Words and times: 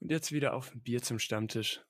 Und 0.00 0.10
jetzt 0.10 0.32
wieder 0.32 0.54
auf 0.54 0.72
ein 0.72 0.80
Bier 0.80 1.02
zum 1.02 1.18
Stammtisch. 1.18 1.80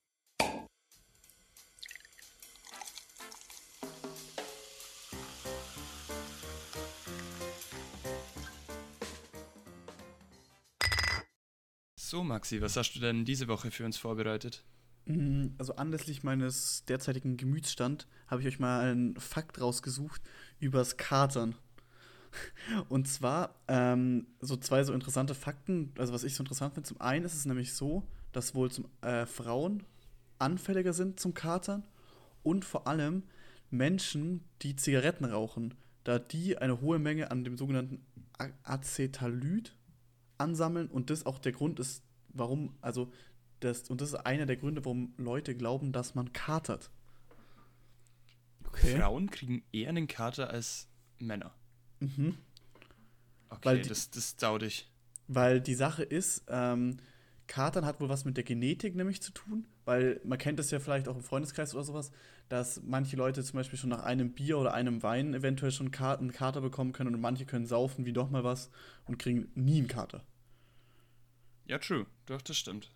So, 11.96 12.24
Maxi, 12.24 12.62
was 12.62 12.74
hast 12.76 12.94
du 12.94 13.00
denn 13.00 13.26
diese 13.26 13.48
Woche 13.48 13.70
für 13.70 13.84
uns 13.84 13.98
vorbereitet? 13.98 14.64
Mm, 15.04 15.48
Also 15.58 15.76
anlässlich 15.76 16.22
meines 16.22 16.84
derzeitigen 16.86 17.36
Gemütsstand 17.36 18.06
habe 18.28 18.40
ich 18.40 18.48
euch 18.48 18.58
mal 18.58 18.80
einen 18.80 19.20
Fakt 19.20 19.60
rausgesucht 19.60 20.22
übers 20.58 20.96
Katern. 20.96 21.54
Und 22.88 23.08
zwar 23.08 23.54
ähm, 23.68 24.26
so 24.40 24.56
zwei 24.56 24.84
so 24.84 24.92
interessante 24.92 25.34
Fakten, 25.34 25.92
also 25.98 26.12
was 26.12 26.24
ich 26.24 26.34
so 26.34 26.42
interessant 26.42 26.74
finde. 26.74 26.88
Zum 26.88 27.00
einen 27.00 27.24
ist 27.24 27.34
es 27.34 27.46
nämlich 27.46 27.72
so, 27.72 28.06
dass 28.32 28.54
wohl 28.54 28.70
zum, 28.70 28.86
äh, 29.00 29.26
Frauen 29.26 29.84
anfälliger 30.38 30.92
sind 30.92 31.18
zum 31.18 31.34
Katern 31.34 31.84
und 32.42 32.64
vor 32.64 32.86
allem 32.86 33.24
Menschen, 33.70 34.44
die 34.62 34.76
Zigaretten 34.76 35.24
rauchen, 35.24 35.74
da 36.04 36.18
die 36.18 36.58
eine 36.58 36.80
hohe 36.80 36.98
Menge 36.98 37.30
an 37.30 37.44
dem 37.44 37.56
sogenannten 37.56 38.04
A- 38.38 38.48
Acetaldehyд 38.62 39.74
ansammeln 40.38 40.88
und 40.88 41.10
das 41.10 41.26
auch 41.26 41.38
der 41.38 41.52
Grund 41.52 41.80
ist, 41.80 42.02
warum, 42.28 42.76
also 42.80 43.10
das, 43.60 43.90
und 43.90 44.00
das 44.00 44.10
ist 44.10 44.14
einer 44.14 44.46
der 44.46 44.56
Gründe, 44.56 44.84
warum 44.84 45.12
Leute 45.16 45.54
glauben, 45.56 45.92
dass 45.92 46.14
man 46.14 46.32
katert. 46.32 46.90
Frauen 48.72 49.30
kriegen 49.30 49.64
eher 49.72 49.88
einen 49.88 50.06
Kater 50.06 50.50
als 50.50 50.88
Männer. 51.18 51.52
Mhm. 52.00 52.36
Okay, 53.50 53.60
Weil 53.64 53.80
die- 53.82 53.88
das, 53.88 54.10
das 54.10 54.36
dauert 54.36 54.62
ich. 54.62 54.88
Weil 55.26 55.60
die 55.60 55.74
Sache 55.74 56.02
ist, 56.02 56.44
ähm, 56.48 56.98
Katern 57.46 57.84
hat 57.86 58.00
wohl 58.00 58.08
was 58.08 58.24
mit 58.24 58.36
der 58.36 58.44
Genetik 58.44 58.94
nämlich 58.94 59.22
zu 59.22 59.32
tun, 59.32 59.66
weil 59.86 60.20
man 60.24 60.38
kennt 60.38 60.58
das 60.58 60.70
ja 60.70 60.80
vielleicht 60.80 61.08
auch 61.08 61.16
im 61.16 61.22
Freundeskreis 61.22 61.74
oder 61.74 61.84
sowas, 61.84 62.10
dass 62.50 62.82
manche 62.82 63.16
Leute 63.16 63.42
zum 63.42 63.56
Beispiel 63.58 63.78
schon 63.78 63.88
nach 63.90 64.02
einem 64.02 64.32
Bier 64.32 64.58
oder 64.58 64.74
einem 64.74 65.02
Wein 65.02 65.32
eventuell 65.34 65.72
schon 65.72 65.92
einen 65.94 66.32
Kater 66.32 66.60
bekommen 66.60 66.92
können 66.92 67.14
und 67.14 67.20
manche 67.20 67.46
können 67.46 67.66
saufen 67.66 68.04
wie 68.04 68.12
doch 68.12 68.30
mal 68.30 68.44
was 68.44 68.70
und 69.06 69.18
kriegen 69.18 69.50
nie 69.54 69.78
einen 69.78 69.88
Kater. 69.88 70.22
Ja, 71.66 71.78
true. 71.78 72.06
Doch, 72.26 72.40
das 72.42 72.56
stimmt. 72.58 72.90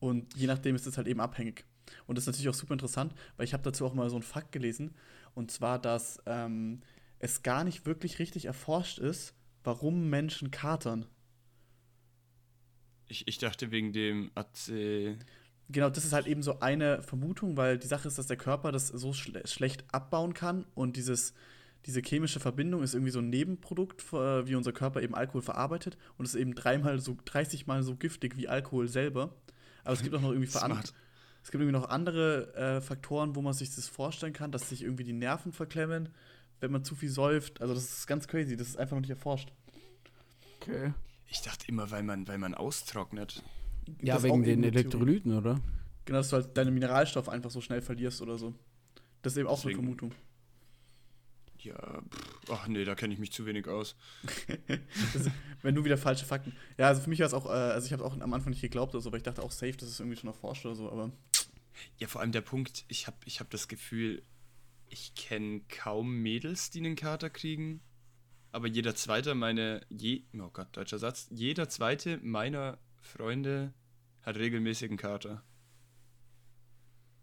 Und 0.00 0.36
je 0.36 0.46
nachdem 0.46 0.76
ist 0.76 0.86
es 0.86 0.96
halt 0.96 1.08
eben 1.08 1.20
abhängig. 1.20 1.64
Und 2.06 2.16
das 2.18 2.22
ist 2.24 2.26
natürlich 2.26 2.48
auch 2.48 2.54
super 2.54 2.72
interessant, 2.74 3.14
weil 3.36 3.44
ich 3.44 3.52
habe 3.52 3.62
dazu 3.62 3.86
auch 3.86 3.94
mal 3.94 4.10
so 4.10 4.16
einen 4.16 4.22
Fakt 4.22 4.52
gelesen. 4.52 4.94
Und 5.34 5.50
zwar, 5.50 5.78
dass 5.78 6.20
ähm, 6.26 6.80
es 7.18 7.42
gar 7.42 7.64
nicht 7.64 7.86
wirklich 7.86 8.18
richtig 8.18 8.46
erforscht 8.46 8.98
ist, 8.98 9.34
warum 9.64 10.08
Menschen 10.10 10.50
katern. 10.50 11.06
Ich, 13.08 13.26
ich 13.28 13.38
dachte 13.38 13.70
wegen 13.70 13.92
dem 13.92 14.30
AC. 14.34 15.16
Genau, 15.68 15.90
das 15.90 16.04
ist 16.04 16.12
halt 16.12 16.26
eben 16.26 16.42
so 16.42 16.60
eine 16.60 17.02
Vermutung, 17.02 17.56
weil 17.56 17.78
die 17.78 17.86
Sache 17.86 18.06
ist, 18.08 18.18
dass 18.18 18.26
der 18.26 18.36
Körper 18.36 18.70
das 18.70 18.88
so 18.88 19.12
schle 19.12 19.46
schlecht 19.46 19.84
abbauen 19.92 20.32
kann 20.32 20.64
und 20.74 20.96
dieses, 20.96 21.34
diese 21.86 22.00
chemische 22.00 22.38
Verbindung 22.38 22.82
ist 22.82 22.94
irgendwie 22.94 23.10
so 23.10 23.18
ein 23.18 23.30
Nebenprodukt, 23.30 24.02
äh, 24.12 24.46
wie 24.46 24.54
unser 24.54 24.72
Körper 24.72 25.02
eben 25.02 25.14
Alkohol 25.14 25.42
verarbeitet 25.42 25.96
und 26.18 26.24
ist 26.24 26.36
eben 26.36 26.54
dreimal 26.54 27.00
so, 27.00 27.16
30 27.24 27.66
Mal 27.66 27.82
so 27.82 27.96
giftig 27.96 28.36
wie 28.36 28.48
Alkohol 28.48 28.86
selber. 28.86 29.34
Aber 29.82 29.94
es 29.94 30.02
gibt 30.02 30.14
auch 30.14 30.20
noch 30.20 30.30
irgendwie 30.30 30.50
Smart. 30.50 30.92
es 31.42 31.50
gibt 31.50 31.62
irgendwie 31.62 31.78
noch 31.78 31.88
andere 31.88 32.54
äh, 32.54 32.80
Faktoren, 32.80 33.34
wo 33.34 33.42
man 33.42 33.52
sich 33.52 33.74
das 33.74 33.88
vorstellen 33.88 34.32
kann, 34.32 34.52
dass 34.52 34.68
sich 34.68 34.82
irgendwie 34.82 35.04
die 35.04 35.12
Nerven 35.12 35.52
verklemmen, 35.52 36.10
wenn 36.60 36.70
man 36.72 36.84
zu 36.84 36.94
viel 36.94 37.10
säuft. 37.10 37.60
Also 37.60 37.74
das 37.74 37.84
ist 37.84 38.06
ganz 38.06 38.26
crazy, 38.28 38.56
das 38.56 38.68
ist 38.68 38.76
einfach 38.78 38.94
noch 38.96 39.00
nicht 39.02 39.10
erforscht. 39.10 39.52
Okay. 40.60 40.92
Ich 41.28 41.42
dachte 41.42 41.66
immer, 41.68 41.90
weil 41.90 42.02
man, 42.02 42.26
weil 42.28 42.38
man 42.38 42.54
austrocknet. 42.54 43.42
Ja, 44.02 44.14
Das 44.14 44.24
ist 44.24 44.30
wegen 44.30 44.42
den 44.42 44.58
eine 44.58 44.70
Theorie. 44.70 44.78
Elektrolyten, 44.80 45.36
oder? 45.36 45.60
Genau, 46.04 46.18
dass 46.18 46.30
du 46.30 46.36
halt 46.36 46.56
deine 46.56 46.70
Mineralstoffe 46.70 47.28
einfach 47.28 47.50
so 47.50 47.60
schnell 47.60 47.80
verlierst 47.82 48.22
oder 48.22 48.38
so. 48.38 48.54
Das 49.22 49.32
ist 49.32 49.38
eben 49.38 49.48
auch 49.48 49.56
Deswegen- 49.56 49.78
eine 49.78 49.86
Vermutung. 49.86 50.12
Ja, 51.60 51.74
pff, 51.74 52.50
ach 52.50 52.68
nee, 52.68 52.84
da 52.84 52.94
kenne 52.94 53.12
ich 53.14 53.18
mich 53.18 53.32
zu 53.32 53.44
wenig 53.46 53.66
aus. 53.66 53.96
Das, 55.14 55.28
wenn 55.62 55.74
du 55.74 55.84
wieder 55.84 55.98
falsche 55.98 56.24
Fakten. 56.24 56.52
Ja, 56.78 56.86
also 56.88 57.00
für 57.02 57.10
mich 57.10 57.18
war 57.20 57.26
es 57.26 57.34
auch, 57.34 57.46
äh, 57.46 57.48
also 57.48 57.86
ich 57.86 57.92
habe 57.92 58.04
auch 58.04 58.18
am 58.20 58.32
Anfang 58.34 58.50
nicht 58.50 58.60
geglaubt 58.60 58.94
oder 58.94 59.00
so, 59.02 59.08
aber 59.08 59.16
ich 59.16 59.22
dachte 59.24 59.42
auch 59.42 59.50
safe, 59.50 59.72
das 59.72 59.88
ist 59.88 59.98
irgendwie 59.98 60.16
schon 60.16 60.28
erforscht 60.28 60.64
oder 60.64 60.74
so, 60.76 60.90
aber 60.92 61.10
Ja, 61.98 62.06
vor 62.08 62.20
allem 62.20 62.30
der 62.32 62.40
Punkt, 62.42 62.84
ich 62.88 63.06
habe 63.08 63.16
ich 63.24 63.40
hab 63.40 63.50
das 63.50 63.66
Gefühl, 63.66 64.22
ich 64.88 65.14
kenne 65.14 65.62
kaum 65.68 66.22
Mädels, 66.22 66.70
die 66.70 66.80
einen 66.80 66.96
Kater 66.96 67.30
kriegen. 67.30 67.80
Aber 68.52 68.66
jeder 68.68 68.94
zweite 68.94 69.34
meine, 69.34 69.82
je, 69.90 70.22
oh 70.34 70.48
Gott, 70.52 70.68
deutscher 70.72 70.98
Satz, 70.98 71.28
jeder 71.30 71.68
zweite 71.68 72.18
meiner 72.22 72.78
Freunde 73.00 73.74
hat 74.22 74.36
regelmäßig 74.36 74.90
einen 74.90 74.98
Kater. 74.98 75.42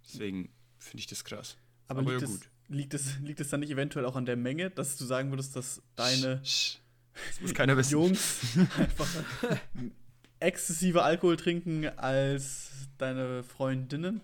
Deswegen 0.06 0.53
finde 0.78 1.00
ich 1.00 1.07
das 1.07 1.23
krass. 1.23 1.57
aber, 1.88 2.02
Aber 2.02 2.12
liegt, 2.12 2.22
ja, 2.22 2.28
es, 2.28 2.40
gut. 2.40 2.50
liegt, 2.68 2.94
es, 2.94 3.19
liegt 3.19 3.40
es 3.40 3.50
dann 3.50 3.62
nicht 3.62 3.72
eventuell 3.72 4.06
auch 4.06 4.16
an 4.16 4.25
der 4.25 4.35
Menge, 4.35 4.69
dass 4.69 4.97
du 4.97 5.06
sagen 5.06 5.31
würdest, 5.31 5.56
dass 5.56 5.81
deine 5.96 6.44
Sch. 6.46 6.79
Das 7.13 7.41
muss 7.41 7.53
keiner 7.53 7.78
wissen. 7.78 7.91
Jungs 7.91 8.57
einfach 8.78 9.07
exzessiver 10.40 11.03
Alkohol 11.03 11.38
trinken 11.38 11.88
als 11.97 12.72
deine 12.97 13.44
Freundinnen? 13.44 14.22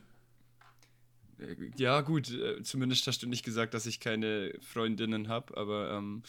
Äh, 1.40 1.56
Ja, 1.78 2.02
gut, 2.02 2.30
äh, 2.32 2.62
zumindest 2.64 3.08
hast 3.08 3.24
du 3.24 3.28
nicht 3.28 3.44
gesagt, 3.44 3.74
dass 3.74 3.86
ich 3.86 4.00
keine 4.00 4.54
Freundinnen 4.62 5.28
habe, 5.28 5.56
aber 5.58 5.92
ähm, 5.92 6.24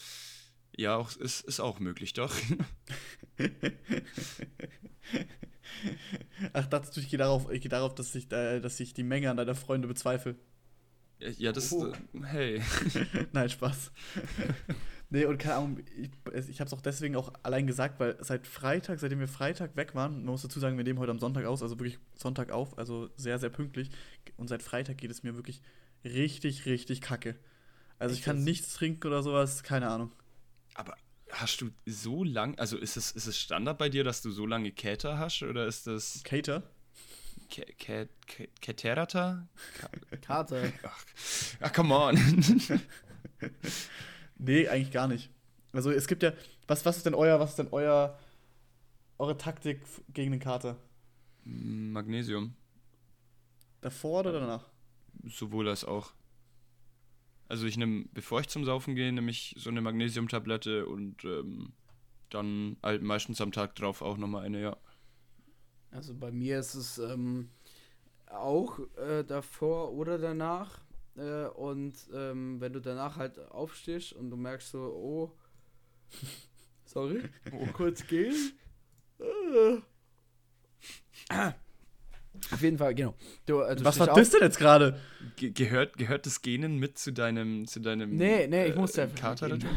ja, 0.75 0.95
auch, 0.95 1.15
ist, 1.17 1.41
ist 1.45 1.59
auch 1.59 1.79
möglich, 1.79 2.13
doch. 2.13 2.33
Ach, 6.53 6.65
dachtest 6.67 6.95
du, 6.97 7.01
ich 7.01 7.09
gehe 7.09 7.19
darauf, 7.19 7.51
ich 7.51 7.61
gehe 7.61 7.69
darauf, 7.69 7.95
dass 7.95 8.13
ich, 8.15 8.31
äh, 8.31 8.59
dass 8.59 8.79
ich 8.79 8.93
die 8.93 9.03
Menge 9.03 9.29
an 9.29 9.37
deiner 9.37 9.55
Freunde 9.55 9.87
bezweifle. 9.87 10.35
ja, 11.19 11.51
das, 11.51 11.71
Oh. 11.71 11.87
äh, 11.87 11.93
hey. 12.23 12.61
Nein, 13.33 13.49
Spaß. 13.49 13.91
nee, 15.09 15.25
und 15.25 15.37
keine 15.37 15.55
Ahnung, 15.55 15.79
ich, 15.97 16.09
ich 16.49 16.59
habe 16.59 16.67
es 16.67 16.73
auch 16.73 16.81
deswegen 16.81 17.15
auch 17.15 17.31
allein 17.43 17.67
gesagt, 17.67 17.99
weil 17.99 18.17
seit 18.21 18.47
Freitag, 18.47 18.99
seitdem 18.99 19.19
wir 19.19 19.27
Freitag 19.27 19.75
weg 19.75 19.93
waren, 19.95 20.17
man 20.23 20.25
muss 20.31 20.41
dazu 20.41 20.59
sagen, 20.59 20.77
wir 20.77 20.83
nehmen 20.83 20.99
heute 20.99 21.11
am 21.11 21.19
Sonntag 21.19 21.45
aus, 21.45 21.61
also 21.61 21.77
wirklich 21.79 21.99
Sonntag 22.15 22.51
auf, 22.51 22.77
also 22.77 23.09
sehr, 23.17 23.39
sehr 23.39 23.49
pünktlich. 23.49 23.89
Und 24.37 24.47
seit 24.47 24.63
Freitag 24.63 24.97
geht 24.97 25.11
es 25.11 25.23
mir 25.23 25.35
wirklich 25.35 25.61
richtig, 26.03 26.65
richtig 26.65 27.01
kacke. 27.01 27.35
Also 27.99 28.13
ich 28.13 28.19
Echt 28.19 28.25
kann 28.25 28.43
nichts 28.43 28.73
trinken 28.73 29.07
oder 29.07 29.23
sowas, 29.23 29.63
keine 29.63 29.89
Ahnung. 29.89 30.11
Aber 30.73 30.95
hast 31.31 31.61
du 31.61 31.69
so 31.85 32.23
lang, 32.23 32.57
also 32.59 32.77
ist 32.77 32.97
es, 32.97 33.11
ist 33.11 33.27
es 33.27 33.37
Standard 33.39 33.77
bei 33.77 33.89
dir, 33.89 34.03
dass 34.03 34.21
du 34.21 34.31
so 34.31 34.45
lange 34.45 34.71
Käter 34.71 35.17
hast 35.17 35.43
oder 35.43 35.65
ist 35.67 35.87
das 35.87 36.23
Kä- 37.49 38.09
Käterata? 38.61 39.47
Karte. 40.21 40.73
Ach, 40.83 41.05
ach, 41.59 41.73
come 41.73 41.93
on. 41.93 42.17
Nee, 44.37 44.67
eigentlich 44.67 44.91
gar 44.91 45.07
nicht. 45.07 45.29
Also 45.73 45.91
es 45.91 46.07
gibt 46.07 46.23
ja, 46.23 46.33
was, 46.67 46.85
was 46.85 46.97
ist 46.97 47.05
denn 47.05 47.13
euer, 47.13 47.39
was 47.39 47.51
ist 47.51 47.59
denn 47.59 47.69
euer, 47.71 48.17
eure 49.19 49.37
Taktik 49.37 49.81
gegen 50.13 50.31
den 50.31 50.39
Kater? 50.41 50.77
Magnesium, 51.43 52.55
Davor 53.81 54.21
oder 54.21 54.33
danach? 54.33 54.65
sowohl 55.25 55.67
als 55.69 55.83
auch. 55.85 56.13
Also 57.47 57.65
ich 57.67 57.77
nehme, 57.77 58.05
bevor 58.13 58.39
ich 58.41 58.47
zum 58.47 58.63
Saufen 58.65 58.95
gehe, 58.95 59.11
nehme 59.11 59.29
ich 59.29 59.55
so 59.57 59.69
eine 59.69 59.81
Magnesiumtablette 59.81 60.85
und 60.87 61.23
ähm, 61.25 61.73
dann 62.29 62.77
halt 62.81 63.01
meistens 63.03 63.41
am 63.41 63.51
Tag 63.51 63.75
drauf 63.75 64.01
auch 64.01 64.17
nochmal 64.17 64.45
eine, 64.45 64.61
ja. 64.61 64.77
Also 65.91 66.13
bei 66.15 66.31
mir 66.31 66.59
ist 66.59 66.75
es 66.75 66.97
ähm, 66.97 67.49
auch 68.27 68.79
äh, 68.97 69.23
davor 69.23 69.93
oder 69.93 70.17
danach. 70.17 70.79
Äh, 71.15 71.45
und 71.47 71.93
ähm, 72.13 72.61
wenn 72.61 72.73
du 72.73 72.79
danach 72.81 73.17
halt 73.17 73.37
aufstehst 73.51 74.13
und 74.13 74.29
du 74.29 74.37
merkst 74.37 74.71
so, 74.71 74.79
oh, 74.79 75.37
sorry, 76.85 77.21
Oh. 77.51 77.67
kurz 77.73 78.05
gehen. 78.07 78.35
Äh. 81.29 81.51
Auf 82.51 82.61
jeden 82.61 82.77
Fall, 82.77 82.95
genau. 82.95 83.13
Du, 83.45 83.61
äh, 83.61 83.75
du 83.75 83.85
Was 83.85 83.99
war 83.99 84.07
das 84.07 84.29
denn 84.31 84.41
jetzt 84.41 84.57
gerade? 84.57 84.99
Ge 85.35 85.51
gehört, 85.51 85.97
gehört 85.97 86.25
das 86.25 86.41
Genen 86.41 86.77
mit 86.77 86.97
zu 86.97 87.11
deinem, 87.13 87.67
zu 87.67 87.79
deinem 87.79 88.15
Nee, 88.15 88.47
nee, 88.47 88.65
ich 88.67 88.75
äh, 88.75 88.79
musste 88.79 89.03
einfach 89.03 89.17
Kater 89.19 89.49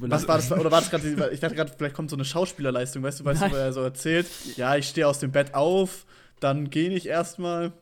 Was 0.00 0.26
war 0.28 0.36
das? 0.36 0.50
Oder 0.50 0.70
war 0.70 0.80
das 0.80 0.90
gerade, 0.90 1.14
die- 1.14 1.34
ich 1.34 1.40
dachte 1.40 1.54
gerade, 1.54 1.72
vielleicht 1.76 1.94
kommt 1.94 2.10
so 2.10 2.16
eine 2.16 2.24
Schauspielerleistung, 2.24 3.02
weißt 3.02 3.20
du, 3.20 3.24
weißt 3.24 3.40
du, 3.40 3.44
Nein. 3.44 3.52
wo 3.52 3.56
er 3.56 3.72
so 3.72 3.82
erzählt, 3.82 4.26
ja, 4.56 4.76
ich 4.76 4.88
stehe 4.88 5.06
aus 5.06 5.18
dem 5.18 5.30
Bett 5.32 5.54
auf, 5.54 6.06
dann 6.40 6.70
gehe 6.70 6.90
ich 6.90 7.06
erstmal. 7.06 7.72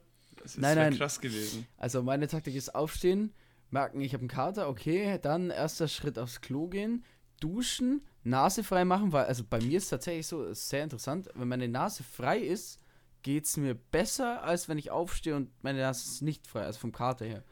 Das 0.42 0.58
Nein, 0.58 0.76
wär 0.76 0.84
nein. 0.90 0.98
krass 0.98 1.20
gewesen. 1.20 1.66
Also 1.78 2.02
meine 2.02 2.28
Taktik 2.28 2.54
ist 2.54 2.74
aufstehen, 2.74 3.32
merken, 3.70 4.00
ich 4.02 4.12
habe 4.12 4.22
einen 4.22 4.28
Kater, 4.28 4.68
okay, 4.68 5.18
dann 5.22 5.50
erster 5.50 5.88
Schritt 5.88 6.18
aufs 6.18 6.40
Klo 6.42 6.68
gehen, 6.68 7.02
duschen, 7.40 8.02
Nase 8.24 8.62
frei 8.62 8.84
machen, 8.84 9.12
weil 9.12 9.24
also 9.24 9.42
bei 9.48 9.60
mir 9.60 9.78
ist 9.78 9.88
tatsächlich 9.88 10.26
so, 10.26 10.44
ist 10.44 10.68
sehr 10.68 10.84
interessant, 10.84 11.28
wenn 11.34 11.48
meine 11.48 11.68
Nase 11.68 12.02
frei 12.02 12.38
ist, 12.38 12.78
geht 13.24 13.46
es 13.46 13.56
mir 13.56 13.74
besser, 13.74 14.44
als 14.44 14.68
wenn 14.68 14.78
ich 14.78 14.92
aufstehe 14.92 15.34
und 15.34 15.50
meine 15.64 15.80
Nase 15.80 16.08
ist 16.08 16.22
nicht 16.22 16.46
frei, 16.46 16.62
also 16.62 16.78
vom 16.78 16.92
Kater 16.92 17.24
her. 17.26 17.42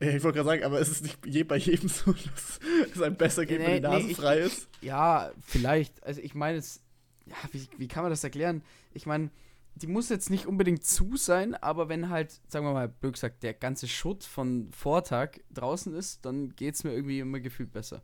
Ja, 0.00 0.08
ich 0.08 0.24
wollte 0.24 0.38
gerade 0.38 0.48
sagen, 0.48 0.64
aber 0.64 0.80
es 0.80 0.88
ist 0.88 1.02
nicht 1.04 1.24
je, 1.24 1.44
bei 1.44 1.56
jedem 1.56 1.88
so, 1.90 2.12
dass 2.12 2.58
es 2.92 3.00
einem 3.00 3.16
besser 3.16 3.46
geht, 3.46 3.60
wenn 3.60 3.66
die 3.66 3.72
Nee, 3.74 3.80
nee, 3.80 3.86
Nase 3.86 4.08
ich- 4.08 4.16
frei 4.16 4.38
ist. 4.40 4.68
Ja, 4.80 5.30
vielleicht, 5.40 6.02
also 6.02 6.20
ich 6.20 6.34
meine 6.34 6.58
es 6.58 6.80
ja, 7.26 7.36
wie, 7.52 7.68
wie 7.78 7.86
kann 7.88 8.02
man 8.02 8.10
das 8.10 8.24
erklären? 8.24 8.62
Ich 8.92 9.06
meine, 9.06 9.30
die 9.76 9.86
muss 9.86 10.08
jetzt 10.10 10.28
nicht 10.30 10.46
unbedingt 10.46 10.84
zu 10.84 11.16
sein, 11.16 11.54
aber 11.54 11.88
wenn 11.88 12.08
halt, 12.10 12.38
sagen 12.48 12.66
wir 12.66 12.72
mal, 12.74 12.88
blöd 12.88 13.14
gesagt, 13.14 13.42
der 13.42 13.54
ganze 13.54 13.88
Schutt 13.88 14.24
von 14.24 14.70
Vortag 14.72 15.38
draußen 15.52 15.94
ist, 15.94 16.24
dann 16.26 16.54
geht 16.56 16.74
es 16.74 16.84
mir 16.84 16.92
irgendwie 16.92 17.20
immer 17.20 17.40
gefühlt 17.40 17.72
besser. 17.72 18.02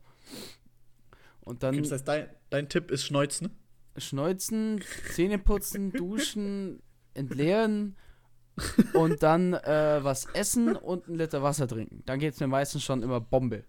Und 1.41 1.63
dann 1.63 1.75
Okay, 1.75 1.81
das 1.83 1.91
heißt, 1.91 2.07
dein, 2.07 2.29
dein 2.49 2.69
Tipp 2.69 2.91
ist 2.91 3.05
Schneuzen. 3.05 3.51
schneuzen, 3.97 4.81
Zähne 5.13 5.37
putzen, 5.37 5.91
duschen, 5.91 6.81
entleeren 7.13 7.95
und 8.93 9.23
dann 9.23 9.53
äh, 9.53 9.99
was 10.01 10.25
essen 10.33 10.75
und 10.75 11.07
ein 11.07 11.15
Liter 11.15 11.41
Wasser 11.43 11.67
trinken. 11.67 12.03
Dann 12.05 12.19
geht 12.19 12.33
es 12.33 12.39
mir 12.39 12.47
meistens 12.47 12.83
schon 12.83 13.03
immer 13.03 13.19
Bombe. 13.19 13.63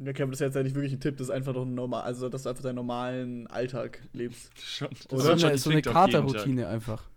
Okay, 0.00 0.22
aber 0.22 0.32
das 0.32 0.40
ist 0.40 0.46
jetzt 0.46 0.56
ja 0.56 0.62
nicht 0.62 0.74
wirklich 0.74 0.92
ein 0.92 1.00
Tipp, 1.00 1.16
das 1.18 1.28
ist 1.28 1.30
einfach 1.30 1.54
doch 1.54 1.64
normal, 1.64 2.02
also 2.02 2.28
dass 2.28 2.42
du 2.42 2.48
einfach 2.48 2.64
deinen 2.64 2.74
normalen 2.76 3.46
Alltag 3.46 4.00
lebst. 4.12 4.50
Schon. 4.60 4.88
Oder? 5.10 5.22
So 5.22 5.30
eine, 5.30 5.40
schon 5.40 5.58
so 5.58 5.70
eine. 5.70 5.82
Katerroutine 5.82 6.66
einfach. 6.66 7.08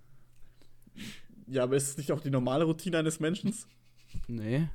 Ja, 1.47 1.63
aber 1.63 1.75
ist 1.75 1.89
es 1.89 1.97
nicht 1.97 2.11
auch 2.11 2.19
die 2.19 2.29
normale 2.29 2.65
Routine 2.65 2.99
eines 2.99 3.19
Menschen? 3.19 3.53
Nee. 4.27 4.67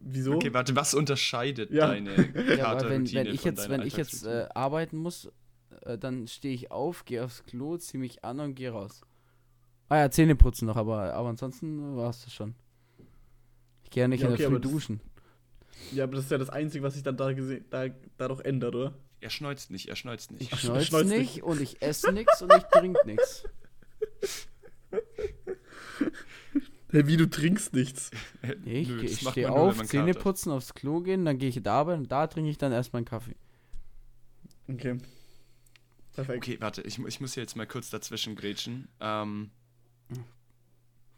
Wieso? 0.00 0.34
Okay, 0.34 0.52
warte, 0.54 0.76
was 0.76 0.94
unterscheidet 0.94 1.70
Ja. 1.70 1.88
deine 1.88 2.10
Ja, 2.14 2.24
weil 2.34 2.46
wenn, 2.46 2.58
Katerroutine 2.58 3.24
wenn 3.24 3.34
ich 3.34 3.40
von 3.40 3.50
jetzt, 3.50 3.68
wenn 3.68 3.82
ich 3.82 3.96
jetzt 3.96 4.26
äh, 4.26 4.46
arbeiten 4.54 4.98
muss, 4.98 5.28
äh, 5.86 5.98
dann 5.98 6.26
stehe 6.26 6.54
ich 6.54 6.70
auf, 6.70 7.04
gehe 7.04 7.24
aufs 7.24 7.44
Klo, 7.44 7.76
ziehe 7.76 8.00
mich 8.00 8.24
an 8.24 8.40
und 8.40 8.54
gehe 8.54 8.70
raus. 8.70 9.02
Ah 9.88 9.98
ja, 9.98 10.10
Zähne 10.10 10.34
putzen 10.34 10.66
noch, 10.66 10.76
aber, 10.76 11.14
aber 11.14 11.28
ansonsten 11.28 11.96
war 11.96 12.10
es 12.10 12.24
das 12.24 12.32
schon. 12.32 12.54
Ich 13.84 13.90
gehe 13.90 14.02
ja 14.02 14.08
nicht 14.08 14.20
Ja, 14.20 14.28
in 14.28 14.34
okay, 14.34 14.42
der 14.42 14.50
Früh 14.50 14.60
duschen. 14.60 15.00
Ja, 15.92 16.04
aber 16.04 16.16
das 16.16 16.24
ist 16.24 16.30
ja 16.30 16.38
das 16.38 16.50
Einzige, 16.50 16.82
was 16.82 16.94
sich 16.94 17.02
dann 17.02 17.16
da, 17.16 17.32
da, 17.32 17.88
da 18.16 18.28
doch 18.28 18.40
ändert, 18.40 18.74
oder? 18.74 18.94
Er 19.20 19.30
schneuzt 19.30 19.70
nicht, 19.70 19.88
er 19.88 19.96
schneuzt 19.96 20.32
nicht. 20.32 20.52
Ich 20.52 20.60
schneuze 20.60 20.86
schneuzt 20.86 21.08
nicht 21.08 21.36
nicht. 21.36 21.42
und 21.42 21.60
ich 21.60 21.80
esse 21.82 22.12
nichts 22.12 22.42
und 22.42 22.52
ich 22.52 22.64
trinke 22.64 23.06
nichts. 23.06 23.44
Hey, 26.90 27.06
wie 27.06 27.16
du 27.16 27.28
trinkst 27.28 27.74
nichts. 27.74 28.10
Nee, 28.64 28.80
ich, 28.80 28.88
Nö, 28.88 29.02
ich 29.02 29.20
stehe 29.20 29.52
auf, 29.52 29.82
Zähne 29.84 30.14
putzen, 30.14 30.50
aufs 30.50 30.74
Klo 30.74 31.00
gehen, 31.00 31.24
dann 31.24 31.38
gehe 31.38 31.48
ich 31.48 31.62
da 31.62 31.74
arbeiten 31.74 32.02
und 32.02 32.12
da 32.12 32.26
trinke 32.26 32.50
ich 32.50 32.58
dann 32.58 32.72
erstmal 32.72 32.98
einen 33.00 33.06
Kaffee. 33.06 33.36
Okay. 34.68 34.98
Perfekt. 36.16 36.38
Okay, 36.38 36.56
warte, 36.60 36.82
ich, 36.82 36.98
ich 36.98 37.20
muss 37.20 37.34
hier 37.34 37.42
jetzt 37.42 37.56
mal 37.56 37.66
kurz 37.66 37.90
dazwischen 37.90 38.34
grätschen. 38.34 38.88
Ähm, 39.00 39.50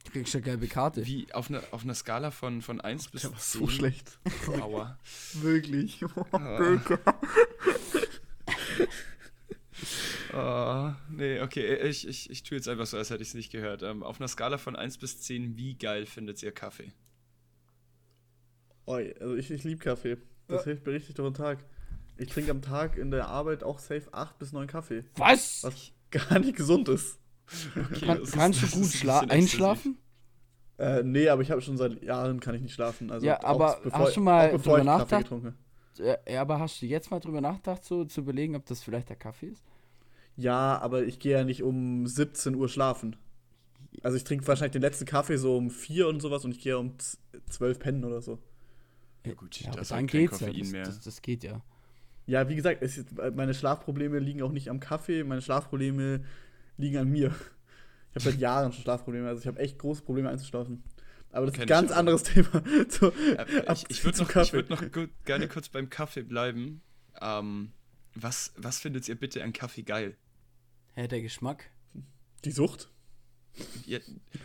Du 0.05 0.13
kriegst 0.13 0.33
ja 0.33 0.41
gelbe 0.41 0.69
Karte. 0.69 1.05
wie 1.07 1.31
auf 1.35 1.51
einer 1.51 1.63
auf 1.71 1.83
einer 1.83 1.95
Skala 1.95 2.31
von, 2.31 2.63
von 2.63 2.81
1 2.81 3.09
bis 3.09 3.23
Der 3.23 3.31
10. 3.31 3.35
war 3.35 3.41
so 3.41 3.69
schlecht. 3.69 4.19
Aua. 4.61 4.99
Wirklich. 5.35 6.01
Ah. 10.33 10.91
Oh, 10.91 11.15
nee, 11.15 11.41
okay, 11.41 11.77
ich, 11.89 12.07
ich, 12.07 12.29
ich 12.31 12.43
tue 12.43 12.57
jetzt 12.59 12.69
einfach 12.69 12.87
so, 12.87 12.97
als 12.97 13.11
hätte 13.11 13.23
ich 13.23 13.29
es 13.29 13.35
nicht 13.35 13.51
gehört. 13.51 13.83
Ähm, 13.83 14.03
auf 14.03 14.21
einer 14.21 14.29
Skala 14.29 14.59
von 14.59 14.77
1 14.77 14.99
bis 14.99 15.21
10, 15.21 15.57
wie 15.57 15.75
geil 15.77 16.05
findet 16.07 16.43
ihr 16.43 16.53
Kaffee? 16.53 16.93
Oi, 18.87 19.15
also 19.21 19.37
ich, 19.37 19.51
ich 19.51 19.65
liebe 19.65 19.83
Kaffee. 19.83 20.19
Das 20.47 20.65
hilft 20.65 20.85
mir 20.87 20.93
richtig 20.93 21.15
durch 21.15 21.29
den 21.33 21.35
Tag. 21.35 21.65
Ich 22.19 22.29
trinke 22.29 22.51
am 22.51 22.63
Tag 22.63 22.97
in 22.99 23.11
der 23.11 23.29
Arbeit 23.29 23.63
auch 23.63 23.79
safe 23.79 24.13
8 24.13 24.39
bis 24.39 24.53
9 24.53 24.67
Kaffee. 24.67 25.05
Was? 25.17 25.63
Was 25.63 25.93
gar 26.11 26.39
nicht 26.41 26.57
gesund 26.57 26.89
ist. 26.89 27.19
Okay, 27.77 28.07
Kann, 28.07 28.23
ist- 28.23 28.33
kannst 28.33 28.63
du 28.63 28.67
gut 28.81 29.09
ein 29.09 29.31
einschlafen? 29.31 29.99
Äh, 30.79 31.03
nee, 31.03 31.29
aber 31.29 31.43
ich 31.43 31.51
habe 31.51 31.61
schon 31.63 31.77
seit 31.77 32.03
Jahren 32.03 32.41
kann 32.41 32.55
ich 32.55 32.63
nicht 32.63 32.75
schlafen. 32.75 33.11
Also 33.11 33.27
Ja, 33.27 33.43
aber 33.43 33.81
hast 33.91 34.17
du 34.17 34.21
mal 34.21 34.51
bevor 34.53 34.79
drüber 34.79 34.93
ich 34.93 34.99
Kaffee 35.11 35.25
nachgedacht? 35.25 35.55
Ja, 36.29 36.41
aber 36.43 36.61
hast 36.61 36.81
du 36.81 36.87
jetzt 36.87 37.11
mal 37.11 37.19
drüber 37.21 37.41
nachgedacht, 37.41 37.85
so 37.85 38.05
zu 38.05 38.21
überlegen, 38.21 38.55
ob 38.55 38.67
das 38.67 38.83
vielleicht 38.83 39.09
der 39.09 39.17
Kaffee 39.17 39.47
ist? 39.47 39.65
Ja, 40.37 40.79
aber 40.79 41.03
ich 41.05 41.19
gehe 41.19 41.33
ja 41.39 41.45
nicht 41.45 41.63
um 41.65 42.07
17 42.07 42.55
Uhr 42.55 42.69
schlafen. 42.69 43.17
Also 44.05 44.17
ich 44.17 44.23
trinke 44.23 44.47
wahrscheinlich 44.47 44.73
den 44.73 44.83
letzten 44.83 45.07
Kaffee 45.07 45.37
so 45.37 45.57
um 45.57 45.71
4 45.71 46.07
und 46.07 46.21
sowas 46.21 46.45
und 46.45 46.53
ich 46.53 46.61
gehe 46.61 46.79
um 46.79 46.97
z- 46.99 47.19
12 47.51 47.81
pennen 47.81 48.05
oder 48.05 48.21
so. 48.23 48.39
Ja, 49.27 49.35
gut, 49.35 49.61
Ja, 49.61 49.73
das 49.73 49.89
dann 49.89 50.07
geht's 50.07 50.39
ja. 50.39 50.53
Das, 50.53 50.69
mehr. 50.71 50.85
das, 50.85 51.01
das 51.01 51.23
geht 51.23 51.43
ja. 51.43 51.61
Ja, 52.29 52.47
wie 52.51 52.57
gesagt, 52.57 52.83
es 52.83 52.99
ist, 52.99 53.09
meine 53.35 53.55
Schlafprobleme 53.55 54.19
liegen 54.19 54.43
auch 54.43 54.53
nicht 54.53 54.69
am 54.69 54.81
Kaffee, 54.81 55.25
meine 55.25 55.41
Schlafprobleme 55.41 56.23
liegen 56.77 56.99
an 56.99 57.09
mir. 57.09 57.35
Ich 58.11 58.17
habe 58.17 58.31
seit 58.33 58.39
Jahren 58.39 58.71
schon 58.71 58.83
Schlafprobleme, 58.83 59.27
also 59.27 59.41
ich 59.41 59.47
habe 59.47 59.59
echt 59.59 59.79
große 59.79 60.03
Probleme 60.03 60.29
einzuschlafen. 60.29 60.85
Aber 61.33 61.47
das 61.47 61.55
ist 61.55 61.63
ein 61.63 61.67
ganz 61.67 61.91
anderes 61.91 62.23
Thema. 62.25 62.63
So, 62.91 63.13
Äh, 63.13 63.65
ab 63.67 63.77
ich 63.79 63.87
ich 63.89 64.05
würde 64.05 64.19
noch, 64.19 64.37
ich 64.37 64.53
würd 64.53 64.69
noch 64.69 64.93
gut, 64.93 65.09
gerne 65.25 65.49
kurz 65.49 65.71
beim 65.71 65.89
Kaffee 65.89 66.23
bleiben. 66.23 66.83
Ähm, 67.21 67.73
was, 68.15 68.53
was 68.57 68.79
findet 68.79 69.09
ihr 69.09 69.15
bitte 69.15 69.43
an 69.43 69.55
Kaffee 69.55 69.83
geil? 69.83 70.15
Hä, 70.97 71.09
der 71.09 71.23
Geschmack? 71.23 71.71
Die 72.45 72.51
Sucht? 72.51 72.91
Ja, 73.87 74.01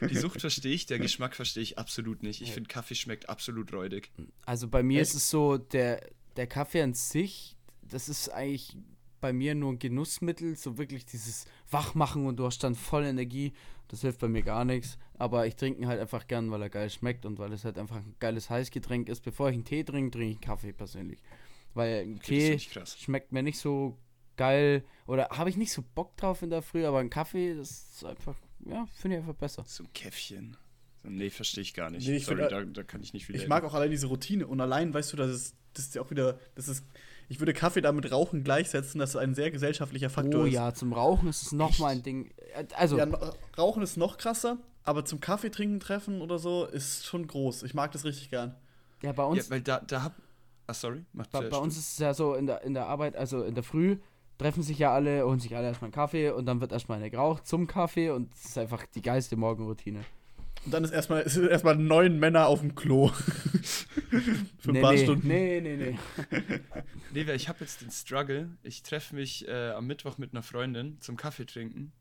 die 0.09 0.15
Sucht 0.17 0.39
verstehe 0.39 0.73
ich, 0.73 0.85
der 0.85 0.99
Geschmack 0.99 1.35
verstehe 1.35 1.63
ich 1.63 1.77
absolut 1.77 2.23
nicht. 2.23 2.41
Ich 2.41 2.53
finde, 2.53 2.69
Kaffee 2.69 2.95
schmeckt 2.95 3.27
absolut 3.27 3.73
räudig. 3.73 4.09
Also 4.45 4.69
bei 4.69 4.83
mir 4.83 5.01
Echt? 5.01 5.11
ist 5.11 5.17
es 5.17 5.29
so, 5.29 5.57
der, 5.57 6.01
der 6.37 6.47
Kaffee 6.47 6.81
an 6.81 6.93
sich, 6.93 7.57
das 7.93 8.09
ist 8.09 8.29
eigentlich 8.29 8.75
bei 9.21 9.31
mir 9.31 9.55
nur 9.55 9.71
ein 9.71 9.79
Genussmittel, 9.79 10.57
so 10.57 10.77
wirklich 10.77 11.05
dieses 11.05 11.45
Wachmachen 11.71 12.25
und 12.25 12.37
du 12.37 12.45
hast 12.45 12.63
dann 12.63 12.75
voll 12.75 13.05
Energie. 13.05 13.53
Das 13.87 14.01
hilft 14.01 14.19
bei 14.19 14.27
mir 14.27 14.41
gar 14.41 14.65
nichts. 14.65 14.97
Aber 15.13 15.47
ich 15.47 15.55
trinke 15.55 15.79
ihn 15.79 15.87
halt 15.87 16.01
einfach 16.01 16.27
gern, 16.27 16.51
weil 16.51 16.61
er 16.61 16.69
geil 16.69 16.89
schmeckt 16.89 17.25
und 17.25 17.39
weil 17.39 17.53
es 17.53 17.63
halt 17.63 17.77
einfach 17.77 17.97
ein 17.97 18.15
geiles 18.19 18.49
Heißgetränk 18.49 19.07
ist. 19.07 19.21
Bevor 19.21 19.49
ich 19.49 19.53
einen 19.53 19.65
Tee 19.65 19.83
trinke, 19.83 20.11
trinke 20.11 20.31
ich 20.31 20.35
einen 20.37 20.41
Kaffee 20.41 20.73
persönlich. 20.73 21.19
Weil 21.73 22.01
ein 22.01 22.19
Tee 22.19 22.59
schmeckt 22.59 23.31
mir 23.31 23.43
nicht 23.43 23.59
so 23.59 23.97
geil 24.35 24.83
oder 25.05 25.29
habe 25.29 25.49
ich 25.49 25.57
nicht 25.57 25.71
so 25.71 25.83
Bock 25.95 26.17
drauf 26.17 26.41
in 26.41 26.49
der 26.49 26.61
Früh, 26.61 26.85
aber 26.85 26.99
ein 26.99 27.09
Kaffee, 27.09 27.55
das 27.55 27.69
ist 27.93 28.05
einfach, 28.05 28.35
ja, 28.65 28.85
finde 28.95 29.17
ich 29.17 29.21
einfach 29.21 29.35
besser. 29.35 29.63
So 29.67 29.83
ein 29.83 29.93
Käffchen. 29.93 30.57
Nee, 31.03 31.29
verstehe 31.29 31.61
ich 31.61 31.73
gar 31.73 31.89
nicht. 31.89 32.07
Nee, 32.07 32.17
ich 32.17 32.25
Sorry, 32.25 32.39
find, 32.39 32.51
da, 32.51 32.63
da 32.63 32.83
kann 32.83 33.01
ich 33.01 33.13
nicht 33.13 33.25
viel 33.25 33.35
Ich 33.35 33.47
mag 33.47 33.63
auch 33.63 33.73
allein 33.73 33.91
diese 33.91 34.07
Routine 34.07 34.47
und 34.47 34.61
allein, 34.61 34.93
weißt 34.93 35.13
du, 35.13 35.17
das 35.17 35.29
ist, 35.29 35.55
das 35.73 35.85
ist 35.85 35.95
ja 35.95 36.01
auch 36.01 36.11
wieder, 36.11 36.39
das 36.55 36.67
ist, 36.67 36.85
ich 37.29 37.39
würde 37.39 37.53
Kaffee 37.53 37.81
damit 37.81 38.11
Rauchen 38.11 38.43
gleichsetzen, 38.43 38.99
das 38.99 39.11
ist 39.11 39.15
ein 39.15 39.33
sehr 39.35 39.51
gesellschaftlicher 39.51 40.09
Faktor 40.09 40.41
oh 40.41 40.45
ist. 40.45 40.53
ja, 40.53 40.73
zum 40.73 40.93
Rauchen 40.93 41.29
ist 41.29 41.41
es 41.43 41.51
nochmal 41.51 41.93
ein 41.93 42.03
Ding. 42.03 42.31
Äh, 42.55 42.65
Also, 42.75 42.97
Ja, 42.97 43.07
Rauchen 43.57 43.81
ist 43.83 43.97
noch 43.97 44.17
krasser, 44.17 44.57
aber 44.83 45.05
zum 45.05 45.19
Kaffee 45.19 45.49
trinken 45.49 45.79
treffen 45.79 46.21
oder 46.21 46.39
so 46.39 46.65
ist 46.65 47.05
schon 47.05 47.25
groß. 47.27 47.63
Ich 47.63 47.73
mag 47.73 47.91
das 47.91 48.03
richtig 48.05 48.29
gern. 48.29 48.55
ja, 49.01 49.11
bei 49.11 49.23
Ja, 49.23 49.29
uns, 49.29 49.49
weil 49.49 49.61
da, 49.61 49.79
da 49.79 50.03
hab. 50.03 50.13
Ah, 50.67 50.73
sorry, 50.73 51.03
macht 51.11 51.29
bei, 51.31 51.41
bei 51.49 51.57
uns 51.57 51.77
ist 51.77 51.93
es 51.93 51.97
ja 51.99 52.13
so 52.13 52.35
in 52.35 52.45
der, 52.47 52.61
in 52.63 52.73
der 52.73 52.87
Arbeit, 52.87 53.15
also 53.17 53.43
in 53.43 53.53
der 53.53 53.63
Früh 53.63 53.97
treffen 54.37 54.63
sich 54.63 54.79
ja 54.79 54.93
alle, 54.93 55.25
holen 55.25 55.39
sich 55.41 55.55
alle 55.55 55.67
erstmal 55.67 55.87
einen 55.87 55.93
Kaffee 55.93 56.29
und 56.31 56.45
dann 56.45 56.61
wird 56.61 56.71
erstmal 56.71 56.97
eine 56.99 57.09
geraucht 57.11 57.45
zum 57.45 57.67
Kaffee 57.67 58.09
und 58.11 58.31
das 58.33 58.45
ist 58.45 58.57
einfach 58.57 58.85
die 58.95 59.01
geilste 59.01 59.35
Morgenroutine. 59.35 59.99
Und 60.65 60.73
dann 60.73 60.83
ist 60.83 60.91
erstmal 60.91 61.21
erstmal 61.49 61.75
neun 61.75 62.19
Männer 62.19 62.47
auf 62.47 62.61
dem 62.61 62.75
Klo. 62.75 63.07
Für 64.59 64.69
ein 64.69 64.73
nee, 64.73 64.81
paar 64.81 64.93
nee, 64.93 65.03
Stunden. 65.03 65.27
nee, 65.27 65.61
nee, 65.61 65.75
nee. 65.75 65.99
Nee, 67.13 67.31
ich 67.33 67.47
habe 67.47 67.59
jetzt 67.61 67.81
den 67.81 67.91
Struggle. 67.91 68.49
Ich 68.63 68.81
treffe 68.81 69.15
mich 69.15 69.47
äh, 69.47 69.71
am 69.71 69.85
Mittwoch 69.85 70.17
mit 70.17 70.33
einer 70.33 70.41
Freundin 70.41 70.99
zum 70.99 71.15
Kaffee 71.15 71.45
trinken. 71.45 71.91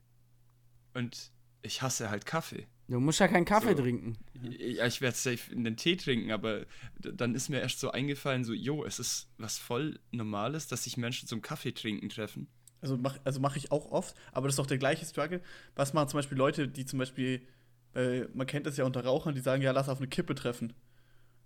Und 0.94 1.32
ich 1.62 1.82
hasse 1.82 2.10
halt 2.10 2.24
Kaffee. 2.24 2.66
Du 2.88 3.00
musst 3.00 3.20
ja 3.20 3.28
keinen 3.28 3.44
Kaffee 3.44 3.74
So. 3.74 3.82
trinken. 3.82 4.18
Ja, 4.42 4.86
ich 4.86 5.00
werde 5.00 5.16
safe 5.16 5.52
in 5.52 5.64
den 5.64 5.76
Tee 5.76 5.96
trinken, 5.96 6.30
aber 6.30 6.66
dann 6.98 7.34
ist 7.34 7.48
mir 7.48 7.60
erst 7.60 7.80
so 7.80 7.90
eingefallen, 7.90 8.44
so, 8.44 8.52
jo, 8.52 8.84
es 8.84 8.98
ist 8.98 9.30
was 9.38 9.58
voll 9.58 9.98
Normales, 10.10 10.66
dass 10.66 10.84
sich 10.84 10.96
Menschen 10.96 11.28
zum 11.28 11.40
Kaffee 11.40 11.72
trinken 11.72 12.08
treffen. 12.08 12.48
Also 12.80 12.96
mache 12.96 13.20
also 13.24 13.38
mach 13.38 13.56
ich 13.56 13.70
auch 13.70 13.92
oft, 13.92 14.16
aber 14.32 14.48
das 14.48 14.54
ist 14.54 14.58
doch 14.58 14.66
der 14.66 14.78
gleiche 14.78 15.06
Struggle. 15.06 15.40
Was 15.76 15.94
machen 15.94 16.08
zum 16.08 16.18
Beispiel 16.18 16.36
Leute, 16.36 16.68
die 16.68 16.84
zum 16.84 16.98
Beispiel, 16.98 17.46
äh, 17.94 18.22
man 18.34 18.46
kennt 18.46 18.66
das 18.66 18.76
ja 18.76 18.84
unter 18.84 19.04
Rauchern, 19.04 19.34
die 19.34 19.40
sagen, 19.40 19.62
ja, 19.62 19.72
lass 19.72 19.88
auf 19.88 19.98
eine 19.98 20.08
Kippe 20.08 20.34
treffen. 20.34 20.72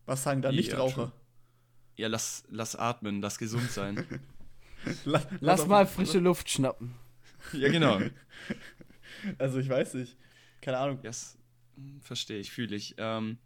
Was 0.04 0.22
sagen 0.22 0.42
da 0.42 0.50
Ja, 0.50 0.56
Nichtraucher? 0.56 0.94
true. 1.08 1.12
Ja, 1.96 2.08
lass, 2.08 2.44
lass 2.50 2.76
atmen, 2.76 3.20
lass 3.20 3.38
gesund 3.38 3.70
sein. 3.70 4.04
Lass, 5.04 5.26
Lass 5.40 5.60
auf- 5.62 5.66
mal 5.68 5.86
frische 5.86 6.18
Luft 6.20 6.48
schnappen. 6.48 6.94
ja, 7.52 7.68
genau. 7.70 8.00
Also 9.38 9.58
ich 9.58 9.68
weiß 9.68 9.94
nicht. 9.94 10.16
Keine 10.60 10.78
Ahnung. 10.78 11.00
Yes. 11.02 11.38
Verstehe 12.02 12.38
ich, 12.38 12.52
fühle 12.52 12.76
ich. 12.76 12.94
Ähm, 12.98 13.38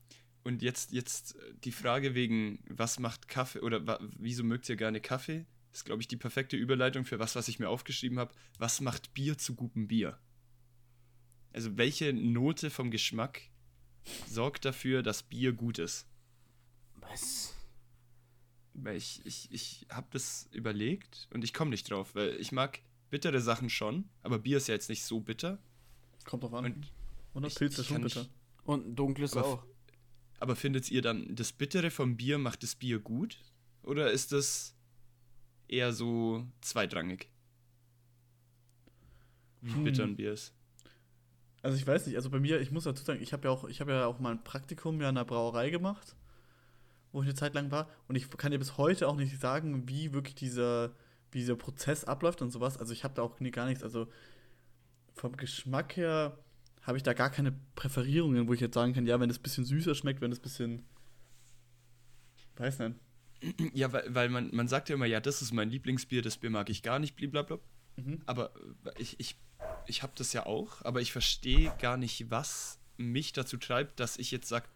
und 0.44 0.62
jetzt, 0.62 0.92
jetzt 0.92 1.36
die 1.64 1.72
Frage 1.72 2.14
wegen, 2.14 2.62
was 2.68 2.98
macht 2.98 3.28
Kaffee 3.28 3.60
oder 3.60 3.86
wa 3.86 3.98
wieso 4.18 4.42
mögt 4.44 4.68
ihr 4.68 4.76
gerne 4.76 5.00
Kaffee? 5.00 5.46
Ist, 5.72 5.84
glaube 5.84 6.02
ich, 6.02 6.08
die 6.08 6.16
perfekte 6.16 6.56
Überleitung 6.56 7.04
für 7.04 7.18
was, 7.18 7.36
was 7.36 7.48
ich 7.48 7.58
mir 7.58 7.68
aufgeschrieben 7.68 8.18
habe. 8.18 8.34
Was 8.58 8.80
macht 8.80 9.14
Bier 9.14 9.38
zu 9.38 9.54
gutem 9.54 9.86
Bier? 9.88 10.18
Also, 11.52 11.76
welche 11.76 12.12
Note 12.12 12.70
vom 12.70 12.90
Geschmack 12.90 13.42
sorgt 14.28 14.64
dafür, 14.64 15.02
dass 15.02 15.22
Bier 15.22 15.52
gut 15.52 15.78
ist? 15.78 16.06
Was? 17.00 17.54
Weil 18.74 18.96
ich, 18.96 19.20
ich, 19.26 19.48
ich 19.52 19.86
habe 19.90 20.06
das 20.12 20.48
überlegt 20.52 21.28
und 21.32 21.42
ich 21.44 21.52
komme 21.52 21.70
nicht 21.70 21.90
drauf, 21.90 22.14
weil 22.14 22.36
ich 22.40 22.52
mag 22.52 22.80
bittere 23.10 23.40
Sachen 23.40 23.68
schon, 23.68 24.08
aber 24.22 24.38
Bier 24.38 24.58
ist 24.58 24.68
ja 24.68 24.74
jetzt 24.74 24.88
nicht 24.88 25.02
so 25.02 25.20
bitter. 25.20 25.58
Kommt 26.24 26.44
drauf 26.44 26.54
an. 26.54 26.64
Und 26.66 26.92
Und 27.34 27.42
das 27.42 27.56
Pilz 27.56 27.78
ist 27.78 27.86
schon 27.88 28.02
bitter. 28.02 28.20
nicht- 28.20 28.30
Und 28.64 28.86
ein 28.86 28.96
dunkles 28.96 29.36
Aber 29.36 29.46
auch. 29.46 29.66
Aber 30.38 30.54
findet 30.56 30.90
ihr 30.90 31.02
dann, 31.02 31.34
das 31.34 31.52
Bittere 31.52 31.90
vom 31.90 32.16
Bier 32.16 32.38
macht 32.38 32.62
das 32.62 32.74
Bier 32.76 32.98
gut? 33.00 33.38
Oder 33.82 34.10
ist 34.12 34.32
das 34.32 34.74
eher 35.68 35.92
so 35.92 36.46
zweitrangig? 36.60 37.28
wie 39.62 39.72
Hm. 39.74 39.84
bitter 39.84 40.04
ein 40.04 40.16
Bier 40.16 40.32
ist. 40.32 40.54
Also 41.62 41.76
ich 41.76 41.86
weiß 41.86 42.06
nicht, 42.06 42.16
also 42.16 42.30
bei 42.30 42.40
mir, 42.40 42.60
ich 42.60 42.70
muss 42.70 42.84
dazu 42.84 43.04
sagen, 43.04 43.20
ich 43.22 43.32
habe 43.32 43.48
ja 43.48 43.50
auch, 43.50 43.64
ich 43.68 43.80
habe 43.80 43.92
ja 43.92 44.06
auch 44.06 44.18
mal 44.18 44.32
ein 44.32 44.44
Praktikum 44.44 45.00
ja 45.00 45.10
in 45.10 45.16
einer 45.16 45.26
Brauerei 45.26 45.70
gemacht, 45.70 46.16
wo 47.12 47.20
ich 47.20 47.28
eine 47.28 47.34
Zeit 47.34 47.54
lang 47.54 47.70
war. 47.70 47.88
Und 48.08 48.16
ich 48.16 48.30
kann 48.30 48.50
dir 48.50 48.58
bis 48.58 48.78
heute 48.78 49.08
auch 49.08 49.16
nicht 49.16 49.38
sagen, 49.40 49.88
wie 49.88 50.12
wirklich 50.12 50.34
dieser, 50.34 50.92
wie 51.32 51.38
dieser 51.38 51.56
Prozess 51.56 52.04
abläuft 52.04 52.40
und 52.40 52.50
sowas. 52.50 52.78
Also 52.78 52.92
ich 52.92 53.04
habe 53.04 53.14
da 53.14 53.22
auch 53.22 53.38
gar 53.52 53.66
nichts. 53.66 53.82
Also 53.82 54.08
vom 55.14 55.36
Geschmack 55.36 55.96
her 55.96 56.38
habe 56.82 56.96
ich 56.96 57.02
da 57.02 57.12
gar 57.12 57.30
keine 57.30 57.52
Präferierungen, 57.74 58.48
wo 58.48 58.54
ich 58.54 58.60
jetzt 58.60 58.74
sagen 58.74 58.94
kann, 58.94 59.06
ja, 59.06 59.20
wenn 59.20 59.28
es 59.28 59.38
ein 59.38 59.42
bisschen 59.42 59.64
süßer 59.64 59.94
schmeckt, 59.94 60.20
wenn 60.20 60.32
es 60.32 60.38
ein 60.38 60.42
bisschen. 60.42 60.84
Weiß 62.56 62.78
nicht. 62.78 62.96
Ja, 63.72 63.90
weil, 63.90 64.14
weil 64.14 64.28
man, 64.28 64.54
man 64.54 64.68
sagt 64.68 64.90
ja 64.90 64.96
immer, 64.96 65.06
ja, 65.06 65.18
das 65.18 65.40
ist 65.40 65.54
mein 65.54 65.70
Lieblingsbier, 65.70 66.20
das 66.20 66.36
Bier 66.36 66.50
mag 66.50 66.68
ich 66.68 66.82
gar 66.82 66.98
nicht, 66.98 67.16
blablabla. 67.16 67.58
Mhm. 67.96 68.20
Aber 68.26 68.52
ich, 68.98 69.18
ich, 69.18 69.36
ich 69.90 70.02
habe 70.02 70.12
das 70.16 70.32
ja 70.32 70.46
auch, 70.46 70.82
aber 70.84 71.00
ich 71.02 71.12
verstehe 71.12 71.72
gar 71.80 71.96
nicht, 71.98 72.30
was 72.30 72.78
mich 72.96 73.32
dazu 73.32 73.56
treibt, 73.58 74.00
dass 74.00 74.16
ich 74.16 74.30
jetzt 74.30 74.48
sage, 74.48 74.66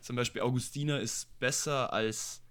zum 0.00 0.16
Beispiel 0.16 0.42
Augustiner 0.42 1.00
ist 1.00 1.36
besser 1.40 1.92
als, 1.92 2.42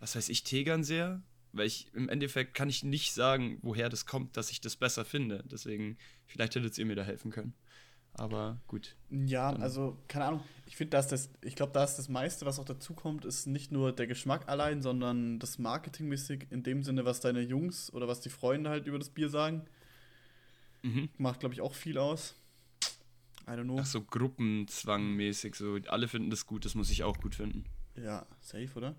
was 0.00 0.14
weiß 0.16 0.28
ich, 0.28 0.44
Tegernseer. 0.44 1.22
Weil 1.52 1.68
ich 1.68 1.88
im 1.94 2.10
Endeffekt 2.10 2.52
kann 2.52 2.68
ich 2.68 2.84
nicht 2.84 3.14
sagen, 3.14 3.58
woher 3.62 3.88
das 3.88 4.04
kommt, 4.04 4.36
dass 4.36 4.50
ich 4.50 4.60
das 4.60 4.76
besser 4.76 5.06
finde. 5.06 5.42
Deswegen, 5.50 5.96
vielleicht 6.26 6.54
hättet 6.54 6.76
ihr 6.76 6.84
mir 6.84 6.96
da 6.96 7.02
helfen 7.02 7.30
können. 7.30 7.54
Aber 8.12 8.60
gut. 8.66 8.94
Ja, 9.10 9.52
Dann- 9.52 9.62
also, 9.62 9.96
keine 10.06 10.26
Ahnung. 10.26 10.42
Ich 10.66 10.76
finde, 10.76 10.90
dass 10.90 11.08
das, 11.08 11.30
ich 11.42 11.54
glaube, 11.56 11.72
da 11.72 11.82
ist 11.84 11.96
das 11.96 12.10
meiste, 12.10 12.44
was 12.44 12.58
auch 12.58 12.64
dazu 12.66 12.92
kommt, 12.92 13.24
ist 13.24 13.46
nicht 13.46 13.72
nur 13.72 13.92
der 13.94 14.06
Geschmack 14.06 14.48
allein, 14.48 14.82
sondern 14.82 15.38
das 15.38 15.58
Marketingmäßig 15.58 16.46
in 16.50 16.62
dem 16.62 16.82
Sinne, 16.82 17.06
was 17.06 17.20
deine 17.20 17.40
Jungs 17.40 17.90
oder 17.92 18.06
was 18.06 18.20
die 18.20 18.28
Freunde 18.30 18.68
halt 18.68 18.86
über 18.86 18.98
das 18.98 19.08
Bier 19.08 19.30
sagen. 19.30 19.64
Mhm. 20.86 21.08
Macht, 21.18 21.40
glaube 21.40 21.54
ich, 21.54 21.60
auch 21.60 21.74
viel 21.74 21.98
aus. 21.98 22.34
I 23.48 23.50
don't 23.50 23.64
know. 23.64 23.78
Ach 23.80 23.86
so, 23.86 24.02
Gruppenzwangmäßig, 24.02 25.54
so 25.54 25.78
alle 25.88 26.08
finden 26.08 26.30
das 26.30 26.46
gut, 26.46 26.64
das 26.64 26.74
muss 26.74 26.90
ich 26.90 27.04
auch 27.04 27.18
gut 27.18 27.34
finden. 27.34 27.64
Ja, 27.96 28.26
safe, 28.40 28.70
oder? 28.74 28.94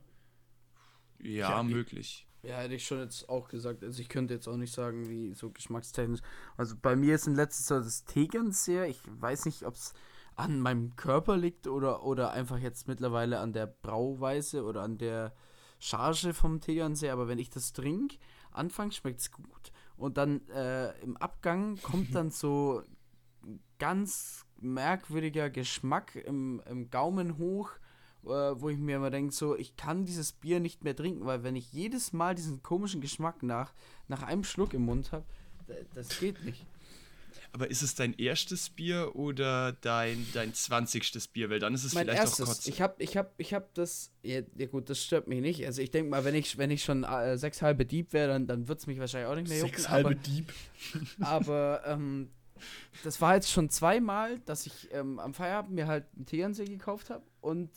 Ja, 1.20 1.50
Ja, 1.50 1.62
ich- 1.62 1.67
möglich. 1.67 2.24
Ja, 2.44 2.60
hätte 2.60 2.75
ich 2.75 2.86
schon 2.86 3.00
jetzt 3.00 3.27
auch 3.29 3.50
gesagt. 3.50 3.84
Also 3.84 4.00
ich 4.01 4.08
könnte 4.10 4.34
jetzt 4.34 4.48
auch 4.48 4.56
nicht 4.58 4.72
sagen, 4.74 5.10
wie 5.10 5.34
so 5.34 5.50
geschmackstechnisch. 5.50 6.22
Also 6.56 6.75
bei 6.82 6.96
mir 6.96 7.15
ist 7.15 7.27
in 7.27 7.36
letzter 7.36 7.63
Zeit 7.63 7.86
das 7.86 8.06
Tegernseher. 8.06 8.88
Ich 8.88 9.01
weiß 9.06 9.46
nicht, 9.46 9.63
ob 9.63 9.74
es 9.74 9.94
an 10.36 10.60
meinem 10.62 10.96
Körper 10.96 11.36
liegt 11.36 11.67
oder, 11.67 12.03
oder 12.03 12.32
einfach 12.32 12.60
jetzt 12.60 12.88
mittlerweile 12.88 13.39
an 13.39 13.53
der 13.53 13.65
Brauweise 13.67 14.63
oder 14.63 14.84
an 14.84 14.98
der 14.98 15.36
Charge 15.79 16.34
vom 16.34 16.62
Tegernseher. 16.62 17.12
Aber 17.12 17.27
wenn 17.27 17.39
ich 17.39 17.50
das 17.50 17.74
trinke, 17.74 18.17
anfangs 18.51 18.96
schmeckt 18.96 19.20
es 19.20 19.32
gut. 19.32 19.72
Und 19.97 20.17
dann 20.17 20.47
äh, 20.49 20.91
im 21.01 21.17
Abgang 21.17 21.77
kommt 21.81 22.13
dann 22.15 22.31
so 22.31 22.83
ganz 23.79 24.45
merkwürdiger 24.59 25.49
Geschmack 25.49 26.15
im, 26.15 26.61
im 26.69 26.89
Gaumen 26.89 27.37
hoch 27.37 27.71
äh, 28.27 28.61
wo 28.61 28.69
ich 28.69 28.77
mir 28.77 28.97
immer 28.97 29.09
denke, 29.09 29.33
so, 29.33 29.55
ich 29.55 29.75
kann 29.75 30.05
dieses 30.05 30.33
Bier 30.33 30.59
nicht 30.59 30.83
mehr 30.83 30.95
trinken, 30.95 31.25
weil 31.25 31.43
wenn 31.43 31.55
ich 31.55 31.71
jedes 31.71 32.13
Mal 32.13 32.35
diesen 32.35 32.61
komischen 32.61 33.01
Geschmack 33.01 33.43
nach, 33.43 33.71
nach 34.07 34.23
einem 34.23 34.43
Schluck 34.43 34.73
im 34.73 34.85
Mund 34.85 35.11
habe, 35.11 35.25
das 35.93 36.19
geht 36.19 36.43
nicht. 36.43 36.65
Aber 37.51 37.70
ist 37.70 37.82
es 37.82 37.96
dein 37.96 38.13
erstes 38.13 38.70
Bier 38.70 39.15
oder 39.15 39.74
dein, 39.74 40.25
dein 40.34 40.53
20. 40.53 41.32
Bier? 41.32 41.50
Weil 41.50 41.60
dann 41.60 41.74
ist 41.74 41.84
es 41.84 41.94
mein 41.94 42.06
vielleicht 42.06 42.22
auch 42.22 42.25
erstes, 42.25 42.46
Kotze. 42.46 42.70
ich 42.70 42.82
habe 42.82 42.96
ich 43.03 43.17
hab, 43.17 43.34
ich 43.38 43.53
hab 43.53 43.74
das, 43.74 44.12
ja, 44.24 44.41
ja 44.56 44.65
gut, 44.67 44.89
das 44.89 45.03
stört 45.03 45.27
mich 45.27 45.41
nicht. 45.41 45.65
Also 45.65 45.82
ich 45.82 45.91
denke 45.91 46.10
mal, 46.10 46.24
wenn 46.25 46.36
ich, 46.36 46.58
wenn 46.58 46.72
ich 46.72 46.84
schon 46.84 47.03
äh, 47.03 47.38
sechs 47.38 47.62
halbe 47.62 47.86
Dieb 47.86 48.13
wäre, 48.13 48.29
dann, 48.29 48.48
dann 48.48 48.67
wird 48.67 48.79
es 48.79 48.88
mich 48.88 49.00
wahrscheinlich 49.00 49.29
auch 49.29 49.36
nicht 49.36 49.50
mehr 49.50 49.60
jucken. 49.60 49.74
Sechs 49.74 49.86
aber, 49.86 50.10
halbe 50.10 50.15
Dieb. 50.27 50.53
Aber 51.20 51.82
ähm, 51.86 52.29
das 53.03 53.22
war 53.22 53.36
jetzt 53.36 53.51
schon 53.51 53.70
zweimal, 53.70 54.39
dass 54.39 54.65
ich 54.65 54.89
ähm, 54.91 55.20
am 55.20 55.34
Feierabend 55.34 55.74
mir 55.74 55.88
halt 55.88 56.06
einen 56.15 56.25
Tegernsee 56.25 56.65
gekauft 56.65 57.10
habe 57.10 57.24
und 57.41 57.70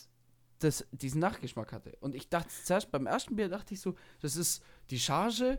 das, 0.61 0.87
diesen 0.93 1.21
Nachgeschmack 1.21 1.73
hatte. 1.73 1.97
Und 2.01 2.15
ich 2.15 2.29
dachte 2.29 2.51
zuerst 2.65 2.91
beim 2.91 3.07
ersten 3.07 3.37
Bier 3.37 3.49
dachte 3.49 3.75
ich 3.75 3.81
so, 3.81 3.95
das 4.21 4.37
ist 4.37 4.63
die 4.91 5.01
Charge, 5.01 5.59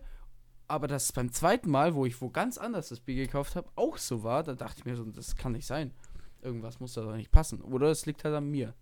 aber 0.71 0.87
das 0.87 1.11
beim 1.11 1.31
zweiten 1.31 1.69
Mal, 1.69 1.95
wo 1.95 2.05
ich 2.05 2.21
wo 2.21 2.29
ganz 2.29 2.57
anders 2.57 2.89
das 2.89 3.01
Bier 3.01 3.15
gekauft 3.15 3.55
habe, 3.55 3.69
auch 3.75 3.97
so 3.97 4.23
war, 4.23 4.43
da 4.43 4.55
dachte 4.55 4.79
ich 4.79 4.85
mir 4.85 4.95
so, 4.95 5.03
das 5.03 5.35
kann 5.35 5.51
nicht 5.51 5.65
sein. 5.65 5.93
Irgendwas 6.41 6.79
muss 6.79 6.93
da 6.93 7.01
doch 7.01 7.15
nicht 7.15 7.29
passen. 7.29 7.61
Oder 7.61 7.91
es 7.91 8.05
liegt 8.05 8.23
halt 8.23 8.33
an 8.33 8.49
mir. 8.49 8.73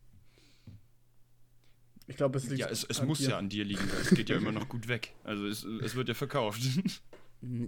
Ich 2.06 2.16
glaube, 2.16 2.38
es 2.38 2.46
liegt. 2.46 2.60
ja, 2.60 2.68
es, 2.68 2.84
es 2.84 3.02
an 3.02 3.08
muss 3.08 3.20
dir. 3.20 3.30
ja 3.30 3.38
an 3.38 3.50
dir 3.50 3.66
liegen, 3.66 3.82
weil 3.92 4.02
es 4.02 4.12
geht 4.12 4.30
ja 4.30 4.38
immer 4.38 4.52
noch 4.52 4.70
gut 4.70 4.88
weg. 4.88 5.14
Also 5.24 5.46
es, 5.46 5.64
es 5.64 5.96
wird 5.96 6.08
ja 6.08 6.14
verkauft. 6.14 6.62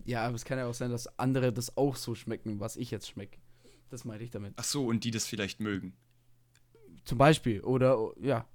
Ja, 0.03 0.25
aber 0.25 0.35
es 0.35 0.43
kann 0.43 0.57
ja 0.57 0.67
auch 0.67 0.73
sein, 0.73 0.91
dass 0.91 1.17
andere 1.17 1.53
das 1.53 1.77
auch 1.77 1.95
so 1.95 2.13
schmecken, 2.13 2.59
was 2.59 2.75
ich 2.75 2.91
jetzt 2.91 3.07
schmecke. 3.07 3.39
Das 3.89 4.03
meinte 4.03 4.25
ich 4.25 4.29
damit. 4.29 4.53
Ach 4.57 4.65
so, 4.65 4.85
und 4.85 5.05
die 5.05 5.11
das 5.11 5.25
vielleicht 5.25 5.61
mögen. 5.61 5.93
Zum 7.05 7.17
Beispiel. 7.17 7.61
Oder, 7.61 8.11
ja. 8.19 8.45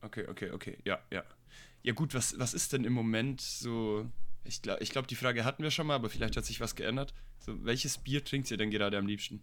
Okay, 0.00 0.26
okay, 0.26 0.50
okay. 0.50 0.78
Ja, 0.84 0.98
ja. 1.12 1.22
Ja 1.84 1.92
gut, 1.92 2.12
was, 2.12 2.36
was 2.40 2.54
ist 2.54 2.72
denn 2.72 2.82
im 2.82 2.92
Moment 2.92 3.40
so... 3.40 4.10
Ich 4.46 4.62
glaube, 4.62 4.82
ich 4.82 4.90
glaub, 4.90 5.06
die 5.06 5.14
Frage 5.14 5.44
hatten 5.44 5.62
wir 5.62 5.70
schon 5.70 5.86
mal, 5.86 5.94
aber 5.94 6.08
vielleicht 6.08 6.36
hat 6.36 6.44
sich 6.44 6.60
was 6.60 6.74
geändert. 6.74 7.14
So, 7.38 7.64
welches 7.64 7.98
Bier 7.98 8.24
trinkt 8.24 8.50
ihr 8.50 8.56
denn 8.56 8.70
gerade 8.70 8.96
am 8.98 9.06
liebsten? 9.06 9.42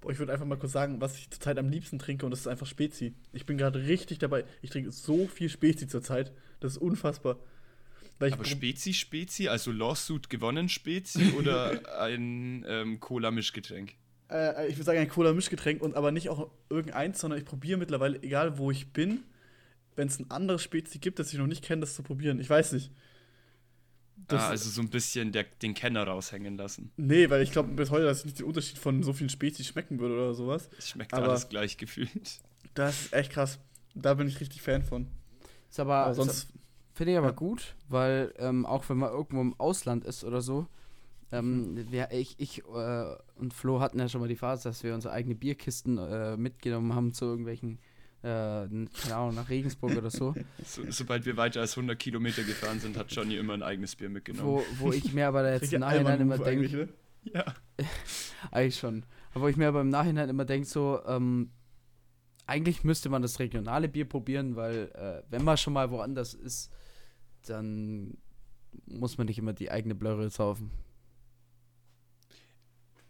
Boah, 0.00 0.12
ich 0.12 0.18
würde 0.18 0.32
einfach 0.32 0.46
mal 0.46 0.58
kurz 0.58 0.72
sagen, 0.72 1.00
was 1.00 1.16
ich 1.18 1.30
zurzeit 1.30 1.58
am 1.58 1.68
liebsten 1.68 1.98
trinke 1.98 2.24
und 2.24 2.30
das 2.30 2.40
ist 2.40 2.46
einfach 2.46 2.66
Spezi. 2.66 3.14
Ich 3.32 3.46
bin 3.46 3.58
gerade 3.58 3.86
richtig 3.86 4.18
dabei. 4.18 4.44
Ich 4.62 4.70
trinke 4.70 4.92
so 4.92 5.26
viel 5.26 5.48
Spezi 5.48 5.88
zurzeit. 5.88 6.32
Das 6.60 6.72
ist 6.72 6.78
unfassbar. 6.78 7.38
Aber 8.20 8.44
Spezi, 8.44 8.94
Spezi, 8.94 9.48
also 9.48 9.70
Lawsuit 9.70 10.28
gewonnen 10.28 10.68
Spezi 10.68 11.32
oder 11.38 12.00
ein 12.00 12.64
ähm, 12.68 13.00
Cola-Mischgetränk? 13.00 13.94
Äh, 14.30 14.68
ich 14.68 14.74
würde 14.74 14.84
sagen 14.84 14.98
ein 14.98 15.08
Cola-Mischgetränk 15.08 15.82
und 15.82 15.94
aber 15.94 16.10
nicht 16.10 16.28
auch 16.28 16.50
irgendeins, 16.68 17.20
sondern 17.20 17.38
ich 17.38 17.44
probiere 17.44 17.78
mittlerweile, 17.78 18.22
egal 18.22 18.58
wo 18.58 18.70
ich 18.70 18.92
bin, 18.92 19.24
wenn 19.96 20.08
es 20.08 20.18
ein 20.18 20.30
anderes 20.30 20.62
Spezi 20.62 20.98
gibt, 20.98 21.18
das 21.18 21.32
ich 21.32 21.38
noch 21.38 21.46
nicht 21.46 21.64
kenne, 21.64 21.80
das 21.80 21.94
zu 21.94 22.02
probieren. 22.02 22.40
Ich 22.40 22.50
weiß 22.50 22.72
nicht. 22.72 22.90
Das- 24.26 24.42
ah, 24.42 24.48
also 24.50 24.68
so 24.68 24.80
ein 24.82 24.90
bisschen 24.90 25.32
der, 25.32 25.44
den 25.62 25.74
Kenner 25.74 26.04
raushängen 26.06 26.56
lassen. 26.56 26.90
Nee, 26.96 27.30
weil 27.30 27.42
ich 27.42 27.50
glaube 27.52 27.70
bis 27.72 27.90
heute, 27.90 28.04
dass 28.04 28.18
ich 28.20 28.24
nicht 28.26 28.38
den 28.40 28.46
Unterschied 28.46 28.76
von 28.78 29.02
so 29.02 29.12
vielen 29.12 29.30
Spezi 29.30 29.64
schmecken 29.64 29.98
würde 30.00 30.14
oder 30.14 30.34
sowas. 30.34 30.68
Es 30.76 30.88
schmeckt 30.90 31.14
Aber- 31.14 31.28
alles 31.30 31.48
gleich 31.48 31.76
gefühlt. 31.76 32.40
Das 32.74 33.02
ist 33.06 33.12
echt 33.12 33.32
krass. 33.32 33.58
Da 33.94 34.14
bin 34.14 34.28
ich 34.28 34.38
richtig 34.40 34.60
Fan 34.62 34.82
von. 34.82 35.06
Ist 35.70 35.80
aber, 35.80 35.96
Aber 35.96 36.14
sonst, 36.14 36.48
Finde 36.94 37.12
ich 37.12 37.18
aber 37.18 37.28
Ja. 37.28 37.32
gut, 37.32 37.76
weil 37.88 38.34
ähm, 38.38 38.66
auch 38.66 38.88
wenn 38.88 38.96
man 38.98 39.10
irgendwo 39.12 39.40
im 39.40 39.54
Ausland 39.60 40.04
ist 40.04 40.24
oder 40.24 40.40
so, 40.42 40.66
ähm, 41.30 41.86
wir, 41.90 42.08
ich, 42.10 42.34
ich 42.38 42.64
äh, 42.64 43.14
und 43.36 43.54
Flo 43.54 43.80
hatten 43.80 43.98
ja 44.00 44.08
schon 44.08 44.20
mal 44.20 44.26
die 44.28 44.34
Phase, 44.36 44.68
dass 44.68 44.82
wir 44.82 44.94
unsere 44.94 45.14
eigene 45.14 45.34
Bierkisten 45.36 45.96
äh, 45.98 46.36
mitgenommen 46.36 46.94
haben 46.94 47.12
zu 47.12 47.24
irgendwelchen, 47.26 47.78
keine 48.22 49.14
Ahnung, 49.14 49.34
nach 49.36 49.48
Regensburg 49.48 49.96
oder 49.96 50.10
so, 50.10 50.34
So, 50.64 50.82
sobald 50.90 51.24
wir 51.24 51.36
weiter 51.36 51.60
als 51.60 51.76
100 51.76 51.98
Kilometer 51.98 52.42
gefahren 52.42 52.80
sind, 52.80 52.96
hat 52.96 53.12
Johnny 53.12 53.36
immer 53.36 53.54
ein 53.54 53.62
eigenes 53.62 53.94
Bier 53.94 54.08
mitgenommen. 54.10 54.48
wo, 54.48 54.64
wo 54.78 54.92
ich 54.92 55.12
mir 55.12 55.28
aber 55.28 55.42
da 55.44 55.52
jetzt 55.52 55.72
im 55.72 55.80
Nachhinein 55.80 56.20
immer 56.20 56.38
denke, 56.38 56.76
ne? 56.76 56.88
Ja. 57.24 57.44
eigentlich 58.50 58.78
schon, 58.78 59.04
aber 59.32 59.44
wo 59.44 59.48
ich 59.48 59.56
mir 59.56 59.68
aber 59.68 59.80
im 59.82 59.88
Nachhinein 59.88 60.28
immer 60.28 60.44
denke, 60.44 60.66
so, 60.66 61.00
ähm, 61.06 61.50
eigentlich 62.46 62.82
müsste 62.82 63.08
man 63.08 63.22
das 63.22 63.38
regionale 63.38 63.88
Bier 63.88 64.08
probieren, 64.08 64.56
weil 64.56 64.90
äh, 64.94 65.22
wenn 65.30 65.44
man 65.44 65.56
schon 65.56 65.74
mal 65.74 65.90
woanders 65.90 66.34
ist, 66.34 66.72
dann 67.46 68.16
muss 68.86 69.18
man 69.18 69.26
nicht 69.26 69.38
immer 69.38 69.52
die 69.52 69.70
eigene 69.70 69.94
Blöre 69.94 70.30
saufen. 70.30 70.70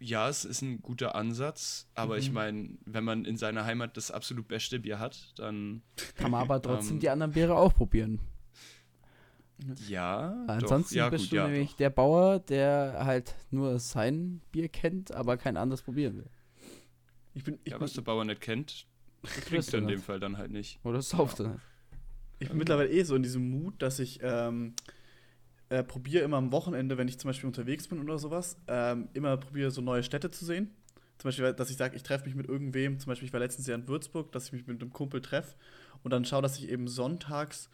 Ja, 0.01 0.29
es 0.29 0.45
ist 0.45 0.63
ein 0.63 0.81
guter 0.81 1.15
Ansatz, 1.17 1.89
aber 1.95 2.19
ich 2.19 2.29
Mhm. 2.29 2.35
meine, 2.35 2.69
wenn 2.85 3.03
man 3.05 3.25
in 3.25 3.37
seiner 3.37 3.65
Heimat 3.65 3.97
das 3.97 4.11
absolut 4.11 4.47
beste 4.47 4.79
Bier 4.79 4.99
hat, 5.01 5.33
dann 5.39 5.83
Kann 6.17 6.31
man 6.31 6.43
aber 6.43 6.63
trotzdem 6.63 6.97
Ähm, 6.97 7.01
die 7.01 7.11
anderen 7.11 7.33
Biere 7.33 7.57
auch 7.57 7.75
probieren. 7.75 8.21
ja. 9.89 10.35
Weil 10.47 10.59
doch, 10.61 10.71
Ansonsten 10.71 10.95
ja, 10.97 11.09
bist 11.11 11.25
gut, 11.25 11.33
du 11.33 11.37
ja, 11.37 11.49
nämlich 11.49 11.71
doch. 11.71 11.77
der 11.79 11.91
Bauer, 11.91 12.39
der 12.39 13.01
halt 13.05 13.35
nur 13.51 13.79
sein 13.81 14.41
Bier 14.53 14.69
kennt, 14.69 15.11
aber 15.13 15.37
kein 15.37 15.57
anderes 15.57 15.83
probieren 15.83 16.17
will. 16.19 16.31
Ich 17.35 17.45
bin, 17.45 17.59
ich, 17.65 17.73
Ja, 17.73 17.79
bin, 17.79 17.85
was 17.85 17.93
der 17.93 18.03
Bauer 18.03 18.25
nicht 18.25 18.41
kennt, 18.41 18.87
trinkt 19.47 19.73
du 19.73 19.77
er 19.77 19.83
in 19.83 19.89
dem 19.89 20.01
Fall 20.01 20.21
dann 20.21 20.37
halt 20.39 20.51
nicht. 20.51 20.79
Oder 20.85 21.03
sauft 21.03 21.41
er. 21.41 21.59
ich 22.39 22.49
bin 22.49 22.59
mittlerweile 22.59 22.89
eh 22.91 23.03
so 23.03 23.17
in 23.17 23.23
diesem 23.23 23.51
Mut, 23.51 23.83
dass 23.83 23.99
ich 23.99 24.21
ähm, 24.23 24.75
äh, 25.71 25.83
probiere 25.83 26.25
immer 26.25 26.37
am 26.39 26.53
Wochenende, 26.53 26.97
wenn 26.97 27.09
ich 27.09 27.19
zum 27.19 27.29
Beispiel 27.29 27.47
unterwegs 27.47 27.89
bin 27.89 28.01
oder 28.01 28.19
sowas, 28.19 28.57
ähm, 28.69 29.09
immer 29.13 29.37
probiere 29.37 29.71
so 29.71 29.81
neue 29.81 30.03
Städte 30.03 30.31
zu 30.31 30.45
sehen. 30.45 30.75
Zum 31.19 31.29
Beispiel, 31.29 31.53
dass 31.53 31.71
ich 31.71 31.77
sage, 31.77 31.97
ich 31.97 32.03
treffe 32.03 32.27
mich 32.27 32.35
mit 32.35 32.47
irgendwem, 32.47 32.99
zum 32.99 33.11
Beispiel, 33.11 33.27
ich 33.27 33.33
war 33.33 33.41
letztens 33.41 33.67
ja 33.67 33.75
in 33.75 33.89
Würzburg, 33.89 34.31
dass 34.33 34.47
ich 34.47 34.53
mich 34.53 34.67
mit 34.67 34.81
einem 34.81 34.93
Kumpel 34.93 35.21
treffe 35.21 35.57
und 36.03 36.13
dann 36.13 36.25
schaue, 36.25 36.43
dass 36.43 36.59
ich 36.59 36.69
eben 36.69 36.87
sonntags 36.87 37.69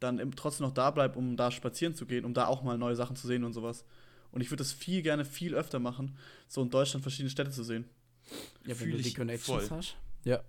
dann 0.00 0.18
im, 0.18 0.36
trotzdem 0.36 0.66
noch 0.66 0.74
da 0.74 0.90
bleibe, 0.90 1.18
um 1.18 1.36
da 1.36 1.50
spazieren 1.50 1.94
zu 1.94 2.06
gehen, 2.06 2.24
um 2.24 2.34
da 2.34 2.46
auch 2.46 2.62
mal 2.62 2.78
neue 2.78 2.94
Sachen 2.94 3.16
zu 3.16 3.26
sehen 3.26 3.44
und 3.44 3.52
sowas. 3.52 3.84
Und 4.30 4.40
ich 4.40 4.50
würde 4.50 4.62
das 4.62 4.72
viel 4.72 5.02
gerne, 5.02 5.24
viel 5.24 5.54
öfter 5.54 5.78
machen, 5.78 6.16
so 6.48 6.62
in 6.62 6.70
Deutschland 6.70 7.02
verschiedene 7.02 7.30
Städte 7.30 7.50
zu 7.50 7.62
sehen. 7.62 7.84
Ja, 8.62 8.68
wenn 8.68 8.76
Fühl 8.76 8.92
du 8.92 9.02
die 9.02 9.12
Connections 9.12 9.68
voll. 9.68 9.78
hast. 9.78 9.96
Ja. 10.24 10.42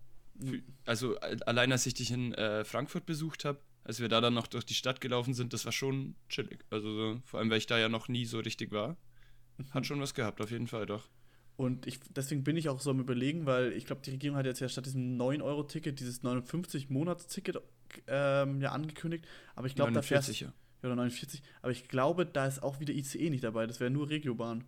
Also 0.86 1.18
allein 1.18 1.72
als 1.72 1.86
ich 1.86 1.94
dich 1.94 2.12
in 2.12 2.34
äh, 2.34 2.64
Frankfurt 2.66 3.06
besucht 3.06 3.46
habe, 3.46 3.60
als 3.86 4.00
wir 4.00 4.10
da 4.10 4.20
dann 4.20 4.34
noch 4.34 4.48
durch 4.48 4.66
die 4.66 4.74
Stadt 4.74 5.00
gelaufen 5.00 5.34
sind, 5.34 5.54
das 5.54 5.64
war 5.64 5.72
schon 5.72 6.16
chillig. 6.28 6.66
Also 6.72 6.92
so, 6.92 7.22
vor 7.24 7.40
allem, 7.40 7.52
weil 7.52 7.60
ich 7.60 7.68
da 7.68 7.78
ja 7.78 7.88
noch 7.88 8.08
nie 8.08 8.26
so 8.26 8.40
richtig 8.40 8.72
war. 8.72 8.98
Hat 9.72 9.86
schon 9.86 10.02
was 10.02 10.14
gehabt, 10.14 10.42
auf 10.42 10.52
jeden 10.52 10.68
Fall, 10.68 10.88
doch. 10.88 11.08
Und 11.56 11.86
ich, 11.86 12.00
deswegen 12.10 12.44
bin 12.44 12.58
ich 12.58 12.68
auch 12.68 12.82
so 12.82 12.90
am 12.90 13.00
Überlegen, 13.00 13.46
weil 13.46 13.72
ich 13.74 13.86
glaube, 13.86 14.02
die 14.04 14.10
Regierung 14.10 14.38
hat 14.38 14.46
jetzt 14.46 14.60
ja 14.60 14.68
statt 14.68 14.88
diesem 14.88 15.18
9-Euro-Ticket 15.18 16.00
dieses 16.00 16.24
59-Monats-Ticket 16.24 17.62
ähm, 18.08 18.60
ja 18.60 18.72
angekündigt. 18.72 19.26
Aber 19.56 19.68
ich 19.68 19.76
glaube, 19.76 19.92
da 19.92 20.02
fährst 20.02 20.30
49, 20.30 20.42
ja. 20.42 20.54
oder 20.84 20.96
49. 20.96 21.44
Aber 21.62 21.72
ich 21.72 21.88
glaube, 21.88 22.26
da 22.26 22.48
ist 22.48 22.64
auch 22.64 22.80
wieder 22.80 22.94
ICE 22.94 23.30
nicht 23.30 23.44
dabei. 23.44 23.68
Das 23.68 23.80
wäre 23.80 23.92
nur 23.92 24.10
Regiobahn. 24.10 24.66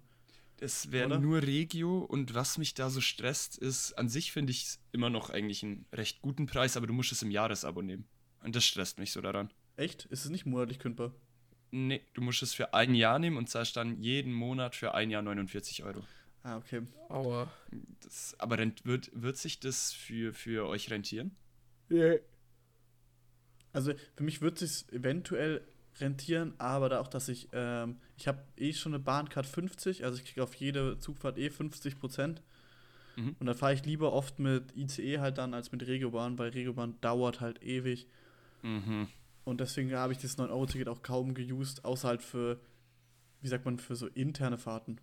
Es 0.59 0.91
wäre 0.91 1.19
nur 1.19 1.41
Regio 1.41 1.99
und 1.99 2.33
was 2.33 2.57
mich 2.57 2.73
da 2.73 2.89
so 2.89 3.01
stresst, 3.01 3.57
ist, 3.57 3.93
an 3.93 4.09
sich 4.09 4.31
finde 4.31 4.51
ich 4.51 4.63
es 4.63 4.79
immer 4.91 5.09
noch 5.09 5.29
eigentlich 5.29 5.63
einen 5.63 5.85
recht 5.93 6.21
guten 6.21 6.47
Preis, 6.47 6.77
aber 6.77 6.87
du 6.87 6.93
musst 6.93 7.11
es 7.11 7.21
im 7.21 7.29
Jahresabo 7.29 7.81
nehmen. 7.81 8.07
Und 8.43 8.55
das 8.55 8.65
stresst 8.65 8.99
mich 8.99 9.11
so 9.11 9.21
daran. 9.21 9.51
Echt? 9.75 10.05
Ist 10.05 10.25
es 10.25 10.31
nicht 10.31 10.45
monatlich 10.45 10.79
kündbar? 10.79 11.13
Nee, 11.71 12.01
du 12.13 12.21
musst 12.21 12.41
es 12.41 12.53
für 12.53 12.73
ein 12.73 12.95
Jahr 12.95 13.19
nehmen 13.19 13.37
und 13.37 13.49
zahlst 13.49 13.75
dann 13.75 14.01
jeden 14.01 14.33
Monat 14.33 14.75
für 14.75 14.93
ein 14.93 15.09
Jahr 15.09 15.21
49 15.21 15.83
Euro. 15.83 16.03
Ah, 16.43 16.57
okay. 16.57 16.81
Aua. 17.09 17.51
Das, 18.01 18.35
aber 18.39 18.57
rent, 18.57 18.85
wird, 18.85 19.11
wird 19.13 19.37
sich 19.37 19.59
das 19.59 19.91
für, 19.91 20.33
für 20.33 20.67
euch 20.67 20.89
rentieren? 20.89 21.35
Also 23.73 23.93
für 24.15 24.23
mich 24.23 24.41
wird 24.41 24.61
es 24.61 24.79
sich 24.79 24.93
eventuell 24.93 25.61
rentieren, 25.99 26.53
aber 26.57 26.89
da 26.89 26.99
auch, 26.99 27.07
dass 27.07 27.27
ich, 27.27 27.49
ähm, 27.51 27.97
ich 28.17 28.27
habe 28.27 28.43
eh 28.55 28.71
schon 28.73 28.93
eine 28.93 29.03
Bahncard 29.03 29.45
50, 29.45 30.05
also 30.05 30.17
ich 30.17 30.25
kriege 30.25 30.43
auf 30.43 30.53
jede 30.55 30.99
Zugfahrt 30.99 31.37
eh 31.37 31.49
50 31.49 31.99
Prozent. 31.99 32.41
Mhm. 33.17 33.35
Und 33.39 33.45
dann 33.45 33.55
fahre 33.55 33.73
ich 33.73 33.85
lieber 33.85 34.13
oft 34.13 34.39
mit 34.39 34.75
ICE 34.75 35.19
halt 35.19 35.37
dann 35.37 35.53
als 35.53 35.71
mit 35.71 35.85
Regiobahn, 35.85 36.37
weil 36.37 36.51
Regiobahn 36.51 36.99
dauert 37.01 37.41
halt 37.41 37.61
ewig. 37.61 38.07
Mhm. 38.67 39.07
Und 39.45 39.61
deswegen 39.61 39.93
habe 39.93 40.11
ich 40.13 40.19
das 40.19 40.37
9-Euro-Ticket 40.37 40.89
auch 40.89 41.01
kaum 41.01 41.33
geused, 41.33 41.85
außer 41.85 42.07
halt 42.09 42.21
für, 42.21 42.59
wie 43.41 43.47
sagt 43.47 43.63
man, 43.65 43.79
für 43.79 43.95
so 43.95 44.07
interne 44.07 44.57
Fahrten. 44.57 44.99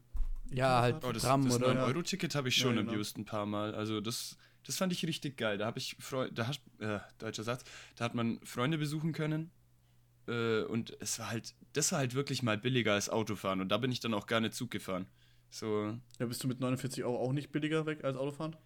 Ja, 0.52 0.82
halt 0.82 0.96
Interne 0.96 1.10
Oh, 1.10 1.12
das, 1.14 1.22
Tram, 1.22 1.44
das 1.44 1.54
oder? 1.54 1.72
9-Euro-Ticket 1.72 2.34
habe 2.34 2.48
ich 2.48 2.56
Ja, 2.58 2.64
schon 2.64 2.76
genau. 2.76 2.92
abused 2.92 3.16
ein 3.16 3.24
paar 3.24 3.46
Mal. 3.46 3.74
Also 3.74 4.00
das, 4.02 4.36
das 4.66 4.76
fand 4.76 4.92
ich 4.92 5.04
richtig 5.06 5.38
geil. 5.38 5.56
Da 5.56 5.64
habe 5.66 5.78
ich 5.78 5.96
Freu 5.98 6.30
da 6.30 6.46
hast, 6.48 6.60
äh, 6.78 6.98
deutscher 7.18 7.42
Satz, 7.44 7.64
da 7.96 8.04
hat 8.04 8.14
man 8.14 8.38
Freunde 8.44 8.76
besuchen 8.76 9.12
können. 9.12 9.50
Äh, 10.28 10.62
und 10.64 10.94
es 11.00 11.18
war 11.18 11.30
halt, 11.30 11.54
das 11.72 11.92
war 11.92 12.00
halt 12.00 12.14
wirklich 12.14 12.42
mal 12.42 12.58
billiger 12.58 12.92
als 12.92 13.08
Autofahren. 13.08 13.60
Und 13.62 13.70
da 13.70 13.78
bin 13.78 13.90
ich 13.92 14.00
dann 14.00 14.12
auch 14.14 14.26
gerne 14.26 14.50
Zug 14.50 14.70
gefahren. 14.70 15.06
So, 15.50 15.96
Ja, 16.18 16.26
bist 16.26 16.42
du 16.44 16.48
mit 16.48 16.60
49 16.60 17.02
Euro 17.04 17.18
auch 17.18 17.32
nicht 17.32 17.50
billiger 17.52 17.86
weg 17.86 18.04
als 18.04 18.16
Autofahren? 18.16 18.56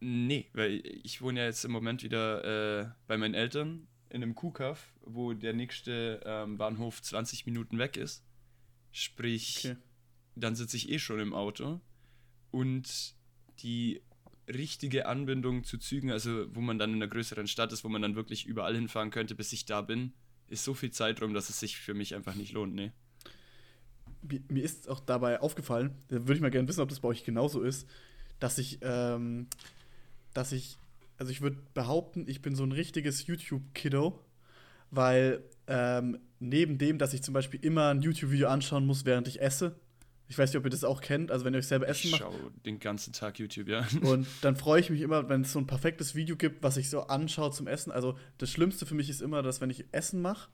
nee, 0.00 0.48
weil 0.54 0.80
ich 1.02 1.20
wohne 1.20 1.40
ja 1.40 1.46
jetzt 1.46 1.64
im 1.64 1.72
Moment 1.72 2.04
wieder 2.04 2.44
äh, 2.82 2.88
bei 3.08 3.16
meinen 3.18 3.34
Eltern 3.34 3.88
in 4.10 4.22
einem 4.22 4.34
Kuhkaff, 4.34 4.92
wo 5.02 5.32
der 5.32 5.52
nächste 5.52 6.20
ähm, 6.24 6.56
Bahnhof 6.56 7.02
20 7.02 7.46
Minuten 7.46 7.78
weg 7.78 7.96
ist. 7.96 8.24
Sprich, 8.92 9.66
Okay. 9.66 9.76
dann 10.34 10.56
sitze 10.56 10.76
ich 10.76 10.88
eh 10.90 10.98
schon 10.98 11.20
im 11.20 11.34
Auto 11.34 11.80
und 12.50 13.14
die 13.60 14.00
richtige 14.48 15.06
Anbindung 15.06 15.64
zu 15.64 15.76
Zügen, 15.78 16.10
also 16.10 16.46
wo 16.54 16.60
man 16.60 16.78
dann 16.78 16.90
in 16.90 16.96
einer 16.96 17.08
größeren 17.08 17.46
Stadt 17.46 17.72
ist, 17.72 17.84
wo 17.84 17.88
man 17.88 18.00
dann 18.00 18.14
wirklich 18.14 18.46
überall 18.46 18.74
hinfahren 18.74 19.10
könnte, 19.10 19.34
bis 19.34 19.52
ich 19.52 19.66
da 19.66 19.82
bin, 19.82 20.14
ist 20.48 20.64
so 20.64 20.72
viel 20.72 20.90
Zeitraum, 20.90 21.34
dass 21.34 21.50
es 21.50 21.60
sich 21.60 21.76
für 21.76 21.92
mich 21.92 22.14
einfach 22.14 22.34
nicht 22.34 22.52
lohnt, 22.52 22.74
mir, 22.74 22.92
mir 24.48 24.64
ist 24.64 24.88
auch 24.88 25.00
dabei 25.00 25.40
aufgefallen, 25.40 25.94
da 26.08 26.16
würde 26.16 26.34
ich 26.34 26.40
mal 26.40 26.50
gerne 26.50 26.66
wissen, 26.66 26.80
ob 26.80 26.88
das 26.88 27.00
bei 27.00 27.08
euch 27.08 27.24
genauso 27.24 27.62
ist, 27.62 27.86
dass 28.40 28.58
ich, 28.58 28.78
ähm, 28.82 29.46
dass 30.34 30.52
ich, 30.52 30.76
also 31.18 31.30
ich 31.32 31.40
würde 31.40 31.58
behaupten, 31.74 32.24
ich 32.26 32.40
bin 32.42 32.54
so 32.54 32.64
ein 32.64 32.72
richtiges 32.72 33.26
YouTube-Kiddo, 33.26 34.24
weil 34.90 35.42
ähm, 35.66 36.18
neben 36.38 36.78
dem, 36.78 36.98
dass 36.98 37.12
ich 37.12 37.22
zum 37.22 37.34
Beispiel 37.34 37.60
immer 37.62 37.88
ein 37.88 38.00
YouTube-Video 38.00 38.48
anschauen 38.48 38.86
muss, 38.86 39.04
während 39.04 39.28
ich 39.28 39.40
esse, 39.40 39.76
ich 40.28 40.38
weiß 40.38 40.50
nicht, 40.50 40.58
ob 40.58 40.64
ihr 40.64 40.70
das 40.70 40.84
auch 40.84 41.00
kennt, 41.00 41.30
also 41.30 41.44
wenn 41.44 41.54
ihr 41.54 41.58
euch 41.58 41.66
selber 41.66 41.88
Essen 41.88 42.06
Ich 42.06 42.10
macht, 42.12 42.20
schaue 42.20 42.52
den 42.64 42.78
ganzen 42.78 43.12
Tag 43.12 43.38
YouTube, 43.38 43.68
ja. 43.68 43.86
und 44.02 44.26
dann 44.42 44.56
freue 44.56 44.80
ich 44.80 44.90
mich 44.90 45.00
immer, 45.00 45.28
wenn 45.28 45.40
es 45.40 45.52
so 45.52 45.58
ein 45.58 45.66
perfektes 45.66 46.14
Video 46.14 46.36
gibt, 46.36 46.62
was 46.62 46.76
ich 46.76 46.90
so 46.90 47.02
anschaue 47.02 47.50
zum 47.50 47.66
Essen. 47.66 47.90
Also 47.90 48.16
das 48.36 48.50
Schlimmste 48.50 48.86
für 48.86 48.94
mich 48.94 49.08
ist 49.08 49.22
immer, 49.22 49.42
dass 49.42 49.60
wenn 49.60 49.70
ich 49.70 49.86
Essen 49.90 50.20
mache 50.20 50.50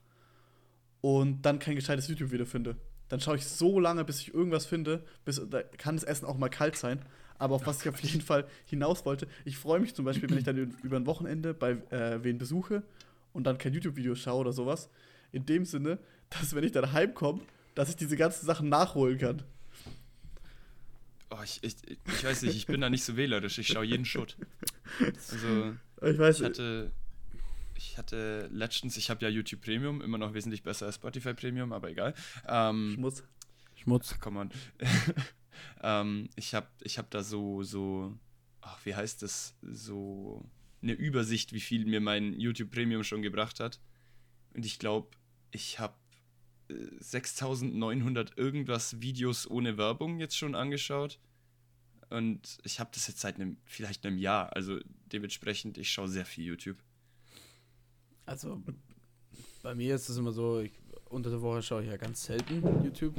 und 1.00 1.42
dann 1.42 1.58
kein 1.58 1.74
gescheites 1.74 2.08
YouTube-Video 2.08 2.46
finde, 2.46 2.76
dann 3.08 3.20
schaue 3.20 3.36
ich 3.36 3.46
so 3.46 3.78
lange, 3.80 4.04
bis 4.04 4.20
ich 4.20 4.32
irgendwas 4.32 4.64
finde, 4.64 5.04
bis 5.24 5.42
da 5.50 5.62
kann 5.62 5.96
das 5.96 6.04
Essen 6.04 6.24
auch 6.24 6.38
mal 6.38 6.48
kalt 6.48 6.76
sein. 6.76 7.04
Aber 7.38 7.56
auf 7.56 7.66
was 7.66 7.82
ich 7.82 7.88
auf 7.88 8.00
jeden 8.00 8.20
Fall 8.20 8.46
hinaus 8.64 9.04
wollte, 9.04 9.26
ich 9.44 9.58
freue 9.58 9.80
mich 9.80 9.94
zum 9.94 10.04
Beispiel, 10.04 10.30
wenn 10.30 10.38
ich 10.38 10.44
dann 10.44 10.56
über 10.82 10.96
ein 10.96 11.06
Wochenende 11.06 11.52
bei 11.52 11.72
äh, 11.90 12.22
wen 12.22 12.38
besuche 12.38 12.82
und 13.32 13.44
dann 13.44 13.58
kein 13.58 13.72
YouTube-Video 13.72 14.14
schaue 14.14 14.40
oder 14.40 14.52
sowas. 14.52 14.88
In 15.32 15.44
dem 15.46 15.64
Sinne, 15.64 15.98
dass 16.30 16.54
wenn 16.54 16.64
ich 16.64 16.72
dann 16.72 16.92
heimkomme, 16.92 17.40
dass 17.74 17.88
ich 17.88 17.96
diese 17.96 18.16
ganzen 18.16 18.46
Sachen 18.46 18.68
nachholen 18.68 19.18
kann. 19.18 19.42
Oh, 21.30 21.42
ich, 21.42 21.58
ich, 21.62 21.76
ich 21.88 22.24
weiß 22.24 22.42
nicht, 22.42 22.54
ich 22.54 22.66
bin 22.66 22.80
da 22.80 22.88
nicht 22.88 23.04
so 23.04 23.16
wählerisch, 23.16 23.58
ich 23.58 23.66
schaue 23.66 23.84
jeden 23.84 24.04
Schutt. 24.04 24.36
Also, 25.00 25.74
Ich 26.02 26.18
weiß 26.18 26.40
ich 26.40 26.44
hatte, 26.44 26.92
ich 27.76 27.98
hatte 27.98 28.48
letztens, 28.52 28.96
ich 28.96 29.10
habe 29.10 29.24
ja 29.24 29.28
YouTube 29.28 29.60
Premium, 29.60 30.00
immer 30.00 30.18
noch 30.18 30.34
wesentlich 30.34 30.62
besser 30.62 30.86
als 30.86 30.96
Spotify 30.96 31.34
Premium, 31.34 31.72
aber 31.72 31.90
egal. 31.90 32.14
Ähm, 32.46 32.92
Schmutz. 32.94 33.24
Schmutz. 33.74 34.14
Komm 34.20 34.36
on. 34.36 34.50
Ähm, 35.82 36.28
ich 36.36 36.54
habe 36.54 36.68
ich 36.82 36.98
hab 36.98 37.10
da 37.10 37.22
so, 37.22 37.62
so, 37.62 38.16
ach, 38.60 38.78
wie 38.84 38.94
heißt 38.94 39.22
das, 39.22 39.54
so 39.62 40.44
eine 40.82 40.92
Übersicht, 40.92 41.52
wie 41.52 41.60
viel 41.60 41.86
mir 41.86 42.00
mein 42.00 42.38
YouTube 42.38 42.70
Premium 42.70 43.04
schon 43.04 43.22
gebracht 43.22 43.60
hat. 43.60 43.80
Und 44.54 44.66
ich 44.66 44.78
glaube, 44.78 45.08
ich 45.50 45.78
habe 45.78 45.94
6900 46.68 48.36
irgendwas 48.38 49.00
Videos 49.00 49.50
ohne 49.50 49.76
Werbung 49.76 50.18
jetzt 50.18 50.36
schon 50.36 50.54
angeschaut. 50.54 51.18
Und 52.10 52.58
ich 52.64 52.80
habe 52.80 52.90
das 52.92 53.06
jetzt 53.08 53.20
seit 53.20 53.36
einem, 53.36 53.56
vielleicht 53.64 54.06
einem 54.06 54.18
Jahr. 54.18 54.54
Also 54.54 54.78
dementsprechend, 55.06 55.78
ich 55.78 55.90
schaue 55.90 56.08
sehr 56.08 56.26
viel 56.26 56.44
YouTube. 56.44 56.76
Also, 58.26 58.62
bei 59.62 59.74
mir 59.74 59.94
ist 59.94 60.08
es 60.08 60.16
immer 60.16 60.32
so, 60.32 60.60
ich, 60.60 60.72
unter 61.06 61.30
der 61.30 61.42
Woche 61.42 61.62
schaue 61.62 61.82
ich 61.82 61.88
ja 61.88 61.96
ganz 61.96 62.24
selten 62.24 62.62
YouTube. 62.84 63.14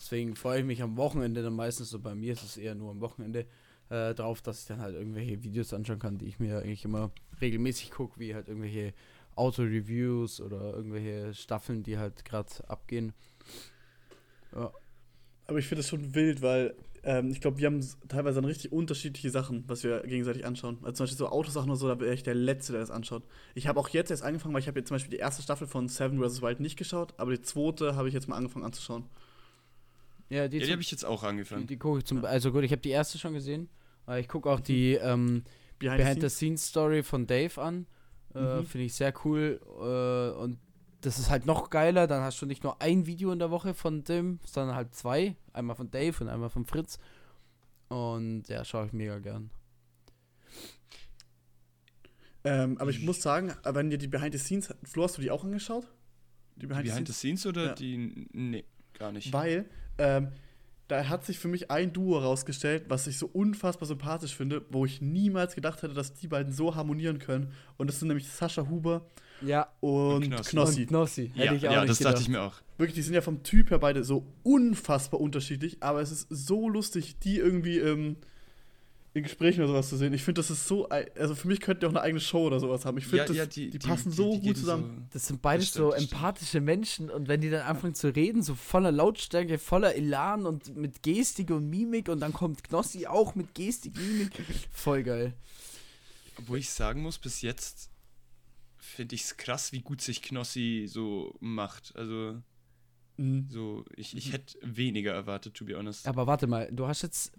Deswegen 0.00 0.34
freue 0.34 0.60
ich 0.60 0.64
mich 0.64 0.82
am 0.82 0.96
Wochenende 0.96 1.42
dann 1.42 1.54
meistens, 1.54 1.90
so 1.90 1.98
bei 1.98 2.14
mir 2.14 2.32
ist 2.32 2.42
es 2.42 2.56
eher 2.56 2.74
nur 2.74 2.90
am 2.90 3.00
Wochenende, 3.00 3.46
äh, 3.90 4.14
drauf, 4.14 4.40
dass 4.40 4.60
ich 4.60 4.66
dann 4.66 4.80
halt 4.80 4.94
irgendwelche 4.94 5.42
Videos 5.42 5.74
anschauen 5.74 5.98
kann, 5.98 6.16
die 6.16 6.26
ich 6.26 6.38
mir 6.38 6.58
eigentlich 6.58 6.84
immer 6.84 7.10
regelmäßig 7.40 7.90
gucke, 7.90 8.18
wie 8.18 8.34
halt 8.34 8.48
irgendwelche 8.48 8.94
Auto-Reviews 9.36 10.40
oder 10.40 10.74
irgendwelche 10.74 11.34
Staffeln, 11.34 11.82
die 11.82 11.98
halt 11.98 12.24
gerade 12.24 12.48
abgehen. 12.68 13.12
Ja. 14.54 14.72
Aber 15.46 15.58
ich 15.58 15.66
finde 15.66 15.80
das 15.80 15.88
schon 15.88 16.14
wild, 16.14 16.40
weil 16.40 16.74
ähm, 17.02 17.30
ich 17.30 17.40
glaube, 17.40 17.58
wir 17.58 17.66
haben 17.66 17.84
teilweise 18.08 18.36
dann 18.36 18.44
richtig 18.44 18.72
unterschiedliche 18.72 19.30
Sachen, 19.30 19.64
was 19.66 19.82
wir 19.82 20.00
gegenseitig 20.02 20.46
anschauen. 20.46 20.78
Also 20.82 20.92
zum 20.92 21.04
Beispiel 21.04 21.18
so 21.18 21.28
Autosachen 21.28 21.70
oder 21.70 21.78
so, 21.78 21.88
da 21.88 21.98
wäre 21.98 22.14
ich 22.14 22.22
der 22.22 22.34
Letzte, 22.34 22.72
der 22.72 22.80
das 22.80 22.90
anschaut. 22.90 23.24
Ich 23.54 23.66
habe 23.66 23.80
auch 23.80 23.88
jetzt 23.88 24.10
erst 24.10 24.22
angefangen, 24.22 24.54
weil 24.54 24.60
ich 24.60 24.68
habe 24.68 24.78
jetzt 24.78 24.88
zum 24.88 24.94
Beispiel 24.94 25.10
die 25.10 25.18
erste 25.18 25.42
Staffel 25.42 25.66
von 25.66 25.88
Seven 25.88 26.20
vs. 26.20 26.42
Wild 26.42 26.60
nicht 26.60 26.76
geschaut, 26.76 27.14
aber 27.16 27.32
die 27.32 27.42
zweite 27.42 27.96
habe 27.96 28.08
ich 28.08 28.14
jetzt 28.14 28.28
mal 28.28 28.36
angefangen 28.36 28.64
anzuschauen. 28.64 29.04
Ja, 30.30 30.48
die, 30.48 30.58
Ja, 30.58 30.66
die 30.66 30.72
habe 30.72 30.80
ich 30.82 30.90
jetzt 30.90 31.04
auch 31.04 31.20
die, 31.22 31.26
angefangen. 31.28 31.66
die 31.66 31.76
gucke 31.76 31.98
ich 31.98 32.04
zum 32.06 32.24
Also 32.24 32.52
gut, 32.52 32.64
ich 32.64 32.72
habe 32.72 32.80
die 32.82 32.90
erste 32.90 33.18
schon 33.18 33.34
gesehen. 33.34 33.68
Aber 34.06 34.18
ich 34.18 34.28
gucke 34.28 34.48
auch 34.50 34.60
die 34.60 34.94
ähm, 34.94 35.44
Behind, 35.78 35.98
Behind 35.98 36.20
the 36.22 36.28
the 36.28 36.34
Scenes 36.34 36.66
Story 36.66 37.02
von 37.02 37.26
Dave 37.26 37.60
an. 37.60 37.86
Äh, 38.34 38.60
Mhm. 38.60 38.64
Finde 38.66 38.86
ich 38.86 38.94
sehr 38.94 39.12
cool. 39.24 39.60
Äh, 39.64 40.38
und 40.40 40.58
das 41.00 41.18
ist 41.18 41.30
halt 41.30 41.46
noch 41.46 41.68
geiler. 41.70 42.06
Dann 42.06 42.22
hast 42.22 42.40
du 42.40 42.46
nicht 42.46 42.62
nur 42.62 42.80
ein 42.80 43.06
Video 43.06 43.32
in 43.32 43.38
der 43.40 43.50
Woche 43.50 43.74
von 43.74 44.04
dem, 44.04 44.38
sondern 44.46 44.76
halt 44.76 44.94
zwei. 44.94 45.34
Einmal 45.52 45.74
von 45.76 45.90
Dave 45.90 46.16
und 46.22 46.28
einmal 46.30 46.48
von 46.50 46.64
Fritz. 46.64 46.98
Und 47.88 48.44
ja, 48.48 48.64
schaue 48.64 48.86
ich 48.86 48.92
mega 48.92 49.18
gern. 49.18 49.50
Ähm, 52.44 52.78
aber 52.78 52.90
ich 52.90 53.02
muss 53.02 53.20
sagen, 53.20 53.50
äh, 53.64 53.74
wenn 53.74 53.90
dir 53.90 53.98
die 53.98 54.06
Behind 54.08 54.32
the 54.32 54.38
Scenes, 54.38 54.72
Flo, 54.84 55.04
hast 55.04 55.18
du 55.18 55.22
die 55.22 55.30
auch 55.30 55.44
angeschaut? 55.44 55.86
Die 56.56 56.66
Behind 56.66 57.06
the 57.06 57.12
Scenes 57.12 57.44
oder 57.46 57.66
Ja. 57.68 57.74
die. 57.74 58.28
Nee, 58.32 58.64
gar 58.94 59.12
nicht. 59.12 59.32
Weil 59.32 59.66
ähm, 60.00 60.28
da 60.88 61.08
hat 61.08 61.24
sich 61.24 61.38
für 61.38 61.46
mich 61.48 61.70
ein 61.70 61.92
Duo 61.92 62.18
rausgestellt, 62.18 62.84
was 62.88 63.06
ich 63.06 63.16
so 63.16 63.30
unfassbar 63.32 63.86
sympathisch 63.86 64.34
finde, 64.34 64.62
wo 64.70 64.84
ich 64.84 65.00
niemals 65.00 65.54
gedacht 65.54 65.82
hätte, 65.82 65.94
dass 65.94 66.14
die 66.14 66.26
beiden 66.26 66.52
so 66.52 66.74
harmonieren 66.74 67.18
können. 67.20 67.52
Und 67.76 67.86
das 67.88 68.00
sind 68.00 68.08
nämlich 68.08 68.28
Sascha 68.28 68.68
Huber 68.68 69.02
Ja, 69.40 69.68
und, 69.78 70.24
Und 70.24 70.30
Knossi. 70.30 70.50
Knossi. 70.50 70.80
und 70.82 70.88
Knossi. 70.88 71.32
Hätte 71.34 71.44
ja, 71.46 71.52
ich 71.54 71.68
auch 71.68 71.72
ja 71.72 71.80
nicht 71.82 71.90
das 71.90 71.98
gedacht. 71.98 72.14
dachte 72.14 72.22
ich 72.22 72.28
mir 72.28 72.42
auch. 72.42 72.54
Wirklich, 72.76 72.94
die 72.96 73.02
sind 73.02 73.14
ja 73.14 73.20
vom 73.20 73.42
Typ 73.44 73.70
her 73.70 73.78
beide 73.78 74.02
so 74.02 74.26
unfassbar 74.42 75.20
unterschiedlich, 75.20 75.76
aber 75.80 76.00
es 76.00 76.10
ist 76.10 76.26
so 76.30 76.68
lustig, 76.68 77.18
die 77.20 77.36
irgendwie 77.36 77.78
ähm, 77.78 78.16
in 79.12 79.24
Gesprächen 79.24 79.60
oder 79.60 79.68
sowas 79.72 79.88
zu 79.88 79.96
sehen. 79.96 80.12
Ich 80.12 80.22
finde, 80.22 80.38
das 80.38 80.50
ist 80.50 80.68
so, 80.68 80.88
ei- 80.88 81.10
also 81.16 81.34
für 81.34 81.48
mich 81.48 81.60
könnte 81.60 81.80
die 81.80 81.86
auch 81.86 81.90
eine 81.90 82.00
eigene 82.00 82.20
Show 82.20 82.46
oder 82.46 82.60
sowas 82.60 82.84
haben. 82.84 82.96
Ich 82.98 83.06
finde, 83.08 83.24
das- 83.34 83.48
die, 83.48 83.70
passen 83.70 84.12
so 84.12 84.38
gut 84.38 84.56
zusammen. 84.56 85.08
Das 85.12 85.26
sind 85.26 85.42
beides 85.42 85.66
Das 85.66 85.70
stimmt, 85.72 85.84
so 85.84 85.90
das 85.90 86.02
stimmt. 86.04 86.12
empathische 86.20 86.60
Menschen 86.60 87.10
und 87.10 87.26
wenn 87.26 87.40
die 87.40 87.50
dann 87.50 87.62
anfangen 87.62 87.94
zu 87.94 88.14
reden, 88.14 88.42
so 88.42 88.54
voller 88.54 88.92
Lautstärke, 88.92 89.58
voller 89.58 89.96
Elan 89.96 90.46
und 90.46 90.76
mit 90.76 91.02
Gestik 91.02 91.50
und 91.50 91.68
Mimik 91.68 92.08
und 92.08 92.20
dann 92.20 92.32
kommt 92.32 92.62
Knossi 92.62 93.06
auch 93.08 93.34
mit 93.34 93.52
Gestik, 93.54 93.96
Mimik. 93.96 94.30
Voll 94.70 95.02
geil. 95.02 95.32
Wo 96.46 96.54
ich 96.54 96.70
sagen 96.70 97.02
muss, 97.02 97.18
bis 97.18 97.42
jetzt 97.42 97.90
finde 98.78 99.16
ich 99.16 99.22
es 99.24 99.36
krass, 99.36 99.72
wie 99.72 99.80
gut 99.80 100.00
sich 100.02 100.22
Knossi 100.22 100.86
so 100.88 101.34
macht. 101.40 101.94
Also, 101.96 102.36
Mhm. 103.16 103.48
So, 103.50 103.84
ich, 103.96 104.16
ich 104.16 104.32
hätte 104.32 104.56
weniger 104.62 105.12
erwartet, 105.12 105.52
to 105.52 105.66
be 105.66 105.76
honest. 105.76 106.06
Aber 106.06 106.26
warte 106.26 106.46
mal, 106.46 106.70
du 106.72 106.86
hast 106.86 107.02
jetzt 107.02 107.32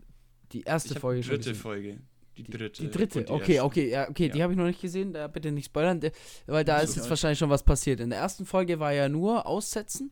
die 0.54 0.62
erste 0.64 1.00
Folge 1.00 1.22
die 1.22 1.28
dritte. 1.30 1.56
Folge. 1.56 1.98
Die 2.38 2.44
dritte. 2.44 2.82
Die 2.84 2.90
dritte, 2.92 3.24
die 3.24 3.32
okay, 3.32 3.54
erste. 3.56 3.66
okay, 3.66 3.90
ja, 3.90 4.10
okay, 4.10 4.30
die 4.30 4.38
Ja. 4.38 4.44
habe 4.44 4.54
ich 4.54 4.58
noch 4.60 4.66
nicht 4.66 4.82
gesehen, 4.82 5.14
da 5.14 5.28
bitte 5.28 5.52
nicht 5.52 5.66
spoilern, 5.66 6.00
weil 6.48 6.64
da 6.64 6.80
ist 6.80 6.96
jetzt 6.96 7.10
wahrscheinlich 7.10 7.40
schon 7.40 7.50
was 7.50 7.64
passiert. 7.64 8.00
In 8.00 8.10
der 8.10 8.20
ersten 8.20 8.46
Folge 8.46 8.80
war 8.80 8.94
ja 8.94 9.10
nur 9.10 9.46
Aussetzen, 9.46 10.12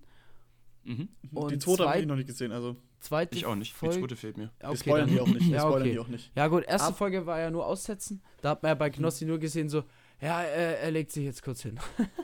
Mhm. 0.85 1.09
Und 1.33 1.51
die 1.51 1.59
zweite 1.59 1.87
habe 1.87 1.99
ich 1.99 2.05
noch 2.07 2.15
nicht 2.15 2.27
gesehen, 2.27 2.51
also 2.53 2.75
zweite 3.01 3.35
Ich 3.37 3.45
auch 3.45 3.53
nicht. 3.53 3.73
Die 3.73 3.77
Folge. 3.77 3.99
zweite 3.99 4.15
fehlt 4.15 4.37
mir. 4.37 4.49
wir 4.59 4.69
Okay, 4.69 4.77
spoilern 4.77 5.07
dann, 5.07 5.15
die 5.15 5.21
auch 5.21 5.27
nicht. 5.27 5.41
Wir 5.45 5.55
ja, 5.55 5.59
spoilern 5.59 5.81
okay. 5.81 5.91
die 5.91 5.99
auch 5.99 6.07
nicht. 6.07 6.31
Ja 6.35 6.47
gut, 6.47 6.63
erste 6.65 6.87
Ab- 6.87 6.97
Folge 6.97 7.25
war 7.25 7.37
ja 7.39 7.51
nur 7.51 7.65
Aussetzen, 7.67 8.21
da 8.41 8.51
hat 8.51 8.63
man 8.63 8.69
ja 8.71 8.75
bei 8.75 8.89
Knossi 8.89 9.25
nur 9.25 9.37
gesehen 9.39 9.69
so, 9.69 9.83
ja, 10.21 10.41
er, 10.41 10.79
er 10.79 10.91
legt 10.91 11.11
sich 11.11 11.25
jetzt 11.25 11.43
kurz 11.43 11.61
hin. 11.61 11.79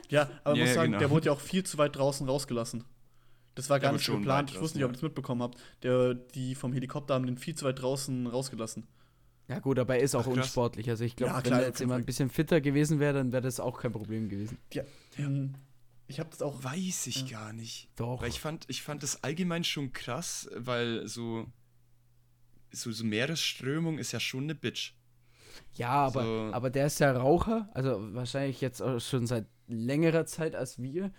Ja, 0.08 0.30
aber 0.42 0.54
ich 0.54 0.60
Ja, 0.60 0.64
muss 0.64 0.74
sagen, 0.74 0.86
genau. 0.92 0.98
der 1.00 1.10
wurde 1.10 1.26
ja 1.26 1.32
auch 1.32 1.40
viel 1.40 1.64
zu 1.64 1.76
weit 1.78 1.94
draußen 1.96 2.26
rausgelassen. 2.28 2.82
Das 3.56 3.68
war 3.70 3.80
gar 3.80 3.92
nicht 3.92 4.06
geplant. 4.06 4.50
Ich 4.52 4.60
wusste 4.60 4.78
nicht, 4.78 4.84
ob 4.84 4.90
ihr 4.90 4.94
das 4.94 5.02
mitbekommen 5.02 5.42
habt. 5.42 5.58
Der, 5.82 6.14
die 6.14 6.54
vom 6.54 6.72
Helikopter 6.72 7.14
haben 7.14 7.26
den 7.26 7.36
viel 7.38 7.54
zu 7.56 7.64
weit 7.64 7.80
draußen 7.82 8.26
rausgelassen. 8.28 8.86
Ja 9.48 9.58
gut, 9.60 9.78
aber 9.78 9.96
er 9.96 10.02
ist 10.02 10.14
auch 10.14 10.26
Ach, 10.26 10.32
unsportlich, 10.32 10.88
also 10.90 11.04
ich 11.04 11.14
glaube, 11.16 11.32
Ja, 11.32 11.44
wenn 11.44 11.52
er 11.52 11.62
jetzt 11.66 11.78
jemand 11.80 11.94
Fall. 11.98 12.02
ein 12.02 12.06
bisschen 12.06 12.30
fitter 12.30 12.60
gewesen 12.60 12.98
wäre, 13.00 13.14
dann 13.14 13.32
wäre 13.32 13.42
das 13.42 13.58
auch 13.60 13.80
kein 13.80 13.92
Problem 13.92 14.28
gewesen. 14.28 14.58
Ja. 14.72 14.82
ähm, 15.18 15.54
Ich 16.08 16.20
habe 16.20 16.30
das 16.30 16.42
auch. 16.42 16.62
Weiß 16.62 17.06
ich 17.08 17.28
Ja. 17.30 17.38
gar 17.40 17.52
nicht. 17.52 17.88
Doch. 17.96 18.22
Weil 18.22 18.28
ich 18.28 18.40
fand, 18.40 18.64
ich 18.68 18.82
fand 18.82 19.02
das 19.02 19.24
allgemein 19.24 19.64
schon 19.64 19.92
krass, 19.92 20.48
weil 20.54 21.06
so, 21.08 21.46
so, 22.72 22.92
so 22.92 23.04
Meeresströmung 23.04 23.98
ist 23.98 24.12
ja 24.12 24.20
schon 24.20 24.44
eine 24.44 24.54
Bitch. 24.54 24.92
Ja, 25.74 25.90
aber, 26.06 26.22
So. 26.22 26.50
aber 26.52 26.68
der 26.70 26.86
ist 26.86 27.00
ja 27.00 27.12
Raucher, 27.12 27.68
also 27.72 27.98
wahrscheinlich 28.14 28.60
jetzt 28.60 28.82
auch 28.82 29.00
schon 29.00 29.26
seit 29.26 29.46
längerer 29.68 30.26
Zeit 30.26 30.54
als 30.54 30.80
wir. 30.82 31.12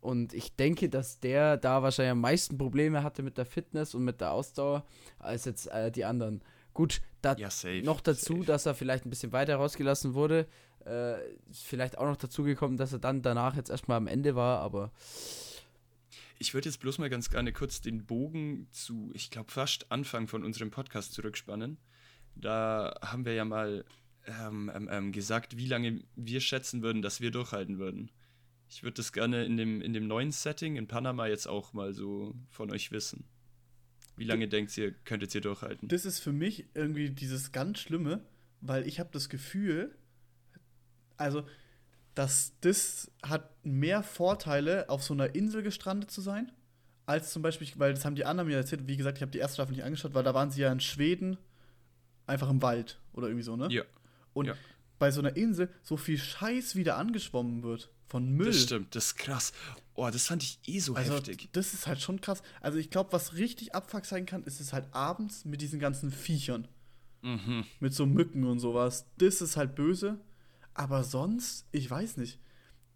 Und 0.00 0.34
ich 0.34 0.54
denke, 0.56 0.88
dass 0.88 1.20
der 1.20 1.56
da 1.56 1.82
wahrscheinlich 1.82 2.12
am 2.12 2.20
meisten 2.20 2.58
Probleme 2.58 3.02
hatte 3.02 3.22
mit 3.22 3.38
der 3.38 3.46
Fitness 3.46 3.94
und 3.94 4.04
mit 4.04 4.20
der 4.20 4.32
Ausdauer 4.32 4.84
als 5.18 5.44
jetzt 5.44 5.66
äh, 5.68 5.90
die 5.90 6.04
anderen. 6.04 6.42
Gut, 6.74 7.00
da 7.22 7.34
Ja, 7.36 7.50
safe. 7.50 7.82
noch 7.84 8.00
dazu, 8.00 8.34
safe. 8.34 8.44
dass 8.46 8.66
er 8.66 8.74
vielleicht 8.74 9.06
ein 9.06 9.10
bisschen 9.10 9.32
weiter 9.32 9.56
rausgelassen 9.56 10.14
wurde. 10.14 10.46
Äh, 10.84 11.14
vielleicht 11.52 11.96
auch 11.98 12.04
noch 12.06 12.16
dazu 12.16 12.42
gekommen, 12.42 12.76
dass 12.76 12.92
er 12.92 12.98
dann 12.98 13.22
danach 13.22 13.56
jetzt 13.56 13.70
erstmal 13.70 13.96
am 13.96 14.06
Ende 14.06 14.34
war, 14.34 14.60
aber 14.60 14.92
Ich 16.38 16.52
würde 16.52 16.68
jetzt 16.68 16.80
bloß 16.80 16.98
mal 16.98 17.08
ganz 17.08 17.30
gerne 17.30 17.52
kurz 17.52 17.80
den 17.80 18.04
Bogen 18.04 18.66
zu, 18.70 19.10
ich 19.14 19.30
glaube, 19.30 19.50
fast 19.50 19.90
Anfang 19.90 20.26
von 20.28 20.44
unserem 20.44 20.70
Podcast 20.70 21.14
zurückspannen. 21.14 21.78
Da 22.34 22.94
haben 23.02 23.24
wir 23.24 23.34
ja 23.34 23.44
mal 23.44 23.84
ähm, 24.26 24.70
ähm, 24.74 24.88
ähm, 24.90 25.12
gesagt, 25.12 25.56
wie 25.56 25.66
lange 25.66 26.02
wir 26.16 26.40
schätzen 26.40 26.82
würden, 26.82 27.02
dass 27.02 27.20
wir 27.20 27.30
durchhalten 27.30 27.78
würden. 27.78 28.10
Ich 28.74 28.82
würde 28.82 28.94
das 28.94 29.12
gerne 29.12 29.44
in 29.44 29.56
dem, 29.56 29.80
in 29.80 29.92
dem 29.92 30.08
neuen 30.08 30.32
Setting 30.32 30.74
in 30.74 30.88
Panama 30.88 31.28
jetzt 31.28 31.46
auch 31.46 31.72
mal 31.74 31.94
so 31.94 32.34
von 32.50 32.72
euch 32.72 32.90
wissen. 32.90 33.24
Wie 34.16 34.24
lange 34.24 34.48
denkt 34.48 34.76
ihr, 34.76 34.92
könntet 35.04 35.32
ihr 35.34 35.40
durchhalten? 35.40 35.86
Das 35.86 36.04
ist 36.04 36.18
für 36.18 36.32
mich 36.32 36.66
irgendwie 36.74 37.10
dieses 37.10 37.52
ganz 37.52 37.78
Schlimme, 37.78 38.24
weil 38.60 38.86
ich 38.86 38.98
habe 38.98 39.10
das 39.12 39.28
Gefühl, 39.28 39.96
also, 41.16 41.46
dass 42.16 42.52
das 42.62 43.12
hat 43.22 43.64
mehr 43.64 44.02
Vorteile, 44.02 44.88
auf 44.88 45.04
so 45.04 45.14
einer 45.14 45.36
Insel 45.36 45.62
gestrandet 45.62 46.10
zu 46.10 46.20
sein, 46.20 46.50
als 47.06 47.32
zum 47.32 47.42
Beispiel, 47.42 47.68
weil 47.76 47.94
das 47.94 48.04
haben 48.04 48.16
die 48.16 48.24
anderen 48.24 48.48
mir 48.48 48.56
erzählt, 48.56 48.88
wie 48.88 48.96
gesagt, 48.96 49.18
ich 49.18 49.22
habe 49.22 49.32
die 49.32 49.38
erste 49.38 49.54
Staffel 49.54 49.74
nicht 49.74 49.84
angeschaut, 49.84 50.14
weil 50.14 50.24
da 50.24 50.34
waren 50.34 50.50
sie 50.50 50.62
ja 50.62 50.72
in 50.72 50.80
Schweden, 50.80 51.38
einfach 52.26 52.50
im 52.50 52.60
Wald 52.60 53.00
oder 53.12 53.28
irgendwie 53.28 53.44
so, 53.44 53.56
ne? 53.56 53.68
Ja, 53.70 53.84
Und 54.32 54.46
ja. 54.46 54.54
bei 54.98 55.12
so 55.12 55.20
einer 55.20 55.36
Insel 55.36 55.72
so 55.82 55.96
viel 55.96 56.18
Scheiß 56.18 56.74
wieder 56.74 56.96
angeschwommen 56.96 57.62
wird 57.62 57.93
von 58.06 58.30
Müll. 58.30 58.46
das 58.46 58.62
stimmt, 58.62 58.94
das 58.94 59.06
ist 59.06 59.16
krass. 59.16 59.52
Oh, 59.94 60.08
das 60.10 60.26
fand 60.26 60.42
ich 60.42 60.58
eh 60.66 60.78
so 60.80 60.94
Also, 60.94 61.14
heftig. 61.14 61.48
das 61.52 61.72
ist 61.72 61.86
halt 61.86 62.00
schon 62.00 62.20
krass. 62.20 62.42
Also, 62.60 62.78
ich 62.78 62.90
glaube, 62.90 63.12
was 63.12 63.34
richtig 63.34 63.74
Abfuck 63.74 64.04
sein 64.06 64.26
kann, 64.26 64.42
ist 64.44 64.60
es 64.60 64.72
halt 64.72 64.86
abends 64.92 65.44
mit 65.44 65.60
diesen 65.60 65.78
ganzen 65.78 66.10
Viechern. 66.10 66.66
Mhm. 67.22 67.64
Mit 67.80 67.94
so 67.94 68.04
Mücken 68.04 68.44
und 68.44 68.58
sowas. 68.58 69.06
Das 69.18 69.40
ist 69.40 69.56
halt 69.56 69.74
böse. 69.74 70.18
Aber 70.74 71.04
sonst, 71.04 71.66
ich 71.72 71.88
weiß 71.90 72.16
nicht. 72.16 72.38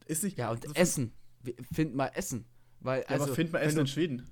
Ist 0.06 0.24
nicht. 0.24 0.36
ja, 0.38 0.50
und 0.50 0.62
also, 0.64 0.74
Essen. 0.74 1.12
Wir- 1.42 1.54
Find 1.72 1.94
mal 1.94 2.10
Essen. 2.14 2.44
Weil, 2.80 3.02
Ja, 3.02 3.06
also, 3.08 3.24
aber 3.26 3.34
find 3.34 3.52
mal 3.52 3.60
Essen 3.60 3.76
du- 3.76 3.80
in 3.82 3.86
Schweden. 3.86 4.30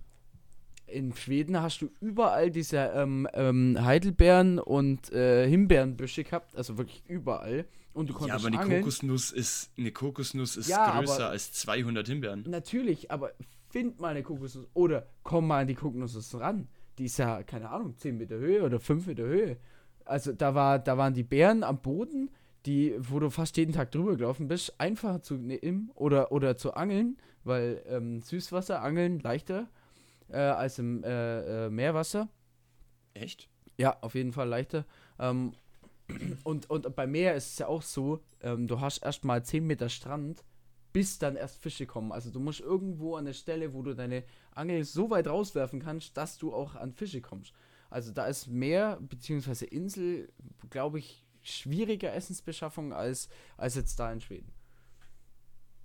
in 0.88 1.16
Schweden 1.16 1.60
hast 1.62 1.80
du 1.82 1.90
überall 2.00 2.50
diese 2.50 2.76
ähm, 2.78 3.28
ähm, 3.32 3.76
Heidelbeeren 3.80 4.58
und 4.58 5.10
äh, 5.12 5.48
Himbeerenbüsche 5.48 6.24
gehabt, 6.24 6.54
also 6.56 6.78
wirklich 6.78 7.02
überall. 7.06 7.66
Und 7.96 8.08
du 8.08 8.12
Ja, 8.12 8.18
konntest 8.18 8.40
aber 8.44 8.48
eine 8.48 8.58
angeln. 8.62 8.80
Kokosnuss 8.82 9.30
ist, 9.32 9.70
eine 9.78 9.90
Kokosnuss 9.90 10.56
ist 10.58 10.68
Ja, 10.68 10.98
größer 10.98 11.14
aber- 11.24 11.28
als 11.30 11.52
200 11.54 12.06
Himbeeren. 12.06 12.44
Natürlich, 12.46 13.10
aber 13.10 13.32
find 13.70 13.98
mal 14.00 14.08
eine 14.08 14.22
Kokosnuss 14.22 14.66
oder 14.74 15.06
komm 15.22 15.46
mal 15.46 15.62
an 15.62 15.66
die 15.66 15.74
Kokosnuss 15.74 16.38
ran. 16.38 16.68
Die 16.98 17.06
ist 17.06 17.16
ja, 17.18 17.42
keine 17.42 17.70
Ahnung, 17.70 17.96
10 17.96 18.18
Meter 18.18 18.36
Höhe 18.36 18.62
oder 18.62 18.80
5 18.80 19.06
Meter 19.06 19.22
Höhe. 19.24 19.56
Also 20.04 20.32
da, 20.34 20.54
war, 20.54 20.78
da 20.78 20.98
waren 20.98 21.14
die 21.14 21.22
Beeren 21.22 21.62
am 21.64 21.80
Boden, 21.80 22.30
die, 22.66 22.94
wo 22.98 23.18
du 23.18 23.30
fast 23.30 23.56
jeden 23.56 23.72
Tag 23.72 23.90
drüber 23.92 24.14
gelaufen 24.16 24.46
bist, 24.46 24.78
einfacher 24.78 25.22
zu 25.22 25.36
nehmen 25.36 25.90
oder, 25.94 26.32
oder 26.32 26.56
zu 26.58 26.74
angeln, 26.74 27.16
weil 27.44 27.82
ähm, 27.88 28.20
Süßwasser 28.20 28.82
angeln 28.82 29.20
leichter 29.20 29.68
äh, 30.28 30.36
als 30.36 30.78
im 30.78 31.02
äh, 31.02 31.66
äh, 31.66 31.70
Meerwasser. 31.70 32.28
Echt? 33.14 33.48
Ja, 33.78 33.96
auf 34.02 34.14
jeden 34.14 34.32
Fall 34.32 34.48
leichter. 34.48 34.84
Ähm, 35.18 35.52
und, 36.44 36.70
und 36.70 36.94
bei 36.94 37.06
Meer 37.06 37.34
ist 37.34 37.52
es 37.52 37.58
ja 37.58 37.66
auch 37.66 37.82
so, 37.82 38.22
ähm, 38.40 38.66
du 38.66 38.80
hast 38.80 38.98
erstmal 38.98 39.44
10 39.44 39.66
Meter 39.66 39.88
Strand, 39.88 40.44
bis 40.92 41.18
dann 41.18 41.36
erst 41.36 41.58
Fische 41.58 41.86
kommen. 41.86 42.12
Also 42.12 42.30
du 42.30 42.40
musst 42.40 42.60
irgendwo 42.60 43.16
an 43.16 43.26
der 43.26 43.34
Stelle, 43.34 43.74
wo 43.74 43.82
du 43.82 43.94
deine 43.94 44.24
Angel 44.52 44.84
so 44.84 45.10
weit 45.10 45.26
rauswerfen 45.26 45.80
kannst, 45.80 46.16
dass 46.16 46.38
du 46.38 46.54
auch 46.54 46.74
an 46.74 46.92
Fische 46.92 47.20
kommst. 47.20 47.52
Also 47.90 48.12
da 48.12 48.26
ist 48.26 48.46
Meer 48.48 48.98
bzw. 49.00 49.66
Insel, 49.66 50.32
glaube 50.70 50.98
ich, 50.98 51.26
schwieriger 51.42 52.12
Essensbeschaffung 52.14 52.92
als, 52.92 53.28
als 53.56 53.74
jetzt 53.74 53.98
da 53.98 54.12
in 54.12 54.20
Schweden. 54.20 54.52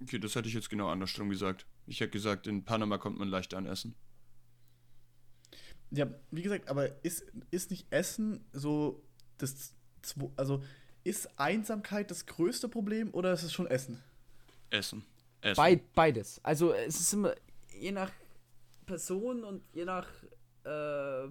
Okay, 0.02 0.18
das 0.18 0.36
hätte 0.36 0.48
ich 0.48 0.54
jetzt 0.54 0.70
genau 0.70 0.90
andersrum 0.90 1.30
gesagt. 1.30 1.68
Ich 1.86 2.00
hätte 2.00 2.12
gesagt, 2.12 2.48
in 2.48 2.64
Panama 2.64 2.98
kommt 2.98 3.20
man 3.20 3.28
leichter 3.28 3.58
an 3.58 3.66
Essen. 3.66 3.96
Ja, 5.92 6.08
wie 6.32 6.42
gesagt, 6.42 6.70
aber 6.70 7.04
ist, 7.04 7.26
ist 7.52 7.70
nicht 7.70 7.92
Essen 7.92 8.46
so 8.54 9.04
das. 9.38 9.76
Also, 10.36 10.62
ist 11.04 11.30
Einsamkeit 11.40 12.12
das 12.12 12.26
größte 12.26 12.70
Problem 12.70 13.10
oder 13.14 13.34
ist 13.34 13.44
es 13.44 13.54
schon 13.54 13.68
Essen? 13.68 14.02
Essen. 14.70 15.04
Essen. 15.42 15.56
Beid, 15.56 15.94
beides. 15.94 16.40
Also 16.44 16.74
es 16.74 17.00
ist 17.00 17.14
immer 17.14 17.34
je 17.80 17.92
nach 17.92 18.12
Person 18.86 19.44
und 19.44 19.64
je 19.74 19.86
nach 19.86 20.08
äh, 20.64 21.28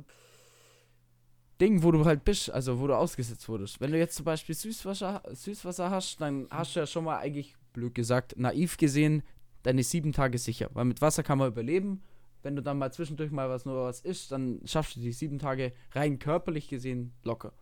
Ding, 1.61 1.83
wo 1.83 1.93
du 1.93 2.05
halt 2.05 2.25
bist, 2.25 2.51
also 2.51 2.81
wo 2.81 2.87
du 2.87 2.97
ausgesetzt 2.97 3.49
wurdest. 3.49 3.81
Wenn 3.81 3.93
du 3.93 3.99
jetzt 3.99 4.17
zum 4.17 4.25
Beispiel 4.25 4.55
Süßwasser, 4.55 5.23
Süßwasser 5.31 5.91
hast, 5.91 6.21
dann 6.21 6.49
hast 6.51 6.75
du 6.75 6.81
ja 6.81 6.87
schon 6.87 7.05
mal 7.05 7.19
eigentlich, 7.19 7.55
blöd 7.73 7.95
gesagt, 7.95 8.37
naiv 8.37 8.79
gesehen, 8.79 9.23
deine 9.63 9.85
sieben 9.85 10.13
Tage 10.13 10.39
sicher. 10.39 10.71
Weil 10.73 10.87
mit 10.87 11.01
Wasser 11.01 11.23
kann 11.23 11.39
man 11.39 11.49
überleben. 11.49 12.03
Wenn 12.43 12.57
du 12.57 12.63
dann 12.63 12.79
mal 12.79 12.91
zwischendurch 12.93 13.31
mal 13.31 13.51
was 13.51 13.67
nur 13.67 13.85
was 13.85 14.01
isst, 14.01 14.33
dann 14.33 14.61
schaffst 14.65 14.97
du 14.97 15.01
die 15.01 15.13
sieben 15.13 15.39
Tage 15.39 15.73
rein 15.93 16.19
körperlich 16.19 16.69
gesehen 16.69 17.13
locker. 17.23 17.53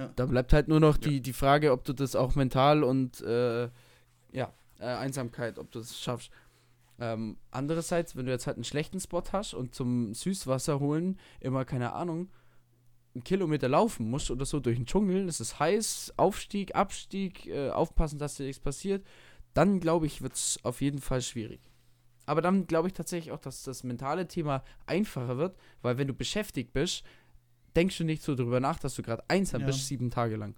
Ja. 0.00 0.12
Da 0.16 0.26
bleibt 0.26 0.52
halt 0.52 0.68
nur 0.68 0.80
noch 0.80 0.96
Ja. 0.96 1.08
die, 1.08 1.20
die 1.20 1.32
Frage, 1.32 1.72
ob 1.72 1.84
du 1.84 1.92
das 1.92 2.16
auch 2.16 2.34
mental 2.34 2.82
und 2.82 3.20
äh, 3.20 3.68
ja, 4.32 4.52
äh, 4.78 4.84
Einsamkeit, 4.84 5.58
ob 5.58 5.70
du 5.70 5.78
das 5.80 5.98
schaffst. 6.00 6.30
Ähm, 6.98 7.36
andererseits, 7.50 8.16
wenn 8.16 8.26
du 8.26 8.32
jetzt 8.32 8.46
halt 8.46 8.56
einen 8.56 8.64
schlechten 8.64 9.00
Spot 9.00 9.22
hast 9.32 9.54
und 9.54 9.74
zum 9.74 10.12
Süßwasser 10.14 10.80
holen 10.80 11.18
immer, 11.40 11.64
keine 11.64 11.92
Ahnung, 11.92 12.28
einen 13.14 13.24
Kilometer 13.24 13.68
laufen 13.68 14.08
musst 14.08 14.30
oder 14.30 14.44
so 14.44 14.60
durch 14.60 14.76
den 14.76 14.86
Dschungel, 14.86 15.28
es 15.28 15.40
ist 15.40 15.58
heiß, 15.58 16.14
Aufstieg, 16.16 16.74
Abstieg, 16.74 17.46
äh, 17.46 17.70
aufpassen, 17.70 18.18
dass 18.18 18.36
dir 18.36 18.44
nichts 18.46 18.60
passiert, 18.62 19.04
dann 19.54 19.80
glaube 19.80 20.06
ich, 20.06 20.22
wird 20.22 20.34
es 20.34 20.58
auf 20.62 20.80
jeden 20.80 21.00
Fall 21.00 21.20
schwierig. 21.22 21.60
Aber 22.26 22.40
dann 22.42 22.66
glaube 22.68 22.86
ich 22.86 22.94
tatsächlich 22.94 23.32
auch, 23.32 23.40
dass 23.40 23.64
das 23.64 23.82
mentale 23.82 24.28
Thema 24.28 24.62
einfacher 24.86 25.38
wird, 25.38 25.56
weil 25.82 25.98
wenn 25.98 26.06
du 26.06 26.14
beschäftigt 26.14 26.72
bist, 26.72 27.02
denkst 27.76 27.98
du 27.98 28.04
nicht 28.04 28.22
so 28.22 28.34
drüber 28.34 28.60
nach, 28.60 28.78
dass 28.78 28.94
du 28.94 29.02
gerade 29.02 29.22
einsam 29.28 29.60
Ja. 29.62 29.66
bist, 29.68 29.86
sieben 29.86 30.10
Tage 30.10 30.36
lang. 30.36 30.54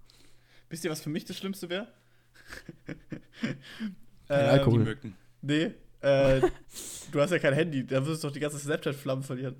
Wisst 0.69 0.83
ihr, 0.85 0.91
was 0.91 1.01
für 1.01 1.09
mich 1.09 1.25
das 1.25 1.37
Schlimmste 1.37 1.69
wäre? 1.69 1.87
Kein 3.45 3.57
Die 4.27 4.33
Alkohol. 4.33 4.79
Cool. 4.79 4.85
Mücken. 4.85 5.15
Nee, 5.41 5.71
äh, 6.01 6.41
du 7.11 7.21
hast 7.21 7.31
ja 7.31 7.39
kein 7.39 7.53
Handy, 7.53 7.85
da 7.85 8.05
wirst 8.05 8.23
du 8.23 8.27
doch 8.27 8.33
die 8.33 8.39
ganze 8.39 8.57
Snapchat-Flammen 8.59 9.23
verlieren. 9.23 9.55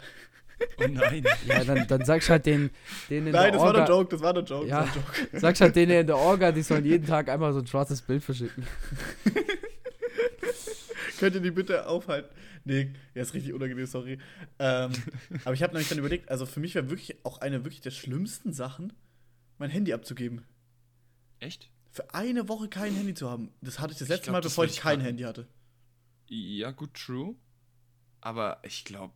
Oh 0.78 0.88
nein. 0.88 1.24
Ja, 1.46 1.64
dann, 1.64 1.86
dann 1.88 2.06
sagst 2.06 2.30
halt 2.30 2.46
den, 2.46 2.70
denen 3.10 3.28
in 3.28 3.34
Nein, 3.34 3.44
der 3.44 3.52
das 3.54 3.62
war 3.62 3.68
Orga, 3.68 3.86
der 3.86 3.96
Joke, 3.96 4.10
das 4.12 4.22
war 4.22 4.34
der 4.34 4.44
Joke. 4.44 4.68
Ja. 4.68 4.82
Das 4.86 4.96
war 4.96 5.04
der 5.04 5.24
Joke. 5.24 5.40
sagst 5.40 5.62
halt 5.62 5.76
denen 5.76 5.92
in 5.92 6.08
der 6.08 6.18
Orga, 6.18 6.52
die 6.52 6.62
sollen 6.62 6.86
jeden 6.86 7.06
Tag 7.06 7.28
einmal 7.30 7.52
so 7.54 7.60
ein 7.60 7.68
schwarzes 7.68 8.02
Bild 8.02 8.24
verschicken. 8.24 8.66
Könnt 11.24 11.36
ihr 11.36 11.42
die 11.42 11.52
bitte 11.52 11.88
aufhalten? 11.88 12.36
Nee, 12.66 12.92
ja, 13.16 13.22
ist 13.22 13.34
richtig 13.34 13.54
unangenehm, 13.54 13.86
sorry. 13.86 14.20
Ähm, 14.60 14.92
aber 15.46 15.54
ich 15.54 15.64
habe 15.64 15.72
nämlich 15.72 15.88
dann 15.88 15.98
überlegt, 15.98 16.28
also 16.28 16.46
für 16.46 16.60
mich 16.60 16.76
wäre 16.76 16.90
wirklich 16.90 17.24
auch 17.24 17.38
eine 17.38 17.64
wirklich 17.64 17.80
der 17.80 17.92
schlimmsten 17.92 18.52
Sachen, 18.52 18.92
mein 19.58 19.70
Handy 19.70 19.94
abzugeben. 19.94 20.44
Echt? 21.40 21.72
Für 21.92 22.14
eine 22.14 22.50
Woche 22.50 22.68
kein 22.68 22.94
Handy 22.94 23.14
zu 23.14 23.30
haben. 23.30 23.54
Das 23.62 23.80
hatte 23.80 23.94
ich 23.94 24.00
das 24.00 24.08
Ich 24.08 24.10
letzte 24.10 24.26
glaub, 24.26 24.34
Mal, 24.34 24.42
bevor 24.42 24.66
ich 24.66 24.72
ich 24.72 24.80
kein. 24.82 25.00
Handy 25.00 25.24
hatte. 25.24 25.48
Ja, 26.28 26.72
gut, 26.72 26.94
true. 26.94 27.36
Aber 28.20 28.60
ich 28.64 28.84
glaube, 28.84 29.14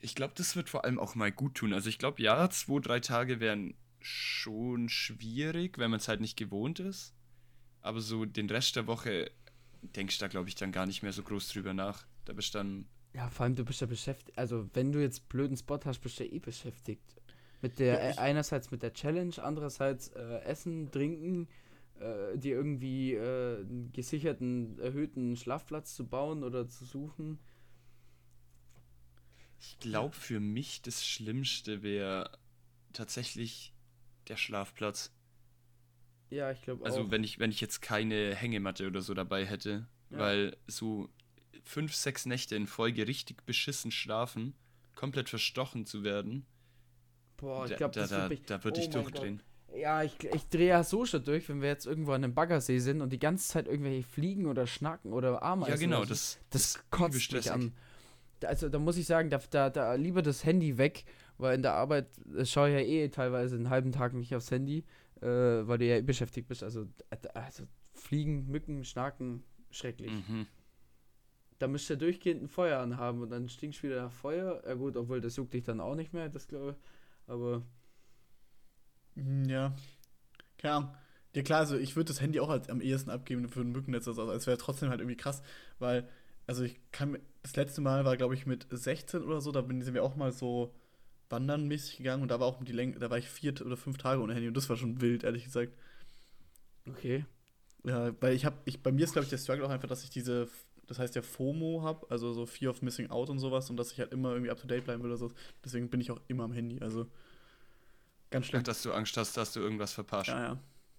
ich 0.00 0.16
glaube, 0.16 0.34
das 0.36 0.56
wird 0.56 0.68
vor 0.68 0.84
allem 0.84 0.98
auch 0.98 1.14
mal 1.14 1.30
gut 1.30 1.54
tun. 1.54 1.72
Also 1.72 1.88
ich 1.88 1.98
glaube, 1.98 2.20
ja, 2.20 2.50
zwei, 2.50 2.80
drei 2.80 2.98
Tage 2.98 3.38
wären 3.38 3.74
schon 4.00 4.88
schwierig, 4.88 5.78
wenn 5.78 5.92
man 5.92 6.00
es 6.00 6.08
halt 6.08 6.20
nicht 6.20 6.36
gewohnt 6.36 6.80
ist. 6.80 7.14
Aber 7.82 8.00
so 8.00 8.24
den 8.24 8.50
Rest 8.50 8.74
der 8.74 8.88
Woche 8.88 9.30
denkst 9.82 10.18
du 10.18 10.24
da, 10.24 10.28
glaube 10.28 10.48
ich, 10.48 10.54
dann 10.54 10.72
gar 10.72 10.86
nicht 10.86 11.02
mehr 11.02 11.12
so 11.12 11.22
groß 11.22 11.48
drüber 11.52 11.74
nach. 11.74 12.06
Da 12.24 12.32
bist 12.32 12.54
du 12.54 12.58
dann. 12.58 12.88
Ja, 13.12 13.28
vor 13.30 13.44
allem 13.44 13.56
du 13.56 13.64
bist 13.64 13.80
ja 13.80 13.86
beschäftigt. 13.86 14.38
Also 14.38 14.68
wenn 14.74 14.92
du 14.92 15.00
jetzt 15.00 15.28
blöden 15.28 15.56
Spot 15.56 15.80
hast, 15.84 16.00
bist 16.00 16.18
du 16.20 16.24
ja 16.24 16.32
eh 16.32 16.38
beschäftigt. 16.38 17.16
Mit 17.60 17.78
der, 17.78 17.98
Ja, 17.98 18.10
äh, 18.10 18.14
einerseits 18.16 18.70
mit 18.70 18.82
der 18.82 18.92
Challenge, 18.94 19.34
andererseits 19.42 20.08
äh, 20.08 20.38
Essen, 20.44 20.90
Trinken, 20.90 21.48
äh, 21.98 22.38
dir 22.38 22.54
irgendwie 22.56 23.14
äh, 23.14 23.60
einen 23.60 23.92
gesicherten, 23.92 24.78
erhöhten 24.78 25.36
Schlafplatz 25.36 25.94
zu 25.94 26.06
bauen 26.06 26.44
oder 26.44 26.68
zu 26.68 26.84
suchen. 26.84 27.38
Ich 29.58 29.78
glaube, 29.78 30.14
für 30.16 30.40
mich 30.40 30.82
das 30.82 31.06
Schlimmste 31.06 31.82
wäre 31.82 32.38
tatsächlich 32.92 33.74
der 34.28 34.36
Schlafplatz. 34.36 35.12
Ja, 36.30 36.50
ich 36.52 36.62
glaube 36.62 36.84
Also 36.84 37.02
auch. 37.02 37.10
wenn 37.10 37.24
ich, 37.24 37.38
wenn 37.38 37.50
ich 37.50 37.60
jetzt 37.60 37.80
keine 37.82 38.34
Hängematte 38.34 38.86
oder 38.86 39.02
so 39.02 39.14
dabei 39.14 39.44
hätte, 39.44 39.86
Ja. 40.10 40.18
weil 40.18 40.56
so 40.66 41.08
fünf, 41.64 41.94
sechs 41.94 42.26
Nächte 42.26 42.56
in 42.56 42.66
Folge 42.66 43.06
richtig 43.06 43.44
beschissen 43.44 43.90
schlafen, 43.90 44.54
komplett 44.94 45.28
verstochen 45.28 45.86
zu 45.86 46.04
werden, 46.04 46.46
Boah, 47.36 47.64
ich 47.64 47.70
da, 47.72 47.76
glaube, 47.76 47.94
da, 47.94 48.00
das 48.02 48.10
da, 48.10 48.28
mich... 48.28 48.42
da 48.42 48.62
würde 48.64 48.78
oh 48.80 48.82
ich 48.82 48.90
durchdrehen. 48.90 49.42
Ja, 49.74 50.02
ich, 50.02 50.12
ich 50.24 50.48
drehe 50.48 50.68
ja 50.68 50.82
so 50.84 51.06
schon 51.06 51.24
durch, 51.24 51.48
wenn 51.48 51.62
wir 51.62 51.68
jetzt 51.68 51.86
irgendwo 51.86 52.12
an 52.12 52.24
einem 52.24 52.34
Baggersee 52.34 52.80
sind 52.80 53.00
und 53.00 53.12
die 53.12 53.20
ganze 53.20 53.48
Zeit 53.48 53.68
irgendwelche 53.68 54.02
Fliegen 54.06 54.46
oder 54.46 54.66
Schnacken 54.66 55.12
oder 55.12 55.42
Ameisen. 55.42 55.72
Ja, 55.72 55.78
genau, 55.78 56.04
das, 56.04 56.40
Das 56.50 56.74
übel 56.76 56.84
kotzt 56.90 57.32
mich 57.32 57.50
an. 57.52 57.72
Da- 58.40 58.48
Also 58.48 58.68
da 58.68 58.78
muss 58.78 58.96
ich 58.96 59.06
sagen, 59.06 59.30
da, 59.30 59.38
da, 59.50 59.70
da 59.70 59.94
lieber 59.94 60.22
das 60.22 60.44
Handy 60.44 60.76
weg, 60.76 61.04
weil 61.38 61.54
in 61.54 61.62
der 61.62 61.74
Arbeit 61.74 62.08
schaue 62.44 62.68
ich 62.70 62.74
ja 62.74 62.80
eh 62.80 63.08
teilweise 63.10 63.54
einen 63.56 63.70
halben 63.70 63.92
Tag 63.92 64.12
nicht 64.12 64.34
aufs 64.34 64.50
Handy, 64.50 64.84
äh, 65.22 65.26
weil 65.68 65.78
du 65.78 65.86
ja 65.86 66.00
beschäftigt 66.00 66.48
bist. 66.48 66.62
Also, 66.62 66.82
äh, 67.10 67.16
also 67.34 67.64
Fliegen, 67.94 68.46
Mücken, 68.50 68.84
Schnaken, 68.84 69.42
schrecklich. 69.70 70.12
Mhm. 70.12 70.46
Da 71.58 71.68
müsst 71.68 71.90
ihr 71.90 71.96
durchgehend 71.96 72.42
ein 72.42 72.48
Feuer 72.48 72.80
anhaben 72.80 73.20
und 73.22 73.30
dann 73.30 73.48
stinkst 73.48 73.80
du 73.82 73.88
wieder 73.88 74.02
nach 74.02 74.12
Feuer. 74.12 74.62
Ja 74.66 74.74
gut, 74.74 74.96
obwohl 74.96 75.20
das 75.20 75.36
juckt 75.36 75.52
dich 75.54 75.62
dann 75.64 75.80
auch 75.80 75.94
nicht 75.94 76.12
mehr, 76.12 76.28
das 76.28 76.48
glaube 76.48 76.70
ich. 76.78 77.30
Aber 77.30 77.62
Hm, 79.16 79.48
Ja. 79.48 79.74
Keine 80.58 80.74
Ahnung. 80.74 80.94
Ja 81.34 81.42
klar, 81.42 81.60
also 81.60 81.76
ich 81.78 81.96
würde 81.96 82.08
das 82.08 82.20
Handy 82.20 82.40
auch 82.40 82.48
als, 82.50 82.68
am 82.70 82.80
ehesten 82.80 83.10
abgeben 83.10 83.48
für 83.48 83.60
ein 83.62 83.72
Mückennetz. 83.72 84.08
Also 84.08 84.30
es 84.32 84.46
wäre 84.46 84.58
trotzdem 84.58 84.90
halt 84.90 85.00
irgendwie 85.00 85.16
krass, 85.16 85.42
weil, 85.78 86.08
also 86.46 86.64
ich 86.64 86.80
kann, 86.92 87.12
mir- 87.12 87.20
das 87.42 87.56
letzte 87.56 87.80
Mal 87.82 88.04
war, 88.04 88.16
glaube 88.16 88.34
ich, 88.34 88.46
mit 88.46 88.66
16 88.70 89.22
oder 89.24 89.40
so, 89.40 89.52
da 89.52 89.62
bin, 89.62 89.82
sind 89.82 89.94
wir 89.94 90.04
auch 90.04 90.16
mal 90.16 90.32
so 90.32 90.74
wandern 91.30 91.66
mäßig 91.68 91.98
gegangen 91.98 92.22
und 92.22 92.28
da 92.28 92.40
war 92.40 92.46
auch 92.48 92.62
die 92.62 92.72
Länge, 92.72 92.98
da 92.98 93.10
war 93.10 93.18
ich 93.18 93.28
vier 93.28 93.54
oder 93.64 93.76
fünf 93.76 93.98
Tage 93.98 94.20
ohne 94.22 94.34
Handy 94.34 94.48
und 94.48 94.56
das 94.56 94.68
war 94.68 94.76
schon 94.76 95.00
wild, 95.00 95.24
ehrlich 95.24 95.44
gesagt. 95.44 95.72
okay. 96.88 97.24
Ja, 97.84 98.12
weil 98.20 98.34
ich 98.34 98.44
habe, 98.44 98.56
ich, 98.66 98.82
bei 98.82 98.92
mir 98.92 99.04
ist, 99.04 99.12
glaube 99.12 99.24
ich, 99.24 99.30
der 99.30 99.38
Struggle 99.38 99.64
auch 99.64 99.70
einfach, 99.70 99.88
dass 99.88 100.04
ich 100.04 100.10
diese, 100.10 100.48
das 100.86 100.98
heißt 100.98 101.14
ja 101.14 101.22
FOMO 101.22 101.82
habe, 101.82 102.06
also 102.10 102.32
so 102.34 102.44
Fear 102.46 102.70
of 102.72 102.82
Missing 102.82 103.08
Out 103.10 103.30
und 103.30 103.38
sowas 103.38 103.70
und 103.70 103.76
dass 103.78 103.92
ich 103.92 103.98
halt 104.00 104.12
immer 104.12 104.32
irgendwie 104.32 104.50
up 104.50 104.60
to 104.60 104.66
date 104.66 104.84
bleiben 104.84 105.02
will 105.02 105.10
oder 105.10 105.16
so. 105.18 105.32
Deswegen 105.64 105.88
bin 105.88 106.00
ich 106.00 106.10
auch 106.10 106.20
immer 106.28 106.44
am 106.44 106.52
Handy, 106.52 106.80
also 106.82 107.06
ganz 108.30 108.46
Ach, 108.50 108.50
schlimm. 108.50 108.64
dass 108.64 108.82
du 108.82 108.92
Angst 108.92 109.16
hast, 109.16 109.36
dass 109.36 109.52
du 109.52 109.60
irgendwas 109.60 109.92
verpasst. 109.92 110.28
Ja, 110.28 110.40
ja. 110.42 110.58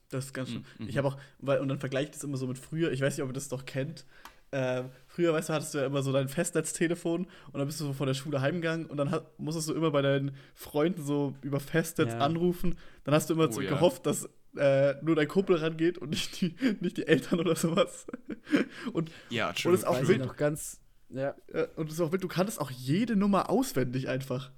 Das 0.10 0.26
ist 0.26 0.34
ganz 0.34 0.50
schlimm. 0.50 0.66
Mhm, 0.78 0.88
Ich 0.88 0.96
mhm. 0.96 0.98
habe 1.00 1.08
auch, 1.10 1.18
weil, 1.40 1.60
und 1.60 1.68
dann 1.70 1.80
vergleiche 1.80 2.06
ich 2.10 2.12
das 2.12 2.24
immer 2.24 2.38
so 2.38 2.48
mit 2.48 2.58
früher, 2.58 2.92
ich 2.92 3.02
weiß 3.02 3.16
nicht, 3.18 3.24
ob 3.24 3.30
ihr 3.30 3.34
das 3.34 3.48
doch 3.50 3.66
kennt. 3.66 4.06
Ähm, 4.54 4.90
früher, 5.08 5.32
weißt 5.34 5.50
du, 5.50 5.54
hattest 5.54 5.74
du 5.74 5.78
ja 5.78 5.86
immer 5.86 6.02
so 6.04 6.12
dein 6.12 6.28
Festnetztelefon 6.28 7.26
und 7.26 7.58
dann 7.58 7.66
bist 7.66 7.80
du 7.80 7.86
so 7.86 7.94
von 7.94 8.08
der 8.08 8.14
Schule 8.14 8.42
heimgegangen 8.42 8.86
und 8.88 8.98
dann 8.98 9.10
hat, 9.12 9.40
musstest 9.40 9.70
du 9.70 9.74
immer 9.74 9.92
bei 9.92 10.02
deinen 10.02 10.36
Freunden 10.56 11.02
so 11.04 11.34
über 11.42 11.60
Festnetz 11.62 12.12
Ja. 12.14 12.20
anrufen. 12.20 12.78
Dann 13.06 13.14
hast 13.16 13.30
du 13.30 13.34
immer 13.36 13.48
Oh, 13.48 13.52
so 13.52 13.62
ja. 13.62 13.70
gehofft, 13.70 14.06
dass 14.06 14.30
äh, 14.58 14.96
nur 15.02 15.16
dein 15.16 15.30
Kumpel 15.30 15.56
rangeht 15.56 15.98
und 15.98 16.10
nicht 16.10 16.42
die, 16.42 16.54
nicht 16.82 16.98
die 16.98 17.08
Eltern 17.08 17.40
oder 17.40 17.56
sowas. 17.56 18.08
und 18.94 19.10
Ja, 19.30 19.54
Und 19.64 19.74
es 19.74 19.86
auch 19.86 20.06
wild- 20.08 20.20
noch 20.26 20.36
ganz. 20.36 20.82
Ja, 21.10 21.36
äh, 21.48 21.68
und 21.78 21.88
es 21.88 21.94
ist 21.96 22.02
auch 22.02 22.12
wild, 22.12 22.24
du 22.24 22.28
kanntest 22.28 22.60
auch 22.60 22.72
jede 22.72 23.16
Nummer 23.16 23.50
auswendig 23.50 24.08
einfach. 24.10 24.52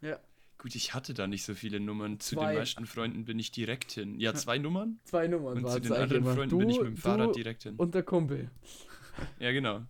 ja. 0.00 0.18
Gut, 0.58 0.74
ich 0.76 0.94
hatte 0.94 1.12
da 1.12 1.26
nicht 1.26 1.44
so 1.44 1.52
viele 1.52 1.78
Nummern. 1.78 2.20
Zu 2.20 2.36
Zwei. 2.36 2.52
den 2.52 2.58
meisten 2.60 2.86
Freunden 2.86 3.26
bin 3.26 3.38
ich 3.38 3.50
direkt 3.52 3.92
hin. 3.92 4.18
Ja, 4.18 4.32
zwei 4.32 4.56
Nummern. 4.56 4.98
Zwei 5.04 5.28
Nummern 5.28 5.58
Und 5.62 5.68
zu 5.70 5.78
den 5.78 5.92
anderen 5.92 6.24
Freunden 6.24 6.56
bin 6.56 6.70
ich 6.70 6.78
mit 6.78 6.86
dem 6.86 6.96
Fahrrad 6.96 7.36
direkt 7.36 7.64
hin. 7.64 7.74
und 7.76 7.94
der 7.94 8.02
Kumpel. 8.02 8.50
Ja, 9.38 9.52
genau. 9.52 9.82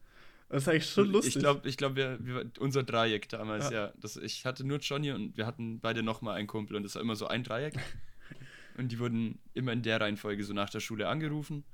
Das 0.48 0.62
ist 0.62 0.68
eigentlich 0.68 0.90
schon 0.90 1.10
lustig. 1.10 1.36
Ich 1.36 1.40
glaube, 1.40 1.68
ich 1.68 1.76
glaub, 1.76 1.96
wir, 1.96 2.18
wir, 2.20 2.50
unser 2.58 2.82
Dreieck 2.82 3.28
damals, 3.28 3.70
Ja. 3.70 3.86
ja. 3.86 3.92
das, 4.00 4.16
ich 4.16 4.44
hatte 4.44 4.64
nur 4.64 4.78
Johnny 4.78 5.10
und 5.10 5.36
wir 5.36 5.46
hatten 5.46 5.80
beide 5.80 6.02
nochmal 6.02 6.36
einen 6.36 6.46
Kumpel 6.46 6.76
und 6.76 6.82
das 6.82 6.94
war 6.94 7.02
immer 7.02 7.16
so 7.16 7.26
ein 7.26 7.42
Dreieck. 7.42 7.74
und 8.78 8.92
die 8.92 8.98
wurden 8.98 9.38
immer 9.54 9.72
in 9.72 9.82
der 9.82 10.00
Reihenfolge 10.00 10.44
so 10.44 10.52
nach 10.52 10.70
der 10.70 10.80
Schule 10.80 11.08
angerufen. 11.08 11.64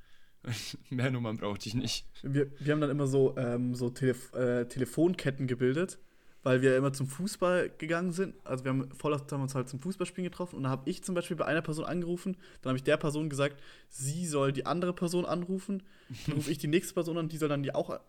Mehr 0.90 1.10
Nummern 1.10 1.36
brauchte 1.36 1.68
ich 1.68 1.74
nicht. 1.74 2.06
Wir, 2.22 2.50
wir 2.58 2.72
haben 2.72 2.80
dann 2.80 2.90
immer 2.90 3.06
so, 3.06 3.36
ähm, 3.36 3.74
so 3.74 3.90
Telef 3.90 4.32
äh, 4.32 4.66
Telefonketten 4.66 5.46
gebildet, 5.46 5.98
weil 6.42 6.62
wir 6.62 6.76
immer 6.76 6.92
zum 6.92 7.06
Fußball 7.06 7.70
gegangen 7.78 8.12
sind. 8.12 8.34
Also 8.44 8.64
wir 8.64 8.70
haben 8.70 8.90
voll 8.92 9.12
oft 9.12 9.30
haben 9.32 9.42
uns 9.42 9.54
halt 9.54 9.68
zum 9.68 9.80
Fußballspielen 9.80 10.30
getroffen 10.30 10.56
und 10.56 10.62
dann 10.64 10.72
habe 10.72 10.88
ich 10.88 11.02
zum 11.04 11.14
Beispiel 11.14 11.36
bei 11.36 11.44
einer 11.44 11.62
Person 11.62 11.84
angerufen, 11.84 12.36
dann 12.62 12.70
habe 12.70 12.78
ich 12.78 12.84
der 12.84 12.96
Person 12.96 13.28
gesagt, 13.28 13.60
sie 13.88 14.26
soll 14.26 14.52
die 14.52 14.66
andere 14.66 14.92
Person 14.92 15.26
anrufen, 15.26 15.82
dann 16.26 16.36
rufe 16.36 16.50
ich 16.50 16.58
die 16.58 16.68
nächste 16.68 16.94
Person 16.94 17.18
an, 17.18 17.28
die 17.28 17.36
soll 17.36 17.48
dann 17.48 17.62
die 17.62 17.74
auch 17.74 18.00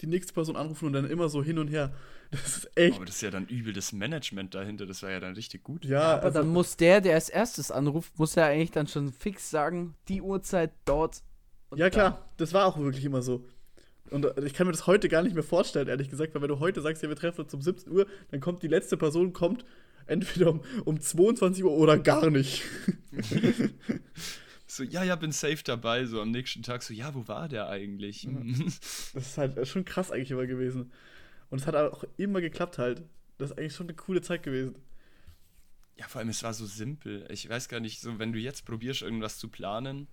die 0.00 0.06
nächste 0.06 0.32
Person 0.32 0.56
anrufen 0.56 0.86
und 0.86 0.92
dann 0.92 1.08
immer 1.08 1.28
so 1.28 1.42
hin 1.42 1.58
und 1.58 1.68
her. 1.68 1.92
Das 2.30 2.58
ist 2.58 2.70
echt. 2.76 2.96
Aber 2.96 3.04
das 3.04 3.16
ist 3.16 3.20
ja 3.22 3.30
dann 3.30 3.46
übel 3.46 3.72
das 3.72 3.92
Management 3.92 4.54
dahinter, 4.54 4.86
das 4.86 5.02
war 5.04 5.10
ja 5.10 5.20
dann 5.20 5.34
richtig 5.34 5.62
gut. 5.62 5.84
ja, 5.84 6.14
Aber 6.14 6.24
also, 6.24 6.40
dann 6.40 6.48
muss 6.48 6.76
der, 6.76 7.00
der 7.00 7.14
als 7.14 7.28
erstes 7.28 7.70
anruft, 7.70 8.18
muss 8.18 8.34
ja 8.34 8.46
eigentlich 8.46 8.72
dann 8.72 8.88
schon 8.88 9.12
fix 9.12 9.50
sagen, 9.50 9.94
die 10.08 10.20
Uhrzeit 10.20 10.72
dort. 10.84 11.22
und 11.70 11.78
ja 11.78 11.86
da. 11.86 11.90
klar, 11.90 12.28
das 12.36 12.52
war 12.52 12.66
auch 12.66 12.76
wirklich 12.76 13.04
immer 13.04 13.22
so. 13.22 13.46
Und 14.10 14.24
äh, 14.24 14.44
ich 14.44 14.54
kann 14.54 14.66
mir 14.66 14.72
das 14.72 14.86
heute 14.86 15.08
gar 15.08 15.22
nicht 15.22 15.34
mehr 15.34 15.42
vorstellen, 15.42 15.88
ehrlich 15.88 16.10
gesagt, 16.10 16.34
weil 16.34 16.42
wenn 16.42 16.48
du 16.48 16.60
heute 16.60 16.80
sagst, 16.80 17.02
ja, 17.02 17.08
wir 17.08 17.16
treffen 17.16 17.42
uns 17.42 17.54
um 17.54 17.62
17 17.62 17.92
Uhr, 17.92 18.06
dann 18.30 18.40
kommt 18.40 18.62
die 18.62 18.68
letzte 18.68 18.96
Person, 18.96 19.32
kommt 19.32 19.64
entweder 20.06 20.50
um, 20.50 20.60
um 20.84 21.00
22 21.00 21.64
Uhr 21.64 21.72
oder 21.72 21.98
gar 21.98 22.30
nicht. 22.30 22.62
So, 24.66 24.82
ja, 24.82 25.04
ja, 25.04 25.14
bin 25.14 25.30
safe 25.30 25.62
dabei. 25.62 26.04
So 26.04 26.20
am 26.20 26.32
nächsten 26.32 26.64
Tag 26.64 26.82
so, 26.82 26.92
ja, 26.92 27.14
wo 27.14 27.28
war 27.28 27.48
der 27.48 27.68
eigentlich? 27.68 28.26
Das 29.14 29.28
ist 29.28 29.38
halt 29.38 29.68
schon 29.68 29.84
krass 29.84 30.10
eigentlich 30.10 30.32
immer 30.32 30.46
gewesen. 30.48 30.90
Und 31.50 31.60
es 31.60 31.66
hat 31.68 31.76
auch 31.76 32.02
immer 32.16 32.40
geklappt 32.40 32.78
halt. 32.78 33.04
Das 33.38 33.52
ist 33.52 33.58
eigentlich 33.58 33.74
schon 33.74 33.86
eine 33.86 33.94
coole 33.94 34.20
Zeit 34.20 34.42
gewesen. 34.42 34.74
Ja, 35.96 36.08
vor 36.08 36.18
allem, 36.18 36.28
es 36.28 36.42
war 36.42 36.52
so 36.54 36.66
simpel. 36.66 37.24
Ich 37.30 37.48
weiß 37.48 37.68
gar 37.68 37.78
nicht, 37.78 38.00
so, 38.00 38.18
wenn 38.18 38.32
du 38.32 38.40
jetzt 38.40 38.64
probierst, 38.64 39.02
irgendwas 39.02 39.38
zu 39.38 39.48
planen, 39.48 40.08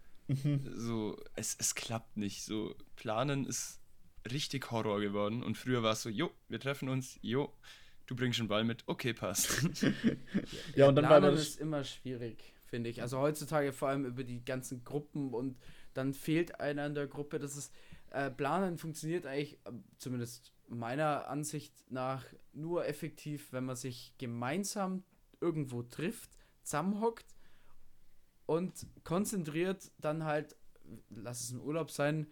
so, 0.76 1.20
es, 1.36 1.56
es 1.60 1.74
klappt 1.74 2.18
nicht. 2.18 2.44
So, 2.44 2.76
planen 2.96 3.46
ist 3.46 3.81
richtig 4.30 4.72
Horror 4.72 5.00
geworden. 5.00 5.44
Und 5.44 5.58
früher 5.58 5.84
war 5.84 5.94
es 5.94 6.02
so, 6.04 6.10
jo, 6.10 6.32
wir 6.50 6.60
treffen 6.60 6.90
uns, 6.90 7.18
jo, 7.22 7.54
du 8.08 8.16
bringst 8.16 8.40
einen 8.40 8.50
Ball 8.50 8.64
mit, 8.64 8.84
okay, 8.88 9.14
passt. 9.14 9.64
Ja, 10.76 10.88
und 10.88 10.96
dann 10.96 11.06
war 11.06 11.20
Planen 11.20 11.36
das. 11.36 11.42
ist 11.42 11.60
immer 11.60 11.84
schwierig, 11.84 12.54
finde 12.68 12.90
ich. 12.90 13.02
Also 13.02 13.20
heutzutage 13.20 13.72
vor 13.74 13.90
allem 13.90 14.06
über 14.06 14.24
die 14.24 14.44
ganzen 14.44 14.84
Gruppen 14.84 15.34
und 15.34 15.58
dann 15.94 16.14
fehlt 16.14 16.60
einer 16.60 16.86
in 16.86 16.96
der 16.96 17.08
Gruppe. 17.08 17.40
Das 17.40 17.56
ist, 17.56 17.74
äh, 18.12 18.30
Planen 18.30 18.78
funktioniert 18.78 19.26
eigentlich, 19.26 19.54
äh, 19.66 19.72
zumindest 19.98 20.54
meiner 20.68 21.28
Ansicht 21.28 21.74
nach, 21.90 22.26
nur 22.54 22.86
effektiv, 22.88 23.52
wenn 23.52 23.66
man 23.66 23.76
sich 23.76 24.14
gemeinsam 24.18 25.04
irgendwo 25.42 25.84
trifft, 25.84 26.32
zusammenhockt 26.64 27.26
und 28.46 28.86
konzentriert 29.04 29.92
dann 29.98 30.24
halt, 30.24 30.56
lass 31.10 31.44
es 31.44 31.52
ein 31.52 31.62
Urlaub 31.62 31.92
sein, 31.92 32.28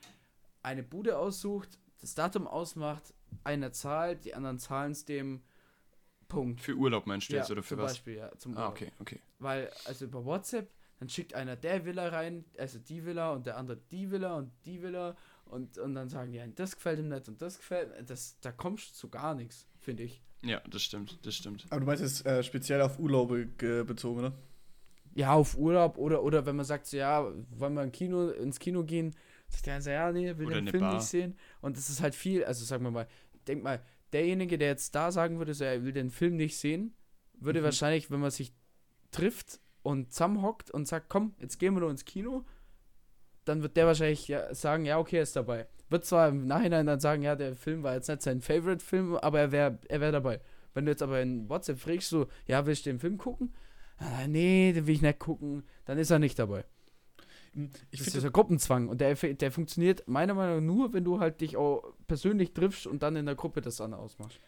eine 0.64 0.84
Bude 0.84 1.18
aussucht, 1.18 1.80
das 2.02 2.16
Datum 2.16 2.48
ausmacht, 2.48 3.14
einer 3.44 3.72
zahlt, 3.72 4.26
die 4.26 4.34
anderen 4.36 4.60
zahlen 4.60 4.92
es 4.92 5.06
dem 5.06 5.42
Punkt. 6.28 6.62
für 6.62 6.76
Urlaub 6.76 7.08
meinst 7.08 7.32
du 7.32 7.36
jetzt 7.36 7.50
oder 7.52 7.64
für 7.64 7.70
zum 7.76 7.80
was? 7.80 7.94
Beispiel, 7.94 8.16
ja, 8.18 8.38
zum 8.38 8.54
Ah, 8.54 8.62
Urlaub. 8.62 8.72
okay, 8.72 8.92
okay. 9.00 9.20
Weil, 9.40 9.72
also 9.86 10.06
über 10.06 10.26
WhatsApp, 10.26 10.70
dann 11.00 11.10
schickt 11.10 11.34
einer 11.34 11.56
der 11.56 11.86
Villa 11.86 12.10
rein, 12.10 12.46
also 12.58 12.78
die 12.78 13.06
Villa 13.06 13.32
und 13.34 13.46
der 13.46 13.58
andere 13.58 13.78
die 13.90 14.12
Villa 14.12 14.36
und 14.38 14.52
die 14.66 14.82
Villa 14.82 15.16
und, 15.46 15.78
und 15.78 15.96
dann 15.96 16.10
sagen 16.10 16.32
die 16.32 16.42
das 16.56 16.76
gefällt 16.76 17.00
ihm 17.00 17.08
nicht 17.10 17.28
und 17.30 17.42
das 17.42 17.58
gefällt 17.58 18.10
das 18.10 18.40
Da 18.42 18.52
kommst 18.52 18.92
du 18.92 18.94
zu 18.96 19.10
gar 19.10 19.34
nichts, 19.34 19.68
finde 19.80 20.04
ich. 20.04 20.22
Ja, 20.44 20.62
das 20.70 20.84
stimmt, 20.84 21.26
das 21.26 21.36
stimmt. 21.36 21.66
Aber 21.70 21.80
du 21.80 21.86
meinst 21.86 22.04
jetzt 22.04 22.26
äh, 22.26 22.44
speziell 22.44 22.82
auf 22.82 23.00
Urlaube 23.00 23.48
ge- 23.48 23.84
bezogen, 23.84 24.20
oder? 24.20 24.34
Ja, 25.16 25.34
auf 25.34 25.58
Urlaub 25.58 25.98
oder, 25.98 26.22
oder 26.24 26.46
wenn 26.46 26.56
man 26.56 26.66
sagt, 26.66 26.86
so, 26.86 26.96
ja, 26.98 27.26
wollen 27.52 27.74
wir 27.74 27.82
ein 27.82 27.92
Kino, 27.92 28.30
ins 28.30 28.60
Kino 28.60 28.84
gehen, 28.84 29.16
sagt 29.50 29.66
der 29.66 29.82
so, 29.82 29.90
ja, 29.90 30.12
nee, 30.12 30.38
will 30.38 30.48
Oder 30.48 30.56
den 30.62 30.68
Film 30.68 30.82
Bar. 30.82 30.96
nicht 30.96 31.06
sehen. 31.06 31.38
Und 31.62 31.78
das 31.78 31.90
ist 31.90 32.02
halt 32.02 32.16
viel, 32.16 32.44
also 32.46 32.64
sagen 32.66 32.84
wir 32.84 32.92
mal, 32.92 33.08
denk 33.48 33.64
mal, 33.64 33.82
derjenige, 34.14 34.58
der 34.58 34.70
jetzt 34.70 34.96
da 34.96 35.12
sagen 35.12 35.38
würde, 35.40 35.54
so, 35.54 35.64
er 35.64 35.84
will 35.84 35.92
den 35.94 36.10
Film 36.10 36.36
nicht 36.36 36.58
sehen, 36.58 36.96
würde 37.34 37.60
Mhm. 37.60 37.66
wahrscheinlich, 37.66 38.10
wenn 38.12 38.20
man 38.20 38.32
sich 38.32 38.54
trifft 39.12 39.60
und 39.82 40.12
zusammenhockt 40.12 40.72
und 40.72 40.88
sagt, 40.88 41.10
komm, 41.10 41.34
jetzt 41.40 41.58
gehen 41.60 41.74
wir 41.74 41.82
nur 41.82 41.90
ins 41.92 42.06
Kino, 42.06 42.46
dann 43.46 43.62
wird 43.64 43.78
der 43.78 43.88
wahrscheinlich 43.88 44.28
ja, 44.28 44.54
sagen, 44.54 44.86
ja, 44.86 45.00
okay, 45.00 45.18
er 45.18 45.24
ist 45.24 45.36
dabei. 45.36 45.68
wird 45.90 46.06
zwar 46.06 46.30
im 46.30 46.46
Nachhinein 46.46 46.86
dann 46.86 47.00
sagen, 47.00 47.24
ja, 47.24 47.36
der 47.36 47.56
Film 47.56 47.82
war 47.82 47.96
jetzt 47.96 48.08
nicht 48.10 48.22
sein 48.22 48.42
Favorite-Film, 48.42 49.16
aber 49.16 49.40
er 49.40 49.52
wäre 49.52 49.80
er 49.88 50.02
wär 50.02 50.12
dabei. 50.12 50.40
Wenn 50.76 50.86
du 50.86 50.92
jetzt 50.92 51.02
aber 51.02 51.20
in 51.22 51.50
WhatsApp 51.50 51.80
fragst, 51.80 52.10
so, 52.10 52.28
ja, 52.46 52.64
willst 52.68 52.86
du 52.86 52.92
den 52.92 53.00
Film 53.00 53.18
gucken? 53.18 53.56
Ah, 53.98 54.28
nee, 54.28 54.72
den 54.72 54.86
will 54.86 54.94
ich 54.94 55.02
nicht 55.02 55.18
gucken, 55.18 55.64
dann 55.86 55.98
ist 55.98 56.12
er 56.12 56.20
nicht 56.20 56.38
dabei. 56.38 56.64
Hm, 57.54 57.70
Ich 57.92 58.00
das 58.00 58.08
ist 58.08 58.14
finde 58.14 58.22
der 58.24 58.32
Gruppenzwang 58.32 58.88
und 58.90 59.02
der, 59.02 59.16
der 59.16 59.52
funktioniert 59.52 60.08
meiner 60.08 60.34
Meinung 60.34 60.58
nach 60.58 60.64
nur, 60.64 60.94
wenn 60.94 61.04
du 61.04 61.20
halt 61.20 61.42
dich 61.42 61.58
auch 61.58 61.84
persönlich 62.08 62.54
triffst 62.54 62.88
und 62.88 63.04
dann 63.04 63.16
in 63.16 63.26
der 63.26 63.36
Gruppe 63.36 63.62
das 63.62 63.78
dann 63.78 63.94
ausmachst. 63.94 64.40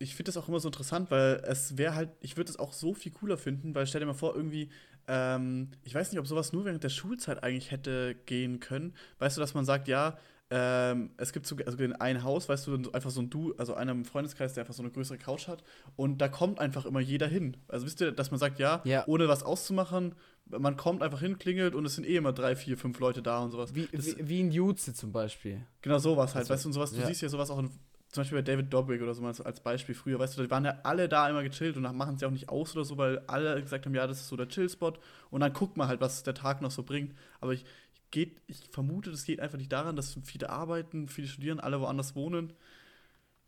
ich 0.00 0.14
find 0.14 0.28
das 0.28 0.36
auch 0.36 0.48
immer 0.48 0.60
so 0.60 0.68
interessant, 0.68 1.10
weil 1.10 1.42
es 1.44 1.76
wäre 1.76 1.94
halt, 1.94 2.10
ich 2.20 2.36
würde 2.36 2.50
es 2.50 2.58
auch 2.58 2.72
so 2.72 2.94
viel 2.94 3.10
cooler 3.12 3.36
finden, 3.36 3.74
weil 3.74 3.86
stell 3.86 4.00
dir 4.00 4.06
mal 4.06 4.14
vor, 4.14 4.36
irgendwie, 4.36 4.70
ähm, 5.08 5.70
ich 5.82 5.94
weiß 5.94 6.12
nicht, 6.12 6.20
ob 6.20 6.26
sowas 6.28 6.52
nur 6.52 6.64
während 6.64 6.84
der 6.84 6.88
Schulzeit 6.88 7.42
eigentlich 7.42 7.70
hätte 7.72 8.14
gehen 8.26 8.60
können. 8.60 8.94
Weißt 9.18 9.36
du, 9.36 9.40
dass 9.40 9.54
man 9.54 9.64
sagt, 9.64 9.88
ja, 9.88 10.16
ähm, 10.50 11.10
es 11.18 11.32
gibt 11.32 11.46
so, 11.46 11.56
also 11.66 11.76
in 11.78 11.92
ein 11.94 12.22
Haus, 12.22 12.48
weißt 12.48 12.68
du, 12.68 12.90
einfach 12.92 13.10
so 13.10 13.20
ein 13.20 13.28
Du, 13.28 13.54
also 13.58 13.74
einer 13.74 13.92
im 13.92 14.04
Freundeskreis, 14.04 14.54
der 14.54 14.62
einfach 14.62 14.72
so 14.72 14.82
eine 14.82 14.90
größere 14.92 15.18
Couch 15.18 15.48
hat 15.48 15.62
und 15.96 16.18
da 16.18 16.28
kommt 16.28 16.58
einfach 16.60 16.86
immer 16.86 17.00
jeder 17.00 17.26
hin. 17.26 17.56
Also 17.66 17.84
wisst 17.84 18.00
ihr, 18.00 18.12
dass 18.12 18.30
man 18.30 18.38
sagt, 18.38 18.58
ja, 18.60 18.80
Ja. 18.84 19.04
ohne 19.08 19.28
was 19.28 19.42
auszumachen, 19.42 20.14
man 20.50 20.76
kommt 20.76 21.02
einfach 21.02 21.20
hin, 21.20 21.38
klingelt 21.38 21.74
und 21.74 21.84
es 21.84 21.94
sind 21.94 22.06
eh 22.06 22.16
immer 22.16 22.32
drei, 22.32 22.56
vier, 22.56 22.78
fünf 22.78 22.98
Leute 23.00 23.22
da 23.22 23.40
und 23.40 23.50
sowas. 23.50 23.74
Wie, 23.74 23.88
wie, 23.92 24.28
wie 24.28 24.40
in 24.40 24.50
Jutze 24.50 24.94
zum 24.94 25.12
Beispiel. 25.12 25.62
Genau 25.82 25.98
sowas 25.98 26.34
halt, 26.34 26.42
Also, 26.42 26.54
weißt 26.54 26.64
du, 26.64 26.68
und 26.68 26.72
sowas, 26.72 26.92
du 26.92 27.00
ja. 27.00 27.06
siehst 27.06 27.22
ja 27.22 27.28
sowas 27.28 27.50
auch 27.50 27.58
in, 27.58 27.70
zum 28.10 28.22
Beispiel 28.22 28.38
bei 28.38 28.42
David 28.42 28.72
Dobrik 28.72 29.02
oder 29.02 29.14
so 29.14 29.22
mal 29.22 29.34
als 29.44 29.60
Beispiel 29.60 29.94
früher, 29.94 30.18
weißt 30.18 30.38
du, 30.38 30.42
die 30.42 30.50
waren 30.50 30.64
ja 30.64 30.78
alle 30.82 31.08
da 31.08 31.28
immer 31.28 31.42
gechillt 31.42 31.76
und 31.76 31.82
machen 31.82 32.14
es 32.14 32.20
ja 32.20 32.28
auch 32.28 32.32
nicht 32.32 32.48
aus 32.48 32.74
oder 32.74 32.84
so, 32.84 32.96
weil 32.96 33.18
alle 33.26 33.60
gesagt 33.60 33.84
haben, 33.84 33.94
ja, 33.94 34.06
das 34.06 34.20
ist 34.20 34.28
so 34.28 34.36
der 34.36 34.48
Chill-Spot 34.48 34.94
und 35.30 35.40
dann 35.40 35.52
guckt 35.52 35.76
man 35.76 35.88
halt, 35.88 36.00
was 36.00 36.22
der 36.22 36.34
Tag 36.34 36.62
noch 36.62 36.70
so 36.70 36.82
bringt. 36.82 37.14
Aber 37.40 37.52
ich, 37.52 37.64
geht, 38.10 38.40
ich 38.46 38.68
vermute, 38.70 39.10
das 39.10 39.24
geht 39.24 39.40
einfach 39.40 39.58
nicht 39.58 39.72
daran, 39.72 39.96
dass 39.96 40.18
viele 40.24 40.48
arbeiten, 40.48 41.08
viele 41.08 41.28
studieren, 41.28 41.60
alle 41.60 41.80
woanders 41.80 42.14
wohnen. 42.14 42.54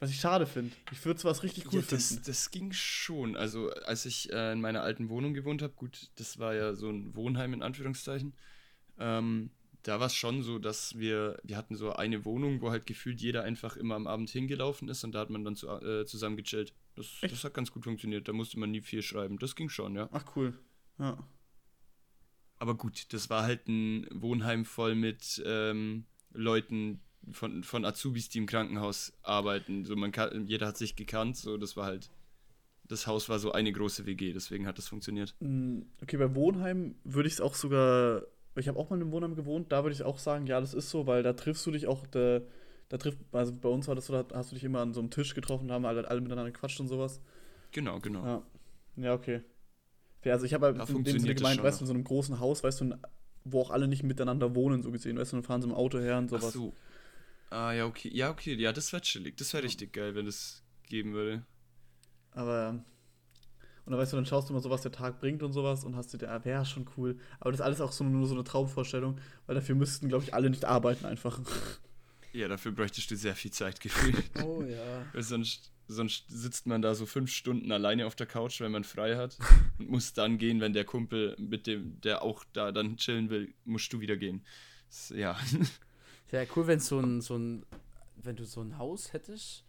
Was 0.00 0.10
ich 0.10 0.18
schade 0.18 0.46
finde. 0.46 0.74
Ich 0.92 1.04
würde 1.04 1.20
sowas 1.20 1.42
richtig 1.42 1.66
cool 1.66 1.80
ja, 1.80 1.86
das, 1.88 2.08
finden. 2.08 2.22
das 2.26 2.50
ging 2.50 2.72
schon. 2.72 3.36
Also, 3.36 3.70
als 3.84 4.06
ich 4.06 4.32
äh, 4.32 4.52
in 4.52 4.60
meiner 4.60 4.82
alten 4.82 5.10
Wohnung 5.10 5.34
gewohnt 5.34 5.60
habe, 5.60 5.74
gut, 5.74 6.10
das 6.16 6.38
war 6.38 6.54
ja 6.54 6.74
so 6.74 6.88
ein 6.88 7.14
Wohnheim 7.14 7.52
in 7.52 7.62
Anführungszeichen, 7.62 8.32
ähm, 8.98 9.50
da 9.82 10.00
war 10.00 10.06
es 10.06 10.14
schon 10.14 10.42
so, 10.42 10.58
dass 10.58 10.98
wir, 10.98 11.38
wir 11.42 11.56
hatten 11.56 11.76
so 11.76 11.92
eine 11.92 12.24
Wohnung, 12.24 12.60
wo 12.60 12.70
halt 12.70 12.86
gefühlt 12.86 13.20
jeder 13.20 13.44
einfach 13.44 13.76
immer 13.76 13.94
am 13.94 14.06
Abend 14.06 14.30
hingelaufen 14.30 14.88
ist 14.88 15.04
und 15.04 15.12
da 15.12 15.20
hat 15.20 15.30
man 15.30 15.44
dann 15.44 15.56
zu, 15.56 15.68
äh, 15.68 16.04
zusammen 16.06 16.36
gechillt. 16.36 16.74
Das, 16.96 17.06
das 17.20 17.44
hat 17.44 17.54
ganz 17.54 17.70
gut 17.70 17.84
funktioniert, 17.84 18.26
da 18.26 18.32
musste 18.32 18.58
man 18.58 18.70
nie 18.70 18.82
viel 18.82 19.02
schreiben. 19.02 19.38
Das 19.38 19.54
ging 19.54 19.68
schon, 19.68 19.94
ja. 19.96 20.08
Ach 20.12 20.24
cool. 20.36 20.58
Ja. 20.98 21.18
Aber 22.58 22.74
gut, 22.74 23.12
das 23.12 23.30
war 23.30 23.42
halt 23.42 23.68
ein 23.68 24.06
Wohnheim 24.12 24.64
voll 24.66 24.94
mit 24.94 25.42
ähm, 25.46 26.04
Leuten 26.32 27.00
von, 27.32 27.62
von 27.62 27.84
Azubis, 27.84 28.28
die 28.28 28.38
im 28.38 28.46
Krankenhaus 28.46 29.12
arbeiten. 29.22 29.84
So 29.84 29.96
man 29.96 30.12
kann, 30.12 30.46
jeder 30.46 30.66
hat 30.68 30.76
sich 30.76 30.96
gekannt, 30.96 31.36
so 31.36 31.56
das 31.56 31.76
war 31.76 31.86
halt. 31.86 32.10
Das 32.84 33.06
Haus 33.06 33.28
war 33.28 33.38
so 33.38 33.52
eine 33.52 33.70
große 33.70 34.04
WG, 34.04 34.32
deswegen 34.32 34.66
hat 34.66 34.76
das 34.78 34.88
funktioniert. 34.88 35.34
Mm, 35.38 35.82
Okay, 36.02 36.16
bei 36.16 36.34
Wohnheim 36.34 36.96
würde 37.04 37.28
ich 37.28 37.34
es 37.34 37.40
auch 37.40 37.54
sogar, 37.54 38.22
ich 38.56 38.66
habe 38.66 38.78
auch 38.80 38.90
mal 38.90 38.96
in 38.96 39.02
einem 39.02 39.12
Wohnheim 39.12 39.36
gewohnt, 39.36 39.70
da 39.70 39.84
würde 39.84 39.94
ich 39.94 40.02
auch 40.02 40.18
sagen, 40.18 40.46
ja, 40.48 40.60
das 40.60 40.74
ist 40.74 40.90
so, 40.90 41.06
weil 41.06 41.22
da 41.22 41.32
triffst 41.34 41.64
du 41.66 41.70
dich 41.70 41.86
auch, 41.86 42.04
da, 42.08 42.40
da 42.88 42.98
trifft, 42.98 43.18
also 43.30 43.52
bei 43.54 43.68
uns 43.68 43.86
war 43.86 43.94
das 43.94 44.06
so, 44.06 44.20
da 44.20 44.36
hast 44.36 44.50
du 44.50 44.56
dich 44.56 44.64
immer 44.64 44.80
an 44.80 44.92
so 44.92 44.98
einem 45.00 45.10
Tisch 45.10 45.34
getroffen, 45.34 45.68
da 45.68 45.74
haben 45.74 45.84
alle, 45.86 46.08
alle 46.10 46.20
miteinander 46.20 46.50
gequatscht 46.50 46.80
und 46.80 46.88
sowas. 46.88 47.20
Genau, 47.70 48.00
genau. 48.00 48.24
Ja, 48.26 48.42
ja 48.96 49.14
okay. 49.14 49.42
Also 50.24 50.44
ich 50.44 50.52
habe 50.54 50.66
halt 50.66 50.78
Da 50.78 50.84
in 50.84 51.04
dem 51.04 51.18
Sinne 51.18 51.34
gemeint, 51.34 51.62
weißt 51.62 51.80
du, 51.80 51.84
in 51.84 51.86
so 51.86 51.94
einem 51.94 52.04
großen 52.04 52.40
Haus, 52.40 52.62
weißt 52.62 52.80
du, 52.82 52.94
wo 53.44 53.60
auch 53.62 53.70
alle 53.70 53.88
nicht 53.88 54.02
miteinander 54.02 54.54
wohnen, 54.54 54.82
so 54.82 54.90
gesehen, 54.90 55.16
weißt 55.18 55.32
du, 55.32 55.36
dann 55.36 55.44
fahren 55.44 55.62
sie 55.62 55.68
im 55.68 55.74
Auto 55.74 55.98
her 55.98 56.18
und 56.18 56.32
Ach 56.32 56.40
sowas. 56.40 56.52
so. 56.52 56.74
Ah, 57.50 57.72
ja, 57.72 57.86
okay. 57.86 58.10
Ja, 58.12 58.30
okay. 58.30 58.54
Ja, 58.54 58.72
das 58.72 58.92
wäre 58.92 59.02
chillig. 59.02 59.36
Das 59.36 59.52
wäre 59.52 59.64
richtig 59.64 59.92
geil, 59.92 60.14
wenn 60.14 60.26
das 60.26 60.62
geben 60.88 61.12
würde. 61.12 61.44
Aber, 62.32 62.70
und 63.84 63.92
dann 63.92 63.98
weißt 63.98 64.12
du, 64.12 64.16
dann 64.16 64.26
schaust 64.26 64.48
du 64.48 64.52
mal 64.52 64.62
so, 64.62 64.70
was 64.70 64.82
der 64.82 64.92
Tag 64.92 65.18
bringt 65.18 65.42
und 65.42 65.52
sowas 65.52 65.84
und 65.84 65.96
hast 65.96 66.14
du 66.14 66.18
dir, 66.18 66.26
ja, 66.26 66.44
wäre 66.44 66.64
schon 66.64 66.88
cool. 66.96 67.18
Aber 67.40 67.50
das 67.50 67.60
ist 67.60 67.66
alles 67.66 67.80
auch 67.80 67.92
so, 67.92 68.04
nur 68.04 68.26
so 68.26 68.34
eine 68.34 68.44
Traumvorstellung, 68.44 69.18
weil 69.46 69.56
dafür 69.56 69.74
müssten, 69.74 70.08
glaube 70.08 70.24
ich, 70.24 70.32
alle 70.32 70.48
nicht 70.48 70.64
arbeiten 70.64 71.06
einfach. 71.06 71.40
Ja, 72.32 72.46
dafür 72.46 72.70
bräuchtest 72.70 73.10
du 73.10 73.16
sehr 73.16 73.34
viel 73.34 73.50
Zeit 73.50 73.80
gefühlt. 73.80 74.30
Oh 74.44 74.62
ja. 74.62 75.04
Weil 75.12 75.22
sonst, 75.24 75.72
sonst 75.88 76.26
sitzt 76.28 76.64
man 76.64 76.80
da 76.80 76.94
so 76.94 77.04
fünf 77.04 77.32
Stunden 77.32 77.72
alleine 77.72 78.06
auf 78.06 78.14
der 78.14 78.28
Couch, 78.28 78.60
wenn 78.60 78.70
man 78.70 78.84
frei 78.84 79.16
hat 79.16 79.36
und 79.78 79.90
muss 79.90 80.12
dann 80.12 80.38
gehen, 80.38 80.60
wenn 80.60 80.72
der 80.72 80.84
Kumpel, 80.84 81.34
mit 81.40 81.66
dem, 81.66 82.00
der 82.02 82.22
auch 82.22 82.44
da 82.52 82.70
dann 82.70 82.96
chillen 82.98 83.30
will, 83.30 83.52
musst 83.64 83.92
du 83.92 83.98
wieder 83.98 84.16
gehen. 84.16 84.44
Das, 84.88 85.08
ja. 85.08 85.36
Ja, 86.32 86.42
cool, 86.56 86.66
wenn 86.66 86.80
so 86.80 86.98
ein, 87.00 87.20
so 87.20 87.36
ein, 87.36 87.64
wenn 88.16 88.36
du 88.36 88.44
so 88.44 88.60
ein 88.60 88.78
Haus 88.78 89.12
hättest, 89.12 89.64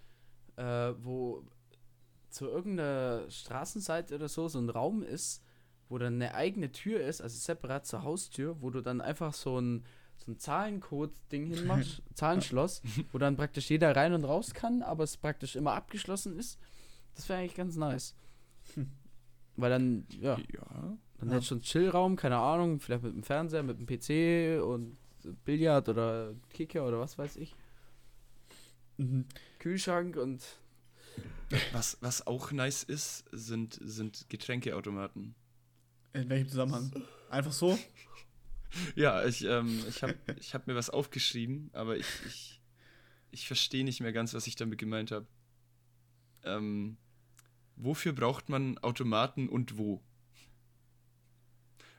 äh, 0.58 0.94
wo 1.02 1.44
zu 2.30 2.46
irgendeiner 2.48 3.30
Straßenseite 3.30 4.16
oder 4.16 4.30
so 4.30 4.48
so 4.48 4.60
ein 4.60 4.70
Raum 4.70 5.04
ist, 5.04 5.44
wo 5.90 5.98
dann 5.98 6.14
eine 6.16 6.34
eigene 6.36 6.72
Tür 6.72 7.02
ist, 7.02 7.22
also 7.22 7.38
separat 7.38 7.86
zur 7.86 8.04
Haustür, 8.04 8.62
wo 8.62 8.70
du 8.70 8.82
dann 8.82 9.02
einfach 9.02 9.34
so 9.34 9.60
ein, 9.60 9.84
so 10.18 10.32
ein 10.32 10.38
Zahlencode-Ding 10.40 11.48
hinmachst, 11.48 12.02
Zahlenschloss, 12.14 12.82
wo 13.12 13.18
dann 13.18 13.36
praktisch 13.36 13.70
jeder 13.70 13.96
rein 13.96 14.14
und 14.14 14.24
raus 14.24 14.54
kann, 14.54 14.84
aber 14.84 15.04
es 15.04 15.18
praktisch 15.18 15.56
immer 15.56 15.74
abgeschlossen 15.74 16.38
ist. 16.38 16.60
Das 17.16 17.28
wäre 17.28 17.40
eigentlich 17.40 17.56
ganz 17.56 17.76
nice. 17.76 18.16
Weil 19.58 19.70
dann, 19.70 20.06
ja, 20.18 20.38
Ja. 20.54 20.98
dann 21.18 21.28
Ja. 21.30 21.36
hättest 21.36 21.52
du 21.52 21.56
einen 21.56 21.62
Chillraum, 21.64 22.16
keine 22.16 22.38
Ahnung, 22.38 22.80
vielleicht 22.80 23.04
mit 23.04 23.14
dem 23.14 23.24
Fernseher, 23.24 23.64
mit 23.64 23.78
dem 23.80 23.86
PC 23.86 24.64
und 24.64 24.96
Billard 25.46 25.90
oder 25.90 26.34
Kicker 26.50 26.88
oder 26.88 27.00
was 27.00 27.18
weiß 27.18 27.38
ich. 27.38 27.56
Mhm. 28.98 29.26
Kühlschrank 29.60 30.16
und 30.18 30.42
Was, 31.74 31.98
was 32.02 32.26
auch 32.28 32.52
nice 32.52 32.84
ist, 32.84 33.26
sind, 33.32 33.78
sind 33.82 34.30
Getränkeautomaten. 34.30 35.36
In 36.14 36.30
welchem 36.30 36.50
Zusammenhang? 36.50 36.92
Einfach 37.30 37.52
so? 37.52 37.78
Ja, 38.96 39.26
ich, 39.26 39.44
ähm, 39.44 39.84
ich 39.90 40.02
habe 40.02 40.16
ich 40.40 40.54
hab 40.54 40.68
mir 40.68 40.76
was 40.76 40.90
aufgeschrieben, 40.90 41.70
aber 41.74 41.98
ich, 41.98 42.08
ich, 42.26 42.62
ich 43.32 43.48
verstehe 43.48 43.84
nicht 43.84 44.00
mehr 44.00 44.14
ganz, 44.14 44.34
was 44.34 44.48
ich 44.48 44.56
damit 44.56 44.80
gemeint 44.80 45.12
habe. 45.12 45.28
Ähm, 46.44 46.98
wofür 47.76 48.14
braucht 48.14 48.48
man 48.48 48.78
Automaten 48.78 49.50
und 49.50 49.78
wo? 49.78 50.02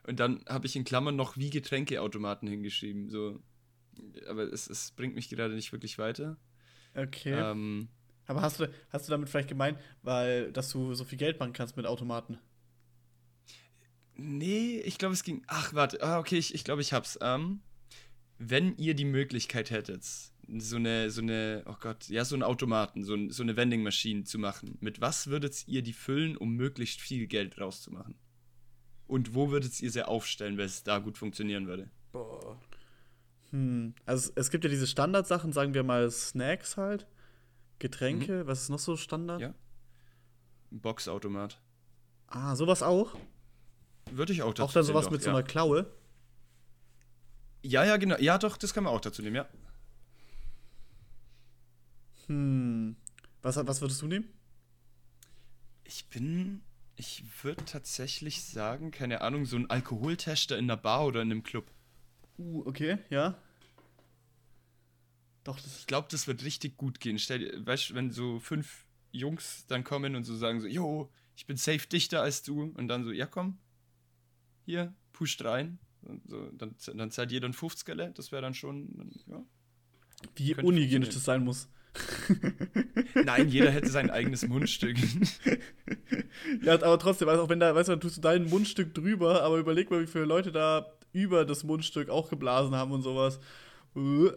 Und 0.05 0.19
dann 0.19 0.43
habe 0.47 0.65
ich 0.65 0.75
in 0.75 0.83
Klammern 0.83 1.15
noch 1.15 1.37
wie 1.37 1.49
Getränkeautomaten 1.49 2.47
hingeschrieben. 2.47 3.09
So. 3.09 3.41
Aber 4.27 4.43
es, 4.51 4.69
es 4.69 4.91
bringt 4.91 5.15
mich 5.15 5.29
gerade 5.29 5.53
nicht 5.53 5.71
wirklich 5.71 5.97
weiter. 5.97 6.37
Okay. 6.95 7.33
Ähm, 7.33 7.89
Aber 8.25 8.41
hast 8.41 8.59
du, 8.59 8.69
hast 8.89 9.07
du 9.07 9.11
damit 9.11 9.29
vielleicht 9.29 9.49
gemeint, 9.49 9.79
weil, 10.01 10.51
dass 10.51 10.69
du 10.69 10.93
so 10.93 11.05
viel 11.05 11.17
Geld 11.17 11.39
machen 11.39 11.53
kannst 11.53 11.77
mit 11.77 11.85
Automaten? 11.85 12.37
Nee, 14.15 14.79
ich 14.85 14.97
glaube, 14.97 15.13
es 15.13 15.23
ging. 15.23 15.43
Ach, 15.47 15.73
warte. 15.73 16.01
Ah, 16.03 16.19
okay, 16.19 16.37
ich, 16.37 16.53
ich 16.53 16.63
glaube, 16.63 16.81
ich 16.81 16.93
hab's. 16.93 17.17
Ähm, 17.21 17.61
wenn 18.37 18.75
ihr 18.77 18.93
die 18.93 19.05
Möglichkeit 19.05 19.71
hättet, 19.71 20.03
so 20.03 20.75
eine, 20.75 21.09
so 21.09 21.21
eine, 21.21 21.63
oh 21.65 21.75
Gott, 21.79 22.09
ja, 22.09 22.25
so 22.25 22.35
einen 22.35 22.43
Automaten, 22.43 23.03
so, 23.03 23.15
ein, 23.15 23.29
so 23.29 23.43
eine 23.43 23.55
Vending 23.55 23.83
Machine 23.83 24.23
zu 24.23 24.37
machen, 24.37 24.77
mit 24.81 25.01
was 25.01 25.27
würdet 25.27 25.67
ihr 25.67 25.81
die 25.81 25.93
füllen, 25.93 26.35
um 26.37 26.53
möglichst 26.55 27.01
viel 27.01 27.27
Geld 27.27 27.59
rauszumachen? 27.59 28.15
Und 29.07 29.35
wo 29.35 29.51
würdet 29.51 29.79
ihr 29.81 29.91
sie 29.91 30.07
aufstellen, 30.07 30.57
wenn 30.57 30.65
es 30.65 30.83
da 30.83 30.99
gut 30.99 31.17
funktionieren 31.17 31.67
würde? 31.67 31.89
boah. 32.13 32.57
Hm. 33.49 33.93
Also 34.05 34.31
es 34.35 34.49
gibt 34.49 34.63
ja 34.63 34.69
diese 34.69 34.87
Standardsachen, 34.87 35.51
sagen 35.51 35.73
wir 35.73 35.83
mal 35.83 36.09
Snacks 36.09 36.77
halt. 36.77 37.05
Getränke, 37.79 38.47
was 38.47 38.61
ist 38.61 38.69
noch 38.69 38.79
so 38.79 38.95
Standard? 38.95 39.41
Ja. 39.41 39.53
Boxautomat. 40.71 41.59
Ah, 42.27 42.55
sowas 42.55 42.81
auch? 42.81 43.15
Würde 44.11 44.31
ich 44.31 44.41
auch 44.41 44.53
dazu 44.53 44.63
auch 44.63 44.73
dann 44.73 44.83
sowas 44.83 45.05
doch, 45.05 45.11
mit 45.11 45.21
so 45.21 45.29
ja. 45.29 45.35
einer 45.35 45.43
Klaue? 45.43 45.91
Ja, 47.61 47.83
ja, 47.83 47.97
genau. 47.97 48.17
Ja, 48.17 48.37
doch, 48.37 48.57
das 48.57 48.73
kann 48.73 48.83
man 48.85 48.93
auch 48.93 49.01
dazu 49.01 49.21
nehmen, 49.21 49.35
ja. 49.35 49.47
Hm. 52.27 52.95
Was, 53.41 53.55
was 53.57 53.81
würdest 53.81 54.01
du 54.01 54.07
nehmen? 54.07 54.29
Ich 55.83 56.09
bin. 56.09 56.63
Ich 56.95 57.23
würde 57.43 57.65
tatsächlich 57.65 58.43
sagen, 58.43 58.91
keine 58.91 59.21
Ahnung, 59.21 59.45
so 59.45 59.57
ein 59.57 59.69
Alkoholtester 59.69 60.57
in 60.57 60.65
einer 60.65 60.77
Bar 60.77 61.05
oder 61.05 61.21
in 61.21 61.31
einem 61.31 61.43
Club. 61.43 61.65
Uh, 62.37 62.63
okay, 62.65 62.97
ja. 63.09 63.37
Doch, 65.43 65.59
das 65.59 65.79
Ich 65.79 65.87
glaube, 65.87 66.07
das 66.11 66.27
wird 66.27 66.43
richtig 66.43 66.77
gut 66.77 66.99
gehen. 66.99 67.19
Stell 67.19 67.39
dir, 67.39 67.65
weißt 67.65 67.89
du, 67.89 67.95
wenn 67.95 68.11
so 68.11 68.39
fünf 68.39 68.85
Jungs 69.11 69.65
dann 69.67 69.83
kommen 69.83 70.15
und 70.15 70.23
so 70.23 70.35
sagen 70.35 70.61
so, 70.61 70.67
yo, 70.67 71.11
ich 71.35 71.45
bin 71.45 71.57
safe 71.57 71.87
dichter 71.87 72.21
als 72.21 72.43
du. 72.43 72.63
Und 72.75 72.87
dann 72.87 73.03
so, 73.03 73.11
ja 73.11 73.25
komm, 73.25 73.57
hier, 74.65 74.93
pusht 75.11 75.43
rein. 75.43 75.79
Und 76.01 76.27
so, 76.27 76.49
dann, 76.51 76.75
dann 76.95 77.11
zahlt 77.11 77.31
jeder 77.31 77.47
ein 77.47 77.53
50er, 77.53 78.09
das 78.09 78.31
wäre 78.31 78.41
dann 78.41 78.53
schon, 78.53 79.11
ja. 79.27 79.43
wie 80.35 80.55
unhygienisch 80.55 81.09
das 81.09 81.23
sein 81.23 81.43
muss. 81.43 81.69
Nein, 83.25 83.49
jeder 83.49 83.71
hätte 83.71 83.89
sein 83.89 84.09
eigenes 84.09 84.47
Mundstück. 84.47 84.97
Ja, 86.63 86.73
aber 86.73 86.97
trotzdem, 86.99 87.29
also 87.29 87.43
auch 87.43 87.49
wenn 87.49 87.59
da, 87.59 87.73
weißt 87.75 87.89
du, 87.89 87.93
dann 87.93 88.01
tust 88.01 88.17
du 88.17 88.21
dein 88.21 88.45
Mundstück 88.49 88.93
drüber, 88.93 89.43
aber 89.43 89.57
überleg 89.57 89.89
mal, 89.91 90.01
wie 90.01 90.07
viele 90.07 90.25
Leute 90.25 90.51
da 90.51 90.87
über 91.11 91.45
das 91.45 91.63
Mundstück 91.63 92.09
auch 92.09 92.29
geblasen 92.29 92.75
haben 92.75 92.91
und 92.91 93.01
sowas. 93.03 93.39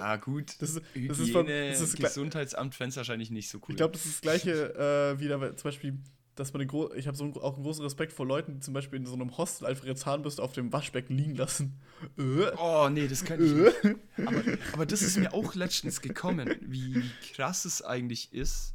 Ah, 0.00 0.16
gut. 0.16 0.56
Das 0.60 0.70
ist- 0.70 0.82
Hygiene, 0.92 1.68
das 1.68 1.80
ist 1.80 1.92
das 1.92 1.94
gleich- 1.94 2.08
Gesundheitsamt 2.14 2.74
fände 2.74 2.96
wahrscheinlich 2.96 3.30
nicht 3.30 3.48
so 3.48 3.58
cool. 3.58 3.64
Ich 3.70 3.76
glaube, 3.76 3.92
das 3.92 4.04
ist 4.04 4.14
das 4.16 4.20
gleiche 4.22 4.74
äh, 4.74 5.20
wieder, 5.20 5.40
weil 5.40 5.54
zum 5.54 5.68
Beispiel, 5.68 5.98
dass 6.36 6.52
man 6.52 6.60
den 6.60 6.68
Gro 6.68 6.92
ich 6.94 7.06
habe 7.08 7.16
so 7.16 7.24
einen, 7.24 7.36
auch 7.38 7.54
einen 7.54 7.64
großen 7.64 7.82
Respekt 7.82 8.12
vor 8.12 8.26
Leuten, 8.26 8.54
die 8.54 8.60
zum 8.60 8.74
Beispiel 8.74 8.98
in 8.98 9.06
so 9.06 9.14
einem 9.14 9.36
Hostel 9.36 9.66
einfach 9.66 9.84
ihre 9.84 9.96
Zahnbürste 9.96 10.42
auf 10.42 10.52
dem 10.52 10.72
Waschbecken 10.72 11.16
liegen 11.16 11.34
lassen. 11.34 11.80
Äh. 12.18 12.52
Oh, 12.58 12.88
nee, 12.90 13.08
das 13.08 13.24
kann 13.24 13.44
ich 13.44 13.52
nicht. 13.52 13.96
Aber, 14.24 14.42
aber 14.74 14.86
das 14.86 15.02
ist 15.02 15.16
mir 15.16 15.32
auch 15.32 15.54
letztens 15.54 16.00
gekommen, 16.00 16.54
wie 16.60 17.02
krass 17.32 17.64
es 17.64 17.82
eigentlich 17.82 18.32
ist, 18.32 18.74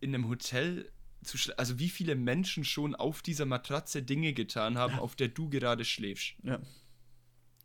in 0.00 0.14
einem 0.14 0.28
Hotel 0.28 0.90
zu 1.22 1.36
schlafen. 1.38 1.58
Also 1.58 1.78
wie 1.78 1.88
viele 1.88 2.16
Menschen 2.16 2.64
schon 2.64 2.94
auf 2.94 3.22
dieser 3.22 3.44
Matratze 3.44 4.02
Dinge 4.02 4.32
getan 4.32 4.78
haben, 4.78 4.98
auf 4.98 5.16
der 5.16 5.28
du 5.28 5.48
gerade 5.48 5.84
schläfst. 5.84 6.34
Ja. 6.42 6.60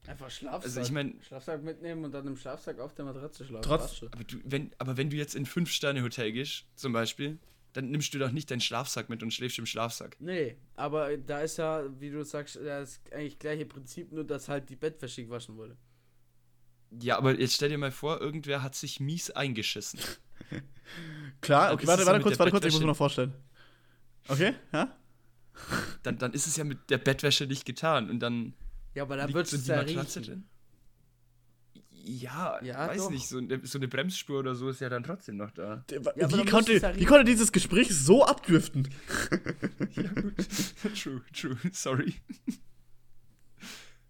Einfach 0.07 0.29
Schlafsack. 0.29 0.63
Also 0.65 0.81
ich 0.81 0.91
mein- 0.91 1.21
Schlafsack 1.21 1.63
mitnehmen 1.63 2.03
und 2.03 2.11
dann 2.11 2.27
im 2.27 2.35
Schlafsack 2.35 2.79
auf 2.79 2.93
der 2.93 3.05
Matratze 3.05 3.45
schlafen. 3.45 3.63
Trotz-. 3.63 4.03
Aber, 4.11 4.23
du, 4.25 4.37
wenn, 4.43 4.71
aber 4.77 4.97
wenn 4.97 5.09
du 5.09 5.15
jetzt 5.15 5.35
in 5.35 5.43
ein 5.43 5.45
Fünf-Sterne-Hotel 5.45 6.33
gehst, 6.33 6.65
zum 6.75 6.91
Beispiel, 6.91 7.39
dann 7.73 7.89
nimmst 7.91 8.13
du 8.13 8.19
doch 8.19 8.31
nicht 8.31 8.49
deinen 8.51 8.61
Schlafsack 8.61 9.09
mit 9.09 9.23
und 9.23 9.33
schläfst 9.33 9.59
im 9.59 9.65
Schlafsack. 9.65 10.15
Nee, 10.19 10.55
aber 10.75 11.17
da 11.17 11.41
ist 11.41 11.57
ja, 11.57 11.83
wie 11.99 12.09
du 12.11 12.23
sagst, 12.23 12.55
das 12.55 13.01
eigentlich 13.11 13.39
gleiche 13.39 13.65
Prinzip, 13.65 14.11
nur 14.11 14.23
dass 14.23 14.47
halt 14.47 14.69
die 14.69 14.75
Bettwäsche 14.75 15.23
gewaschen 15.25 15.57
wurde. 15.57 15.75
Ja, 17.01 17.17
aber 17.17 17.39
jetzt 17.39 17.55
stell 17.55 17.69
dir 17.69 17.77
mal 17.79 17.91
vor, 17.91 18.21
irgendwer 18.21 18.61
hat 18.61 18.75
sich 18.75 18.99
mies 18.99 19.31
eingeschissen. 19.31 19.99
Klar, 21.41 21.67
Dann 21.67 21.75
okay, 21.75 21.87
warte, 21.87 22.05
warte 22.05 22.21
kurz, 22.21 22.37
warte 22.39 22.51
kurz, 22.51 22.65
ich 22.65 22.71
muss 22.73 22.81
mir 22.81 22.87
noch 22.87 22.95
vorstellen. 22.97 23.33
Okay, 24.27 24.53
ja? 24.71 24.95
Dann, 26.03 26.17
dann 26.17 26.33
ist 26.33 26.47
es 26.47 26.55
ja 26.57 26.63
mit 26.63 26.89
der 26.89 26.97
Bettwäsche 26.99 27.45
nicht 27.45 27.65
getan 27.65 28.09
und 28.09 28.19
dann 28.19 28.53
Ja, 28.93 29.03
aber 29.03 29.17
da 29.17 29.25
liegt 29.25 29.35
wird 29.35 29.51
es 29.51 29.63
die 29.63 29.69
ja 29.69 29.79
riechen. 29.79 30.23
drin. 30.23 30.45
Ja, 32.05 32.61
Ja, 32.61 32.87
weiß 32.89 32.97
doch. 33.03 33.11
nicht, 33.11 33.27
so 33.29 33.37
eine, 33.37 33.65
so 33.65 33.77
eine 33.79 33.87
Bremsspur 33.87 34.39
oder 34.39 34.55
so 34.55 34.67
ist 34.69 34.81
ja 34.81 34.89
dann 34.89 35.03
trotzdem 35.03 35.37
noch 35.37 35.51
da. 35.51 35.85
Der- 35.89 35.99
aber 35.99 36.13
wie, 36.17 36.35
muss 36.41 36.51
konnte, 36.51 36.73
es 36.73 36.81
ja 36.81 36.93
wie 36.99 37.05
konnte 37.05 37.23
dieses 37.23 37.51
Gespräch 37.53 37.95
so 37.95 38.25
abdriften? 38.25 38.89
Ja, 39.95 40.09
gut. 40.11 40.33
true, 41.01 41.21
true, 41.33 41.55
sorry. 41.71 42.15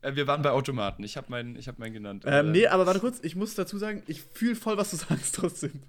Äh, 0.01 0.15
wir 0.15 0.27
waren 0.27 0.41
bei 0.41 0.51
Automaten. 0.51 1.03
Ich 1.03 1.17
habe 1.17 1.27
meinen 1.29 1.55
ich 1.55 1.67
hab 1.67 1.77
meinen 1.79 1.93
genannt. 1.93 2.23
Ähm, 2.25 2.47
Äh, 2.47 2.51
nee, 2.51 2.67
aber 2.67 2.85
warte 2.85 2.99
kurz, 2.99 3.19
ich 3.21 3.35
muss 3.35 3.53
dazu 3.55 3.77
sagen, 3.77 4.01
ich 4.07 4.21
fühle 4.21 4.55
voll, 4.55 4.77
was 4.77 4.91
du 4.91 4.97
sagst 4.97 5.35
trotzdem. 5.35 5.81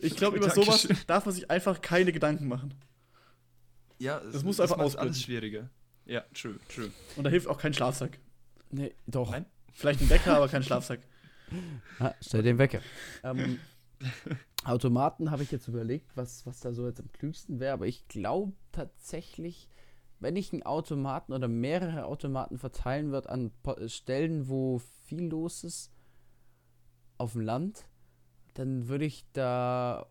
Ich 0.00 0.14
glaube, 0.16 0.36
über 0.36 0.50
sowas 0.50 0.86
darf 1.06 1.24
man 1.26 1.34
sich 1.34 1.50
einfach 1.50 1.80
keine 1.80 2.12
Gedanken 2.12 2.48
machen. 2.48 2.74
ja, 3.98 4.20
das 4.32 4.42
musst 4.44 4.58
du 4.58 4.62
einfach 4.64 4.78
ausblenden. 4.78 5.08
alles 5.12 5.22
schwieriger. 5.22 5.70
Ja, 6.06 6.22
true, 6.34 6.58
true. 6.74 6.90
Und 7.16 7.24
da 7.24 7.30
hilft 7.30 7.46
auch 7.48 7.58
kein 7.58 7.74
Schlafsack. 7.74 8.18
Nee, 8.70 8.94
doch. 9.06 9.30
Nein? 9.30 9.46
Vielleicht 9.78 10.00
ein 10.00 10.10
Wecker, 10.10 10.36
aber 10.36 10.48
kein 10.48 10.62
Schlafsack. 10.62 11.00
Ah, 11.98 12.12
stell 12.20 12.42
den 12.42 12.58
Wecker. 12.58 12.80
Ähm, 13.24 13.58
Automaten 14.64 15.30
habe 15.30 15.42
ich 15.42 15.50
jetzt 15.50 15.66
überlegt, 15.66 16.14
was, 16.14 16.44
was 16.44 16.60
da 16.60 16.74
so 16.74 16.86
jetzt 16.86 17.00
am 17.00 17.10
klügsten 17.10 17.58
wäre, 17.58 17.72
aber 17.72 17.86
ich 17.86 18.06
glaube 18.06 18.52
tatsächlich, 18.70 19.66
wenn 20.20 20.36
ich 20.36 20.52
einen 20.52 20.62
Automaten 20.64 21.32
oder 21.32 21.48
mehrere 21.48 22.04
Automaten 22.04 22.58
verteilen 22.58 23.12
würde 23.12 23.30
an 23.30 23.50
Po- 23.62 23.88
Stellen, 23.88 24.48
wo 24.50 24.82
viel 25.06 25.22
los 25.24 25.64
ist, 25.64 25.90
auf 27.16 27.32
dem 27.32 27.40
Land, 27.40 27.86
dann 28.52 28.88
würde 28.88 29.06
ich 29.06 29.24
da 29.32 30.06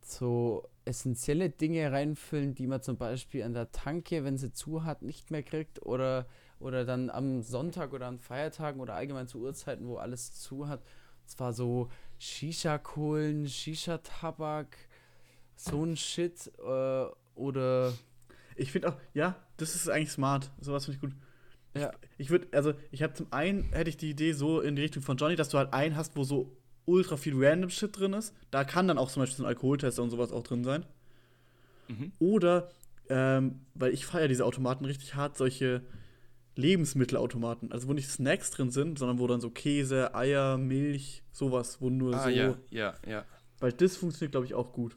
so 0.00 0.66
essentielle 0.86 1.50
Dinge 1.50 1.92
reinfüllen, 1.92 2.54
die 2.54 2.66
man 2.66 2.80
zum 2.82 2.96
Beispiel 2.96 3.42
an 3.42 3.52
der 3.52 3.72
Tanke, 3.72 4.24
wenn 4.24 4.38
sie 4.38 4.52
zu 4.52 4.84
hat, 4.84 5.02
nicht 5.02 5.30
mehr 5.30 5.42
kriegt 5.42 5.82
oder, 5.82 6.26
oder 6.62 6.84
dann 6.84 7.10
am 7.10 7.42
Sonntag 7.42 7.92
oder 7.92 8.06
an 8.06 8.18
Feiertagen 8.18 8.80
oder 8.80 8.94
allgemein 8.94 9.28
zu 9.28 9.40
Uhrzeiten, 9.40 9.86
wo 9.86 9.96
alles 9.96 10.34
zu 10.40 10.68
hat. 10.68 10.80
Und 11.22 11.30
zwar 11.30 11.52
so 11.52 11.88
Shisha-Kohlen, 12.18 13.48
Shisha-Tabak, 13.48 14.76
so 15.56 15.84
ein 15.84 15.96
Shit 15.96 16.50
äh, 16.58 17.04
oder 17.34 17.92
Ich 18.56 18.72
finde 18.72 18.90
auch, 18.90 18.96
ja, 19.14 19.36
das 19.56 19.74
ist 19.74 19.88
eigentlich 19.88 20.10
smart. 20.10 20.50
Sowas 20.60 20.84
finde 20.84 20.96
ich 20.96 21.00
gut. 21.00 21.12
ja, 21.74 21.92
Ich 22.18 22.30
würde, 22.30 22.48
also, 22.52 22.74
ich 22.90 23.02
habe 23.02 23.14
zum 23.14 23.26
einen, 23.32 23.64
hätte 23.72 23.90
ich 23.90 23.96
die 23.96 24.10
Idee 24.10 24.32
so 24.32 24.60
in 24.60 24.76
die 24.76 24.82
Richtung 24.82 25.02
von 25.02 25.16
Johnny, 25.16 25.36
dass 25.36 25.48
du 25.48 25.58
halt 25.58 25.72
einen 25.72 25.96
hast, 25.96 26.16
wo 26.16 26.24
so 26.24 26.56
ultra 26.84 27.16
viel 27.16 27.34
random 27.36 27.70
Shit 27.70 27.98
drin 27.98 28.12
ist. 28.12 28.34
Da 28.50 28.64
kann 28.64 28.88
dann 28.88 28.98
auch 28.98 29.10
zum 29.10 29.22
Beispiel 29.22 29.38
so 29.38 29.44
ein 29.44 29.48
Alkoholtester 29.48 30.02
und 30.02 30.10
sowas 30.10 30.32
auch 30.32 30.42
drin 30.42 30.64
sein. 30.64 30.84
Mhm. 31.88 32.12
Oder, 32.18 32.70
ähm, 33.08 33.60
weil 33.74 33.92
ich 33.92 34.06
feiere 34.06 34.28
diese 34.28 34.44
Automaten 34.44 34.84
richtig 34.84 35.14
hart, 35.14 35.36
solche 35.36 35.82
Lebensmittelautomaten. 36.56 37.72
Also, 37.72 37.88
wo 37.88 37.92
nicht 37.92 38.08
Snacks 38.10 38.50
drin 38.50 38.70
sind, 38.70 38.98
sondern 38.98 39.18
wo 39.18 39.26
dann 39.26 39.40
so 39.40 39.50
Käse, 39.50 40.14
Eier, 40.14 40.58
Milch, 40.58 41.22
sowas, 41.32 41.80
wo 41.80 41.90
nur 41.90 42.14
Ah, 42.14 42.24
so. 42.24 42.28
ja, 42.30 42.54
ja, 42.70 42.94
ja. 43.06 43.24
Weil 43.58 43.72
das 43.72 43.96
funktioniert, 43.96 44.32
glaube 44.32 44.46
ich, 44.46 44.54
auch 44.54 44.72
gut. 44.72 44.96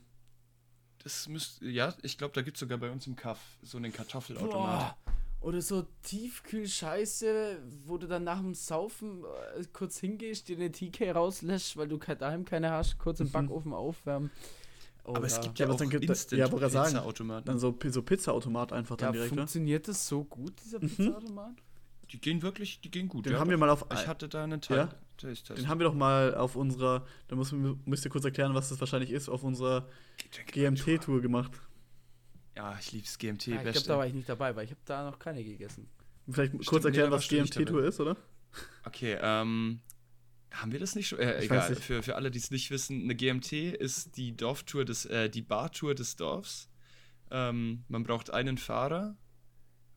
Das 1.04 1.28
müsste, 1.30 1.66
ja, 1.68 1.94
ich 2.02 2.18
glaube, 2.18 2.34
da 2.34 2.42
gibt 2.42 2.58
es 2.58 2.62
sogar 2.62 2.78
bei 2.80 2.90
uns 2.90 3.06
im 3.06 3.16
Kaff 3.16 3.40
so 3.62 3.78
einen 3.78 3.94
Kartoffelautomat. 3.94 4.52
Boah. 4.52 4.98
Oder 5.42 5.62
so 5.62 5.86
Tiefkühlscheiße, 6.02 7.60
wo 7.86 7.98
du 8.00 8.08
dann 8.08 8.24
nach 8.24 8.40
dem 8.40 8.56
Saufen 8.56 9.24
äh, 9.56 9.64
kurz 9.72 10.00
hingehst, 10.00 10.48
dir 10.50 10.58
eine 10.58 10.72
TK 10.72 11.12
rauslässt, 11.12 11.78
weil 11.78 11.88
du 11.88 11.98
daheim 11.98 12.46
keine 12.46 12.72
hast, 12.72 12.98
kurz 12.98 13.20
im 13.20 13.30
Backofen 13.30 13.74
aufwärmen. 13.74 14.32
Aber 15.06 15.24
es 15.24 15.34
Oder- 15.34 15.44
gibt 15.44 15.60
Ja, 15.60 15.64
ja, 15.64 15.68
aber 15.68 15.76
auch 15.76 15.80
dann 15.80 15.90
gibt- 15.90 16.04
instant 16.06 16.40
ja, 16.40 16.46
ich 16.46 16.72
sagen. 16.72 16.90
Pizza-Automaten. 16.94 17.46
Dann 17.46 17.60
so, 17.60 17.78
so 17.90 18.02
Pizza-Automat 18.02 18.74
einfach 18.74 18.98
dann 18.98 19.08
ja, 19.10 19.12
direkt, 19.14 19.32
ne? 19.34 19.38
funktioniert 19.42 19.88
das 19.88 20.08
so 20.08 20.24
gut, 20.24 20.54
dieser 20.64 20.80
Pizzaautomat? 20.80 21.54
Die 22.12 22.20
gehen 22.20 22.42
wirklich, 22.42 22.82
die 22.82 22.92
gehen 22.92 23.08
gut. 23.08 23.26
Den 23.26 23.34
ja, 23.34 23.40
haben 23.40 23.50
wir 23.50 23.58
mal 23.58 23.70
auf. 23.70 23.86
Ich 23.92 24.08
hatte 24.08 24.28
da 24.30 24.44
einen 24.44 24.62
Teil. 24.62 24.78
Ja? 24.78 24.90
Den 25.56 25.68
haben 25.68 25.80
wir 25.80 25.86
doch 25.86 25.94
mal 25.94 26.36
auf 26.36 26.56
unserer, 26.56 27.06
da 27.28 27.36
muss, 27.36 27.52
müsst 27.52 28.06
ihr 28.06 28.12
kurz 28.12 28.26
erklären, 28.26 28.54
was 28.54 28.70
das 28.70 28.80
wahrscheinlich 28.80 29.12
ist, 29.12 29.30
auf 29.30 29.44
unserer 29.44 29.88
GMT-Tour 30.52 31.22
gemacht. 31.22 31.52
Ja, 32.56 32.78
ich 32.80 32.92
lieb's 32.92 33.18
GMT. 33.18 33.50
Ah, 33.50 33.56
ich 33.64 33.72
glaube, 33.72 33.88
da 33.88 33.98
war 33.98 34.08
ich 34.08 34.14
nicht 34.14 34.30
dabei, 34.30 34.56
weil 34.56 34.66
ich 34.66 34.72
habe 34.72 34.82
da 34.86 35.10
noch 35.10 35.20
keine 35.20 35.44
gegessen. 35.44 35.88
Vielleicht 36.30 36.52
Stimmt, 36.52 36.66
kurz 36.66 36.84
nee, 36.84 36.90
erklären, 36.90 37.12
da 37.12 37.18
was 37.18 37.28
GMT-Tour 37.28 37.84
ist, 37.84 38.00
oder? 38.00 38.18
Okay, 38.86 39.18
ähm. 39.22 39.80
Haben 40.56 40.72
wir 40.72 40.80
das 40.80 40.96
nicht 40.96 41.08
schon? 41.08 41.20
Äh, 41.20 41.44
egal. 41.44 41.76
Für, 41.76 42.02
für 42.02 42.16
alle, 42.16 42.32
die 42.32 42.40
es 42.40 42.50
nicht 42.50 42.72
wissen, 42.72 43.04
eine 43.04 43.16
GMT 43.16 43.52
ist 43.52 44.16
die 44.16 44.36
Dorftour 44.36 44.86
des, 44.86 45.06
äh, 45.06 45.30
die 45.30 45.42
Bartour 45.42 45.96
des 45.96 46.16
Dorfs. 46.16 46.70
Ähm, 47.30 47.84
man 47.90 48.04
braucht 48.04 48.32
einen 48.32 48.58
Fahrer 48.58 49.18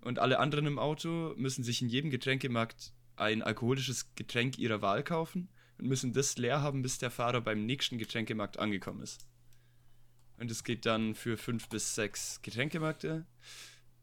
und 0.01 0.19
alle 0.19 0.39
anderen 0.39 0.67
im 0.67 0.79
Auto 0.79 1.35
müssen 1.37 1.63
sich 1.63 1.83
in 1.83 1.89
jedem 1.89 2.11
Getränkemarkt 2.11 2.93
ein 3.17 3.43
alkoholisches 3.43 4.15
Getränk 4.15 4.59
ihrer 4.59 4.83
Wahl 4.83 5.05
kaufen 5.05 5.49
und 5.79 5.87
müssen 5.87 6.13
das 6.13 6.37
leer 6.39 6.61
haben, 6.61 6.83
bis 6.83 6.99
der 6.99 7.11
Fahrer 7.11 7.41
beim 7.41 7.65
nächsten 7.65 7.99
Getränkemarkt 7.99 8.59
angekommen 8.59 9.03
ist. 9.03 9.27
Und 10.39 10.51
es 10.51 10.65
geht 10.65 10.87
dann 10.87 11.15
für 11.15 11.37
fünf 11.37 11.69
bis 11.69 11.95
sechs 11.95 12.41
Getränkemärkte 12.43 13.27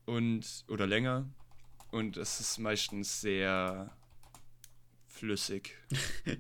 und 0.05 0.65
oder 0.67 0.87
länger. 0.87 1.29
Und 1.91 2.17
es 2.17 2.39
ist 2.39 2.59
meistens 2.59 3.21
sehr 3.21 3.95
flüssig. 5.15 5.75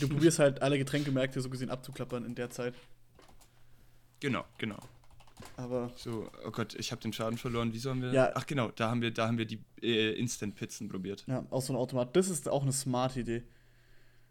Du 0.00 0.08
probierst 0.08 0.38
halt 0.38 0.62
alle 0.62 0.78
Getränkemärkte 0.78 1.38
so 1.42 1.50
gesehen 1.50 1.68
abzuklappern 1.68 2.24
in 2.24 2.34
der 2.34 2.48
Zeit. 2.48 2.74
Genau, 4.20 4.42
genau. 4.56 4.78
Aber 5.58 5.92
So, 5.96 6.30
oh 6.46 6.50
Gott, 6.50 6.74
ich 6.76 6.92
habe 6.92 7.02
den 7.02 7.12
Schaden 7.12 7.36
verloren. 7.36 7.74
Wieso 7.74 7.90
haben 7.90 8.00
wir. 8.00 8.10
Ja. 8.10 8.32
Ach 8.34 8.46
genau, 8.46 8.70
da 8.70 8.88
haben 8.88 9.02
wir, 9.02 9.10
da 9.10 9.26
haben 9.26 9.36
wir 9.36 9.44
die 9.44 9.62
äh, 9.82 10.12
Instant-Pizzen 10.18 10.88
probiert. 10.88 11.24
ja, 11.26 11.44
aus 11.50 11.66
so 11.66 11.74
einem 11.74 11.80
Automat, 11.80 12.16
das 12.16 12.30
ist 12.30 12.48
auch 12.48 12.62
eine 12.62 12.72
smart 12.72 13.18
Idee. 13.18 13.42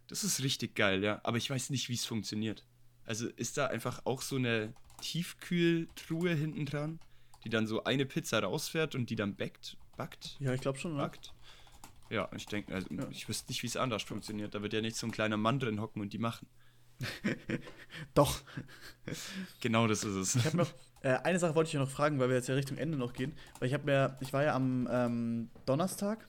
Das 0.07 0.23
ist 0.23 0.41
richtig 0.41 0.73
geil, 0.75 1.03
ja. 1.03 1.21
Aber 1.23 1.37
ich 1.37 1.47
weiß 1.47 1.69
nicht, 1.69 1.89
wie 1.89 1.93
es 1.93 2.05
funktioniert. 2.05 2.65
Also 3.05 3.27
ist 3.27 3.57
da 3.57 3.67
einfach 3.67 4.01
auch 4.05 4.23
so 4.23 4.37
eine 4.37 4.73
Tiefkühltruhe 5.01 6.33
hinten 6.33 6.65
dran, 6.65 6.99
die 7.43 7.49
dann 7.49 7.67
so 7.67 7.83
eine 7.83 8.07
Pizza 8.07 8.39
rausfährt 8.39 8.95
und 8.95 9.11
die 9.11 9.15
dann 9.15 9.35
backt, 9.35 9.77
backt, 9.95 10.37
Ja, 10.39 10.53
ich 10.55 10.61
glaube 10.61 10.79
schon, 10.79 10.93
ne? 10.95 11.03
backt. 11.03 11.33
Ja, 12.11 12.29
ich 12.35 12.45
denke, 12.45 12.73
also 12.73 12.87
Ja. 12.93 13.07
ich 13.09 13.27
wüsste 13.29 13.49
nicht, 13.51 13.63
wie 13.63 13.67
es 13.67 13.77
anders 13.77 14.03
funktioniert. 14.03 14.53
Da 14.53 14.61
wird 14.61 14.73
ja 14.73 14.81
nicht 14.81 14.95
so 14.97 15.07
ein 15.07 15.11
kleiner 15.11 15.37
Mann 15.37 15.59
drin 15.59 15.79
hocken 15.81 16.01
und 16.01 16.11
die 16.13 16.17
machen. 16.17 16.47
Doch. 18.13 18.41
Genau 19.61 19.87
das 19.87 20.03
ist 20.03 20.15
es. 20.15 20.35
Ich 20.35 20.45
habe 20.45 20.57
noch, 20.57 20.73
äh, 21.01 21.13
eine 21.23 21.39
Sache 21.39 21.55
wollte 21.55 21.69
ich 21.69 21.73
ja 21.73 21.79
noch 21.79 21.89
fragen, 21.89 22.19
weil 22.19 22.29
wir 22.29 22.35
jetzt 22.35 22.47
ja 22.47 22.55
Richtung 22.55 22.77
Ende 22.77 22.97
noch 22.97 23.13
gehen. 23.13 23.33
Weil 23.59 23.67
ich 23.69 23.73
habe 23.73 23.85
mir, 23.85 24.17
ich 24.19 24.33
war 24.33 24.43
ja 24.43 24.53
am 24.55 24.87
ähm, 24.91 25.49
Donnerstag, 25.65 26.27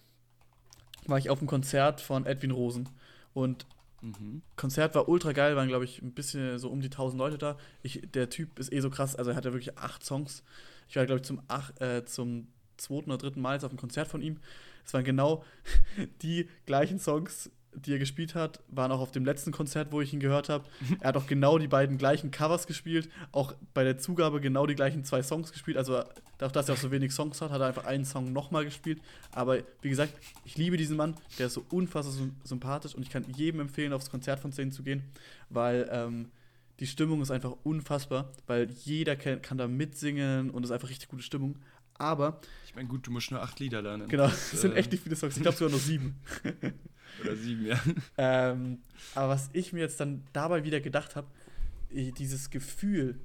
war 1.06 1.18
ich 1.18 1.30
auf 1.30 1.40
dem 1.40 1.48
Konzert 1.48 2.00
von 2.00 2.26
Edwin 2.26 2.50
Rosen. 2.52 2.88
Und 3.34 3.66
Mhm. 4.04 4.42
Konzert 4.56 4.96
war 4.96 5.08
ultra 5.08 5.30
geil, 5.30 5.54
waren 5.54 5.68
glaube 5.68 5.84
ich 5.84 6.02
ein 6.02 6.12
bisschen 6.12 6.58
so 6.58 6.70
um 6.70 6.80
die 6.80 6.88
1000 6.90 7.16
Leute 7.20 7.38
da. 7.38 7.56
Ich, 7.84 8.02
der 8.12 8.28
Typ 8.30 8.58
ist 8.58 8.72
eh 8.72 8.80
so 8.80 8.90
krass, 8.90 9.14
also 9.14 9.30
er 9.30 9.36
hat 9.36 9.44
ja 9.44 9.52
wirklich 9.52 9.78
acht 9.78 10.04
Songs. 10.04 10.42
Ich 10.88 10.96
war 10.96 11.06
glaube 11.06 11.20
ich 11.20 11.24
zum, 11.24 11.40
ach, 11.46 11.70
äh, 11.80 12.04
zum 12.04 12.48
zweiten 12.78 13.10
oder 13.12 13.18
dritten 13.18 13.40
Mal 13.40 13.54
jetzt 13.54 13.62
auf 13.64 13.70
dem 13.70 13.78
Konzert 13.78 14.08
von 14.08 14.20
ihm. 14.20 14.40
Es 14.84 14.94
waren 14.94 15.04
genau 15.04 15.44
die 16.22 16.48
gleichen 16.66 16.98
Songs 16.98 17.50
die 17.74 17.94
er 17.94 17.98
gespielt 17.98 18.34
hat, 18.34 18.60
waren 18.68 18.92
auch 18.92 19.00
auf 19.00 19.12
dem 19.12 19.24
letzten 19.24 19.50
Konzert, 19.50 19.92
wo 19.92 20.02
ich 20.02 20.12
ihn 20.12 20.20
gehört 20.20 20.50
habe. 20.50 20.66
Er 21.00 21.08
hat 21.08 21.16
auch 21.16 21.26
genau 21.26 21.56
die 21.56 21.68
beiden 21.68 21.96
gleichen 21.96 22.30
Covers 22.30 22.66
gespielt, 22.66 23.08
auch 23.32 23.54
bei 23.72 23.82
der 23.82 23.96
Zugabe 23.96 24.42
genau 24.42 24.66
die 24.66 24.74
gleichen 24.74 25.04
zwei 25.04 25.22
Songs 25.22 25.52
gespielt. 25.52 25.78
Also 25.78 26.02
dadurch, 26.36 26.52
dass 26.52 26.68
er 26.68 26.74
auch 26.74 26.78
so 26.78 26.90
wenig 26.90 27.12
Songs 27.12 27.40
hat, 27.40 27.50
hat 27.50 27.62
er 27.62 27.68
einfach 27.68 27.86
einen 27.86 28.04
Song 28.04 28.30
nochmal 28.34 28.66
gespielt. 28.66 29.00
Aber 29.30 29.56
wie 29.80 29.88
gesagt, 29.88 30.12
ich 30.44 30.58
liebe 30.58 30.76
diesen 30.76 30.98
Mann, 30.98 31.14
der 31.38 31.46
ist 31.46 31.54
so 31.54 31.64
unfassbar 31.70 32.12
sym- 32.14 32.34
sympathisch 32.44 32.94
und 32.94 33.04
ich 33.04 33.08
kann 33.10 33.24
jedem 33.34 33.60
empfehlen, 33.60 33.94
aufs 33.94 34.10
Konzert 34.10 34.38
von 34.40 34.52
Zane 34.52 34.68
zu 34.70 34.82
gehen, 34.82 35.02
weil 35.48 35.88
ähm, 35.90 36.30
die 36.78 36.86
Stimmung 36.86 37.22
ist 37.22 37.30
einfach 37.30 37.52
unfassbar, 37.62 38.32
weil 38.46 38.68
jeder 38.84 39.16
kann, 39.16 39.40
kann 39.40 39.56
da 39.56 39.66
mitsingen 39.66 40.50
und 40.50 40.62
es 40.64 40.68
ist 40.68 40.74
einfach 40.74 40.90
richtig 40.90 41.08
gute 41.08 41.22
Stimmung. 41.22 41.56
Aber, 41.94 42.40
Ich 42.66 42.74
meine, 42.74 42.88
gut, 42.88 43.06
du 43.06 43.10
musst 43.10 43.30
nur 43.30 43.42
acht 43.42 43.60
Lieder 43.60 43.82
lernen. 43.82 44.08
genau, 44.08 44.24
Das, 44.24 44.50
sind 44.60 44.72
äh, 44.72 44.76
echt 44.76 44.92
nicht 44.92 45.02
viele 45.02 45.16
Songs. 45.16 45.36
Ich 45.36 45.42
glaube 45.42 45.56
sogar 45.56 45.70
nur 45.70 45.80
sieben. 45.80 46.16
Oder 47.20 47.36
sieben, 47.36 47.66
ja. 47.66 47.80
Ähm, 48.16 48.78
aber 49.14 49.28
was 49.28 49.50
ich 49.52 49.72
mir 49.72 49.80
jetzt 49.80 50.00
dann 50.00 50.24
dabei 50.32 50.64
wieder 50.64 50.80
gedacht 50.80 51.14
habe, 51.14 51.28
dieses 51.90 52.48
Gefühl, 52.50 53.20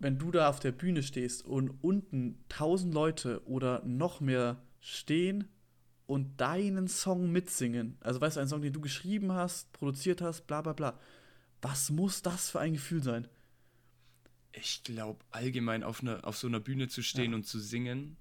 wenn 0.00 0.18
du 0.18 0.32
da 0.32 0.48
auf 0.48 0.58
der 0.58 0.72
Bühne 0.72 1.04
stehst 1.04 1.44
und 1.44 1.70
unten 1.82 2.44
tausend 2.48 2.92
Leute 2.92 3.40
oder 3.46 3.80
noch 3.84 4.20
mehr 4.20 4.60
stehen 4.80 5.48
und 6.06 6.40
deinen 6.40 6.88
Song 6.88 7.30
mitsingen, 7.30 7.96
also 8.00 8.20
weißt 8.20 8.36
du, 8.36 8.40
einen 8.40 8.48
Song, 8.48 8.62
den 8.62 8.72
du 8.72 8.80
geschrieben 8.80 9.32
hast, 9.32 9.72
produziert 9.72 10.20
hast, 10.20 10.48
bla 10.48 10.60
bla 10.60 10.72
bla, 10.72 10.98
was 11.62 11.90
muss 11.90 12.22
das 12.22 12.50
für 12.50 12.58
ein 12.58 12.72
Gefühl 12.72 13.04
sein? 13.04 13.28
Ich 14.64 14.82
glaube, 14.84 15.18
allgemein 15.30 15.82
auf, 15.82 16.02
einer 16.02 16.24
auf 16.24 16.36
so 16.36 16.46
einer 16.46 16.60
Bühne 16.60 16.88
zu 16.88 17.02
stehen 17.02 17.32
Ja. 17.32 17.36
und 17.36 17.44
zu 17.46 17.58
singen, 17.58 18.16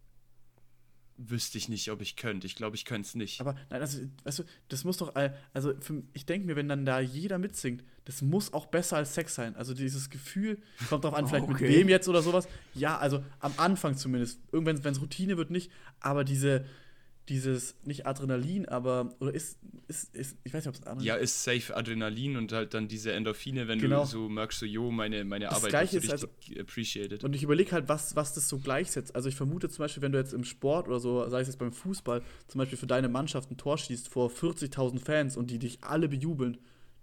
wüsste 1.17 1.59
ich 1.59 1.69
nicht, 1.69 1.91
ob 1.91 2.01
ich 2.01 2.15
könnte. 2.15 2.47
Ich 2.47 2.55
glaube, 2.55 2.75
ich 2.75 2.83
könnte 2.83 3.07
es 3.07 3.13
nicht. 3.15 3.41
Aber 3.41 3.53
nein, 3.69 3.79
also, 3.81 3.99
weißt 4.23 4.39
du, 4.39 4.43
das 4.69 4.83
muss 4.85 4.97
doch, 4.97 5.13
also 5.53 5.73
für, 5.79 6.01
ich 6.13 6.25
denke 6.25 6.47
mir, 6.47 6.55
wenn 6.55 6.67
dann 6.67 6.83
da 6.83 6.99
jeder 6.99 7.37
mitsingt, 7.37 7.83
das 8.05 8.23
muss 8.23 8.53
auch 8.53 8.65
besser 8.65 8.97
als 8.97 9.13
Sex 9.13 9.35
sein. 9.35 9.55
Also 9.55 9.75
dieses 9.75 10.09
Gefühl, 10.09 10.59
kommt 10.89 11.03
drauf 11.03 11.13
an, 11.13 11.27
vielleicht 11.27 11.43
Okay. 11.43 11.53
mit 11.65 11.71
wem 11.71 11.89
jetzt 11.89 12.07
oder 12.07 12.23
sowas. 12.23 12.47
Ja, 12.73 12.97
also 12.97 13.23
am 13.39 13.53
Anfang 13.57 13.95
zumindest. 13.95 14.39
Irgendwann, 14.51 14.83
wenn 14.83 14.93
es 14.93 15.01
Routine 15.01 15.37
wird, 15.37 15.51
nicht. 15.51 15.71
Aber 15.99 16.23
diese, 16.23 16.65
dieses, 17.31 17.75
nicht 17.85 18.05
Adrenalin, 18.05 18.67
aber, 18.67 19.15
oder 19.21 19.33
ist, 19.33 19.57
ist, 19.87 20.13
ist 20.13 20.35
ich 20.43 20.53
weiß 20.53 20.65
nicht, 20.65 20.67
ob 20.67 20.75
es 20.75 20.81
Adrenalin 20.81 21.07
ja, 21.07 21.15
ist 21.15 21.43
safe 21.43 21.73
Adrenalin 21.75 22.35
und 22.35 22.51
halt 22.51 22.73
dann 22.73 22.89
diese 22.89 23.13
Endorphine, 23.13 23.69
wenn 23.69 23.79
Genau. 23.79 24.01
du 24.01 24.07
so 24.07 24.29
merkst, 24.29 24.59
so, 24.59 24.65
jo, 24.65 24.91
meine, 24.91 25.23
meine 25.23 25.45
Das 25.45 25.55
Arbeit 25.55 25.69
Gleiche 25.69 25.97
ist 25.99 26.11
also 26.11 26.27
richtig 26.27 26.59
appreciated. 26.59 27.23
Und 27.23 27.33
ich 27.33 27.43
überlege 27.43 27.71
halt, 27.71 27.87
was, 27.87 28.15
was 28.17 28.33
das 28.33 28.49
so 28.49 28.59
gleichsetzt. 28.59 29.15
Also 29.15 29.29
ich 29.29 29.35
vermute 29.35 29.69
zum 29.69 29.83
Beispiel, 29.83 30.03
wenn 30.03 30.11
du 30.11 30.19
jetzt 30.19 30.33
im 30.33 30.43
Sport 30.43 30.89
oder 30.89 30.99
so, 30.99 31.27
sei 31.29 31.39
es 31.39 31.47
jetzt 31.47 31.57
beim 31.57 31.71
Fußball, 31.71 32.21
zum 32.47 32.59
Beispiel 32.59 32.77
für 32.77 32.87
deine 32.87 33.07
Mannschaft 33.07 33.49
ein 33.49 33.55
Tor 33.57 33.77
schießt 33.77 34.09
vor 34.09 34.29
40.000 34.29 34.99
Fans 34.99 35.37
und 35.37 35.49
die 35.51 35.57
dich 35.57 35.81
alle 35.83 36.09
bejubeln, 36.09 36.57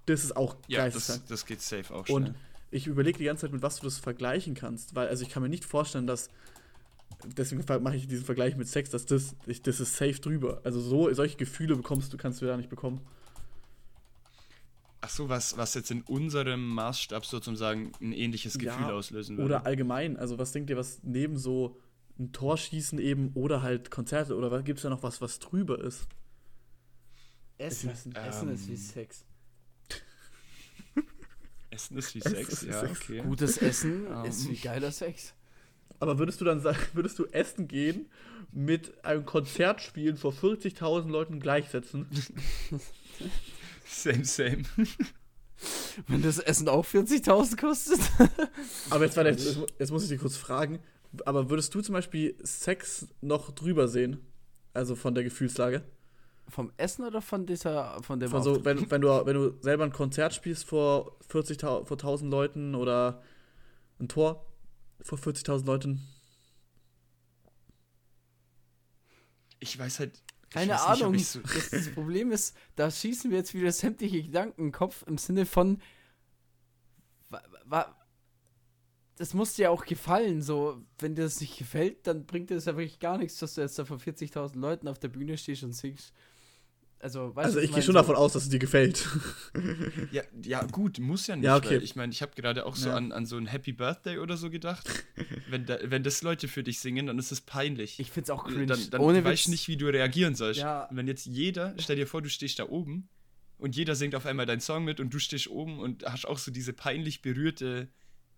das 0.04 0.24
ist 0.24 0.36
auch 0.36 0.56
ja, 0.68 0.80
geisteskrank. 0.80 1.20
das, 1.22 1.28
das 1.28 1.46
geht 1.46 1.62
safe 1.62 1.94
auch 1.94 2.06
schnell. 2.06 2.16
Und 2.16 2.34
ich 2.70 2.86
überlege 2.86 3.16
die 3.16 3.24
ganze 3.24 3.42
Zeit, 3.46 3.52
mit 3.52 3.62
was 3.62 3.76
du 3.80 3.84
das 3.86 3.98
vergleichen 3.98 4.54
kannst, 4.54 4.94
weil 4.94 5.08
also 5.08 5.22
ich 5.22 5.30
kann 5.30 5.42
mir 5.42 5.48
nicht 5.48 5.64
vorstellen, 5.64 6.06
dass 6.06 6.28
deswegen 7.36 7.64
mache 7.82 7.96
ich 7.96 8.06
diesen 8.06 8.24
Vergleich 8.24 8.56
mit 8.56 8.68
Sex, 8.68 8.90
dass 8.90 9.06
das 9.06 9.34
ich, 9.46 9.62
das 9.62 9.80
ist 9.80 9.96
safe 9.96 10.20
drüber. 10.20 10.60
Also 10.64 10.80
so 10.80 11.12
solche 11.12 11.36
Gefühle 11.36 11.76
bekommst 11.76 12.12
du 12.12 12.16
kannst 12.16 12.40
du 12.40 12.46
da 12.46 12.56
nicht 12.56 12.68
bekommen. 12.70 13.00
Ach 15.00 15.10
so, 15.10 15.28
was, 15.28 15.56
was 15.56 15.74
jetzt 15.74 15.90
in 15.92 16.02
unserem 16.02 16.68
Maßstab 16.74 17.24
sozusagen 17.24 17.92
ein 18.00 18.12
ähnliches 18.12 18.54
Ja, 18.54 18.74
Gefühl 18.76 18.92
auslösen 18.92 19.36
würde. 19.36 19.44
Oder 19.46 19.66
allgemein, 19.66 20.16
also 20.16 20.38
was 20.38 20.50
denkt 20.50 20.70
ihr, 20.70 20.76
was 20.76 21.00
neben 21.04 21.36
so 21.36 21.78
ein 22.18 22.32
Torschießen 22.32 22.98
eben 22.98 23.30
oder 23.34 23.62
halt 23.62 23.92
Konzerte 23.92 24.34
oder 24.36 24.60
gibt 24.62 24.78
es 24.78 24.82
da 24.82 24.90
noch 24.90 25.04
was, 25.04 25.20
was 25.20 25.38
drüber 25.38 25.78
ist? 25.78 26.08
Essen, 27.58 27.90
weiß 27.90 28.06
nicht. 28.06 28.18
Essen 28.18 28.48
ist 28.50 28.66
wie 28.68 28.72
Ähm, 28.72 28.76
Sex. 28.76 29.24
Essen 31.70 31.96
ist 31.98 32.14
wie 32.14 32.18
Essen 32.20 32.34
Sex, 32.34 32.62
ja, 32.62 32.80
Sex. 32.80 33.00
okay. 33.02 33.20
Gutes 33.22 33.58
Essen 33.58 34.06
Ähm. 34.06 34.24
ist 34.24 34.48
wie 34.50 34.56
geiler 34.56 34.90
Sex. 34.90 35.32
Aber 36.00 36.18
würdest 36.18 36.40
du 36.40 36.44
dann 36.44 36.60
sagen, 36.60 36.78
würdest 36.92 37.18
du 37.18 37.26
essen 37.26 37.68
gehen 37.68 38.06
mit 38.52 39.04
einem 39.04 39.24
Konzert 39.26 39.80
spielen 39.80 40.16
vor 40.16 40.32
40.000 40.32 41.08
Leuten 41.10 41.40
gleichsetzen? 41.40 42.06
Same, 43.84 44.24
same. 44.24 44.62
Wenn 46.06 46.22
das 46.22 46.38
Essen 46.38 46.68
auch 46.68 46.84
40.000 46.84 47.58
kostet? 47.58 47.98
Aber 48.90 49.04
jetzt, 49.04 49.16
warte, 49.16 49.30
jetzt, 49.30 49.58
jetzt 49.78 49.90
muss 49.90 50.04
ich 50.04 50.10
dich 50.10 50.20
kurz 50.20 50.36
fragen. 50.36 50.78
Aber 51.24 51.50
würdest 51.50 51.74
du 51.74 51.80
zum 51.80 51.94
Beispiel 51.94 52.36
Sex 52.42 53.08
noch 53.22 53.50
drüber 53.50 53.88
sehen? 53.88 54.20
Also 54.74 54.94
von 54.94 55.14
der 55.14 55.24
Gefühlslage? 55.24 55.82
Vom 56.48 56.70
Essen 56.76 57.04
oder 57.04 57.20
von 57.20 57.46
dieser, 57.46 58.00
von 58.02 58.20
dem 58.20 58.30
Von 58.30 58.42
so, 58.42 58.64
wenn, 58.64 58.90
wenn, 58.90 59.00
du, 59.00 59.08
wenn 59.26 59.34
du 59.34 59.54
selber 59.60 59.84
ein 59.84 59.92
Konzert 59.92 60.34
spielst 60.34 60.64
vor 60.64 61.16
40 61.28 61.60
vor 61.60 61.90
1000 61.90 62.30
Leuten 62.30 62.74
oder 62.74 63.22
ein 63.98 64.08
Tor 64.08 64.46
vor 65.00 65.18
40.000 65.18 65.64
Leuten. 65.66 66.08
Ich 69.60 69.78
weiß 69.78 69.98
halt. 69.98 70.22
ich 70.44 70.50
Keine 70.50 70.72
weiß 70.74 70.88
nicht, 70.90 71.02
Ahnung. 71.02 71.14
ich 71.14 71.28
so, 71.28 71.40
das, 71.40 71.70
das 71.70 71.90
Problem 71.92 72.30
ist, 72.32 72.56
da 72.76 72.90
schießen 72.90 73.30
wir 73.30 73.38
jetzt 73.38 73.54
wieder 73.54 73.72
sämtliche 73.72 74.22
Gedanken 74.22 74.60
in 74.60 74.66
den 74.68 74.72
Kopf 74.72 75.04
im 75.06 75.18
Sinne 75.18 75.46
von, 75.46 75.80
wa, 77.28 77.42
wa, 77.64 77.96
das 79.16 79.34
muss 79.34 79.54
dir 79.54 79.72
auch 79.72 79.84
gefallen. 79.84 80.42
So, 80.42 80.80
wenn 80.98 81.16
dir 81.16 81.22
das 81.22 81.40
nicht 81.40 81.58
gefällt, 81.58 82.06
dann 82.06 82.24
bringt 82.24 82.50
es 82.52 82.66
ja 82.66 82.76
wirklich 82.76 83.00
gar 83.00 83.18
nichts, 83.18 83.38
dass 83.38 83.54
du 83.54 83.60
jetzt 83.60 83.78
da 83.78 83.84
vor 83.84 83.98
40.000 83.98 84.56
Leuten 84.58 84.86
auf 84.88 84.98
der 84.98 85.08
Bühne 85.08 85.36
stehst 85.36 85.64
und 85.64 85.72
singst. 85.72 86.12
Also, 87.00 87.34
weißt 87.36 87.46
Also 87.46 87.58
ich 87.60 87.68
was 87.70 87.74
gehe 87.76 87.82
schon 87.84 87.92
So- 87.92 88.00
davon 88.00 88.16
aus, 88.16 88.32
dass 88.32 88.42
es 88.44 88.48
dir 88.48 88.58
gefällt. 88.58 89.06
ja, 90.12 90.22
ja, 90.42 90.64
gut, 90.64 90.98
muss 90.98 91.28
ja 91.28 91.36
nicht. 91.36 91.44
Ja, 91.44 91.56
okay. 91.56 91.76
Weil 91.76 91.84
ich 91.84 91.94
meine, 91.94 92.10
ich 92.12 92.22
habe 92.22 92.32
gerade 92.34 92.66
auch 92.66 92.74
so 92.74 92.88
Ja. 92.88 92.96
an, 92.96 93.12
an 93.12 93.24
so 93.24 93.36
ein 93.36 93.46
Happy 93.46 93.72
Birthday 93.72 94.18
oder 94.18 94.36
so 94.36 94.50
gedacht. 94.50 94.88
wenn, 95.48 95.64
da, 95.64 95.78
wenn 95.84 96.02
das 96.02 96.22
Leute 96.22 96.48
für 96.48 96.64
dich 96.64 96.80
singen, 96.80 97.06
dann 97.06 97.16
ist 97.18 97.30
es 97.30 97.40
peinlich. 97.40 98.00
Ich 98.00 98.10
find's 98.10 98.30
auch 98.30 98.46
Äh, 98.48 98.50
cringe. 98.50 98.66
dann 98.66 98.90
dann 98.90 99.00
Ohne 99.00 99.22
weißt 99.22 99.46
du 99.46 99.50
nicht, 99.52 99.68
wie 99.68 99.76
du 99.76 99.86
reagieren 99.86 100.34
sollst. 100.34 100.58
Ja. 100.60 100.86
Und 100.86 100.96
wenn 100.96 101.06
jetzt 101.06 101.26
jeder, 101.26 101.74
stell 101.78 101.94
dir 101.96 102.06
vor, 102.08 102.20
du 102.20 102.28
stehst 102.28 102.58
da 102.58 102.64
oben 102.68 103.08
und 103.58 103.76
jeder 103.76 103.94
singt 103.94 104.16
auf 104.16 104.26
einmal 104.26 104.46
deinen 104.46 104.60
Song 104.60 104.82
mit 104.84 104.98
und 104.98 105.14
du 105.14 105.20
stehst 105.20 105.46
oben 105.48 105.78
und 105.78 106.04
hast 106.04 106.26
auch 106.26 106.38
so 106.38 106.50
diese 106.50 106.72
peinlich 106.72 107.22
berührte, 107.22 107.88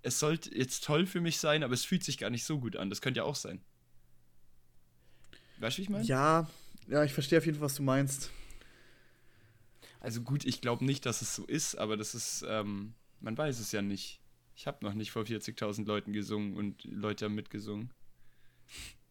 es 0.03 0.19
sollte 0.19 0.55
jetzt 0.55 0.85
toll 0.85 1.07
für 1.07 1.23
mich 1.23 1.39
sein, 1.39 1.63
aber 1.63 1.73
es 1.73 1.85
fühlt 1.87 2.05
sich 2.05 2.19
gar 2.19 2.29
nicht 2.31 2.45
so 2.45 2.59
gut 2.61 2.77
an. 2.77 2.91
Das 2.91 3.01
könnte 3.01 3.19
ja 3.19 3.25
auch 3.25 3.35
sein. 3.37 3.63
Weißt 5.61 5.77
du, 5.77 5.79
wie 5.79 5.83
ich 5.85 5.89
meine? 5.91 6.05
Ja, 6.05 6.47
ja, 6.89 7.05
ich 7.05 7.13
verstehe 7.15 7.39
auf 7.39 7.47
jeden 7.47 7.57
Fall, 7.59 7.65
was 7.67 7.75
du 7.77 7.83
meinst. 7.83 8.31
Also 10.01 10.23
gut, 10.23 10.45
ich 10.45 10.61
glaube 10.61 10.85
nicht, 10.85 11.07
dass 11.07 11.23
es 11.23 11.35
so 11.35 11.45
ist, 11.45 11.77
aber 11.77 11.97
das 11.97 12.15
ist, 12.15 12.45
ähm, 12.49 12.95
man 13.21 13.37
weiß 13.37 13.61
es 13.61 13.73
ja 13.73 13.83
nicht. 13.83 14.21
Ich 14.57 14.67
habe 14.67 14.85
noch 14.85 14.95
nicht 14.95 15.11
vor 15.11 15.23
40.000 15.23 15.87
Leuten 15.87 16.13
gesungen 16.13 16.57
und 16.57 16.85
Leute 16.85 17.27
haben 17.27 17.35
mitgesungen. 17.35 17.91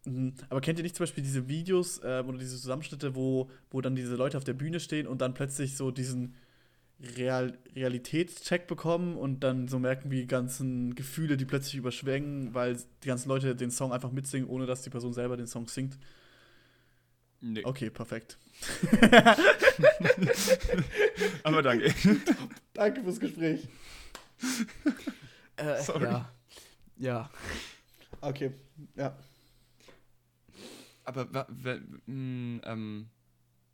Mhm. 0.05 0.33
Aber 0.49 0.61
kennt 0.61 0.79
ihr 0.79 0.83
nicht 0.83 0.95
zum 0.95 1.03
Beispiel 1.03 1.23
diese 1.23 1.47
Videos 1.47 2.01
ähm, 2.03 2.27
oder 2.27 2.37
diese 2.37 2.59
Zusammenschnitte, 2.59 3.15
wo, 3.15 3.49
wo 3.69 3.81
dann 3.81 3.95
diese 3.95 4.15
Leute 4.15 4.37
auf 4.37 4.43
der 4.43 4.53
Bühne 4.53 4.79
stehen 4.79 5.07
und 5.07 5.21
dann 5.21 5.33
plötzlich 5.33 5.77
so 5.77 5.91
diesen 5.91 6.35
Real 7.15 7.57
Realitätscheck 7.75 8.67
bekommen 8.67 9.15
und 9.15 9.41
dann 9.41 9.67
so 9.67 9.79
merken, 9.79 10.11
wie 10.11 10.21
die 10.21 10.27
ganzen 10.27 10.95
Gefühle, 10.95 11.37
die 11.37 11.45
plötzlich 11.45 11.75
überschwängen, 11.75 12.53
weil 12.53 12.77
die 13.03 13.07
ganzen 13.07 13.29
Leute 13.29 13.55
den 13.55 13.71
Song 13.71 13.93
einfach 13.93 14.11
mitsingen, 14.11 14.49
ohne 14.49 14.65
dass 14.65 14.81
die 14.81 14.89
Person 14.89 15.13
selber 15.13 15.37
den 15.37 15.47
Song 15.47 15.67
singt? 15.67 15.97
Nee. 17.41 17.63
Okay, 17.63 17.89
perfekt. 17.89 18.37
Aber 21.43 21.61
danke. 21.61 21.93
Danke 22.73 23.03
fürs 23.03 23.19
Gespräch. 23.19 23.67
Äh, 25.57 25.81
Sorry. 25.83 26.05
Ja. 26.05 26.33
Ja. 26.97 27.29
Okay, 28.21 28.51
ja. 28.95 29.17
Aber 31.03 31.25
mh, 32.05 32.61
ähm, 32.65 33.09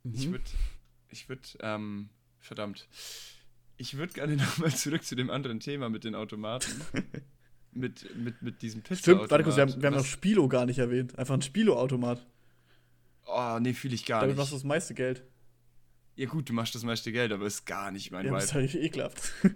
ich 0.04 0.26
Mhm. 0.26 0.32
würde, 0.32 0.44
ich 1.10 1.28
würde, 1.28 1.42
ähm, 1.60 2.08
verdammt, 2.38 2.88
ich 3.76 3.96
würde 3.96 4.12
gerne 4.12 4.36
nochmal 4.36 4.74
zurück 4.74 5.04
zu 5.04 5.14
dem 5.16 5.30
anderen 5.30 5.60
Thema 5.60 5.88
mit 5.88 6.04
den 6.04 6.14
Automaten. 6.14 6.70
mit, 7.72 8.16
mit, 8.16 8.40
mit 8.42 8.62
diesem 8.62 8.82
Pizza. 8.82 9.00
Stimmt, 9.02 9.30
warte 9.30 9.44
kurz, 9.44 9.56
wir 9.56 9.62
haben, 9.62 9.82
wir 9.82 9.86
haben 9.88 9.96
noch 9.96 10.04
Spilo 10.04 10.48
gar 10.48 10.66
nicht 10.66 10.78
erwähnt. 10.78 11.18
Einfach 11.18 11.34
ein 11.34 11.42
Spilo-Automat. 11.42 12.24
Oh, 13.26 13.58
nee, 13.60 13.74
fühle 13.74 13.94
ich 13.94 14.04
gar 14.06 14.20
Damit 14.22 14.36
machst 14.36 14.52
du 14.52 14.54
nicht. 14.56 14.64
das 14.64 14.68
meiste 14.68 14.94
Geld. 14.94 15.24
Ja 16.14 16.26
gut, 16.26 16.48
du 16.48 16.52
machst 16.54 16.74
das 16.74 16.82
meiste 16.84 17.12
Geld, 17.12 17.32
aber 17.32 17.46
ist 17.46 17.66
gar 17.66 17.90
nicht 17.90 18.10
mein 18.10 18.24
Ja, 18.26 18.32
das 18.32 18.44
ist 18.46 18.54
halt 18.54 18.74
ekelhaft. 18.74 19.32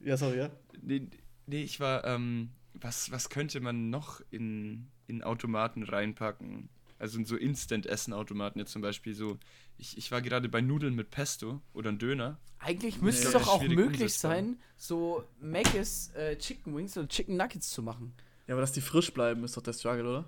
ja, 0.00 0.16
sorry, 0.16 0.38
ja. 0.38 0.50
Nee, 0.82 1.08
nee, 1.46 1.62
ich 1.62 1.78
war, 1.80 2.04
ähm, 2.04 2.50
was, 2.74 3.10
was 3.10 3.28
könnte 3.30 3.60
man 3.60 3.90
noch 3.90 4.20
in, 4.30 4.88
in 5.06 5.22
Automaten 5.22 5.82
reinpacken? 5.82 6.68
Also 6.98 7.18
in 7.18 7.26
so 7.26 7.36
Instant-Essen-Automaten 7.36 8.58
jetzt 8.58 8.72
zum 8.72 8.80
Beispiel 8.80 9.14
so. 9.14 9.38
Ich, 9.76 9.98
ich 9.98 10.10
war 10.10 10.22
gerade 10.22 10.48
bei 10.48 10.62
Nudeln 10.62 10.94
mit 10.94 11.10
Pesto 11.10 11.60
oder 11.74 11.90
ein 11.92 11.98
Döner. 11.98 12.38
Eigentlich 12.58 13.02
müsste 13.02 13.28
Nee, 13.28 13.36
es 13.36 13.42
doch 13.42 13.48
auch 13.48 13.62
möglich 13.62 14.00
umsetzbar. 14.00 14.30
sein, 14.32 14.58
so 14.78 15.22
Mc's 15.40 16.10
äh, 16.14 16.38
Chicken 16.38 16.74
Wings 16.74 16.96
oder 16.96 17.06
Chicken 17.06 17.36
Nuggets 17.36 17.68
zu 17.70 17.82
machen. 17.82 18.14
Ja, 18.46 18.54
aber 18.54 18.62
dass 18.62 18.72
die 18.72 18.80
frisch 18.80 19.12
bleiben, 19.12 19.44
ist 19.44 19.56
doch 19.58 19.62
der 19.62 19.74
Struggle, 19.74 20.08
oder? 20.08 20.24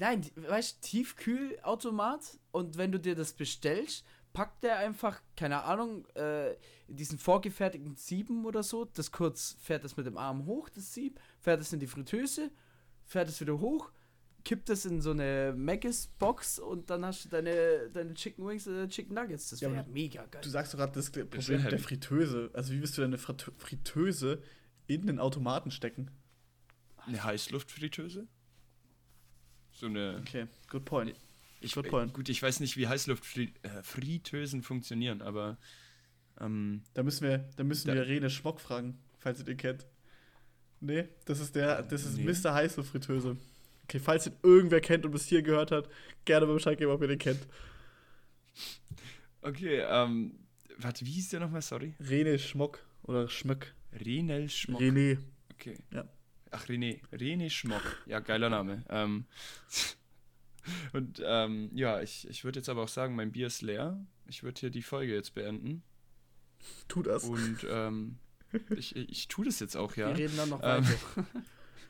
Nein, 0.00 0.24
weißt 0.34 0.78
du, 0.82 0.88
Tiefkühlautomat 0.88 2.38
und 2.52 2.78
wenn 2.78 2.90
du 2.90 2.98
dir 2.98 3.14
das 3.14 3.34
bestellst, 3.34 4.02
packt 4.32 4.64
er 4.64 4.78
einfach, 4.78 5.20
keine 5.36 5.62
Ahnung, 5.64 6.06
äh, 6.14 6.56
diesen 6.88 7.18
vorgefertigten 7.18 7.96
Sieben 7.96 8.46
oder 8.46 8.62
so, 8.62 8.86
das 8.86 9.12
kurz, 9.12 9.56
fährt 9.60 9.84
das 9.84 9.98
mit 9.98 10.06
dem 10.06 10.16
Arm 10.16 10.46
hoch, 10.46 10.70
das 10.70 10.94
Sieb, 10.94 11.20
fährt 11.40 11.60
es 11.60 11.72
in 11.74 11.80
die 11.80 11.86
Fritteuse, 11.86 12.50
fährt 13.04 13.28
es 13.28 13.40
wieder 13.42 13.58
hoch, 13.60 13.92
kippt 14.42 14.70
das 14.70 14.86
in 14.86 15.02
so 15.02 15.10
eine 15.10 15.52
Maggis-Box 15.54 16.60
und 16.60 16.88
dann 16.88 17.04
hast 17.04 17.26
du 17.26 17.28
deine, 17.28 17.90
deine 17.92 18.14
Chicken 18.14 18.46
Wings 18.46 18.66
oder 18.66 18.88
Chicken 18.88 19.14
Nuggets. 19.14 19.50
Das 19.50 19.60
Ja, 19.60 19.68
wäre 19.70 19.80
aber 19.80 19.90
mega 19.90 20.24
geil. 20.26 20.40
Du 20.42 20.48
sagst 20.48 20.72
doch 20.72 20.78
gerade 20.78 20.92
das 20.92 21.08
ist 21.08 21.12
Problem 21.12 21.58
ja 21.58 21.68
der 21.68 21.72
heavy. 21.72 21.82
Fritteuse. 21.82 22.50
Also 22.54 22.72
wie 22.72 22.80
willst 22.80 22.96
du 22.96 23.02
deine 23.02 23.18
Frit- 23.18 23.52
Fritteuse 23.58 24.40
in 24.86 25.06
den 25.06 25.18
Automaten 25.18 25.70
stecken? 25.70 26.10
Eine 27.04 27.22
Heißluftfritteuse? 27.22 28.26
So 29.80 29.86
eine. 29.86 30.18
Okay, 30.20 30.46
good 30.68 30.84
point. 30.84 31.14
Ich, 31.62 31.72
good 31.74 31.86
äh, 31.86 31.88
point. 31.88 32.12
gut, 32.12 32.28
ich 32.28 32.42
weiß 32.42 32.60
nicht, 32.60 32.76
wie 32.76 32.86
Heißluftfritteusen 32.86 34.62
funktionieren, 34.62 35.22
aber. 35.22 35.56
Ähm, 36.38 36.82
Da 36.92 37.02
müssen 37.02 37.26
wir, 37.26 37.48
da 37.56 37.64
müssen 37.64 37.88
Da- 37.88 37.94
wir 37.94 38.06
Rene 38.06 38.28
Schmock 38.28 38.60
fragen, 38.60 38.98
falls 39.18 39.38
ihr 39.38 39.46
den 39.46 39.56
kennt. 39.56 39.86
Nee, 40.80 41.08
das 41.24 41.40
ist 41.40 41.56
der, 41.56 41.82
das 41.82 42.04
ist 42.04 42.18
Nee. 42.18 42.24
Mr. 42.30 42.52
Heißluftfritteuse. 42.54 43.36
Okay, 43.84 43.98
falls 43.98 44.26
ihn 44.26 44.34
irgendwer 44.42 44.80
kennt 44.82 45.04
und 45.06 45.12
bis 45.12 45.26
hier 45.26 45.42
gehört 45.42 45.70
hat, 45.70 45.88
gerne 46.26 46.44
mal 46.46 46.52
Bescheid 46.54 46.76
geben, 46.78 46.90
ob 46.92 47.00
ihr 47.02 47.08
den 47.08 47.18
kennt. 47.18 47.46
okay, 49.42 49.80
ähm. 49.88 50.34
Warte, 50.78 51.04
wie 51.06 51.10
hieß 51.10 51.30
der 51.30 51.40
nochmal? 51.40 51.62
Sorry. 51.62 51.94
Rene 52.00 52.38
Schmock 52.38 52.78
oder 53.02 53.28
Schmöck. 53.28 53.74
Renel 53.92 54.48
Schmock. 54.48 54.80
René. 54.80 55.18
Okay. 55.52 55.76
Ja. 55.92 56.04
Ach, 56.50 56.66
René. 56.66 57.00
René 57.12 57.50
Schmock. 57.50 57.82
Ja, 58.06 58.20
geiler 58.20 58.50
Name. 58.50 58.84
Ähm, 58.88 59.26
und 60.92 61.22
ähm, 61.24 61.70
ja, 61.74 62.00
ich, 62.00 62.28
ich 62.28 62.44
würde 62.44 62.58
jetzt 62.58 62.68
aber 62.68 62.82
auch 62.82 62.88
sagen, 62.88 63.14
mein 63.14 63.32
Bier 63.32 63.46
ist 63.46 63.62
leer. 63.62 64.04
Ich 64.26 64.42
würde 64.42 64.60
hier 64.60 64.70
die 64.70 64.82
Folge 64.82 65.14
jetzt 65.14 65.34
beenden. 65.34 65.82
Tu 66.88 67.02
das. 67.02 67.24
Und 67.24 67.66
ähm, 67.68 68.18
ich, 68.76 68.96
ich 68.96 69.28
tue 69.28 69.44
das 69.44 69.60
jetzt 69.60 69.76
auch, 69.76 69.96
ja. 69.96 70.08
Wir 70.08 70.24
reden 70.24 70.36
dann 70.36 70.48
noch 70.48 70.60
Ähm, 70.62 70.84
weiter. 70.84 71.26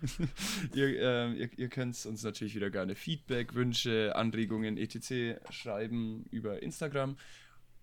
ihr, 0.74 1.00
ähm, 1.00 1.36
ihr, 1.36 1.50
ihr 1.58 1.68
könnt 1.68 2.04
uns 2.06 2.22
natürlich 2.22 2.54
wieder 2.54 2.70
gerne 2.70 2.94
Feedback, 2.94 3.54
Wünsche, 3.54 4.14
Anregungen, 4.14 4.76
etc. 4.76 5.40
schreiben 5.50 6.26
über 6.30 6.62
Instagram. 6.62 7.16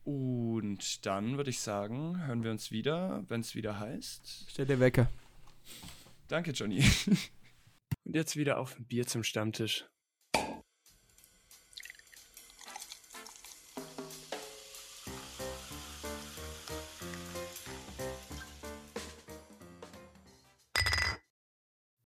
Und 0.03 1.05
dann 1.05 1.37
würde 1.37 1.49
ich 1.49 1.59
sagen, 1.59 2.25
hören 2.25 2.43
wir 2.43 2.51
uns 2.51 2.71
wieder, 2.71 3.25
wenn 3.27 3.41
es 3.41 3.55
wieder 3.55 3.79
heißt. 3.79 4.45
Stell 4.47 4.65
dir 4.65 4.79
Wecker. 4.79 5.09
Danke, 6.27 6.51
Johnny. 6.51 6.83
Und 8.03 8.15
jetzt 8.15 8.35
wieder 8.35 8.57
auf 8.59 8.77
ein 8.77 8.85
Bier 8.85 9.05
zum 9.07 9.23
Stammtisch. 9.23 9.85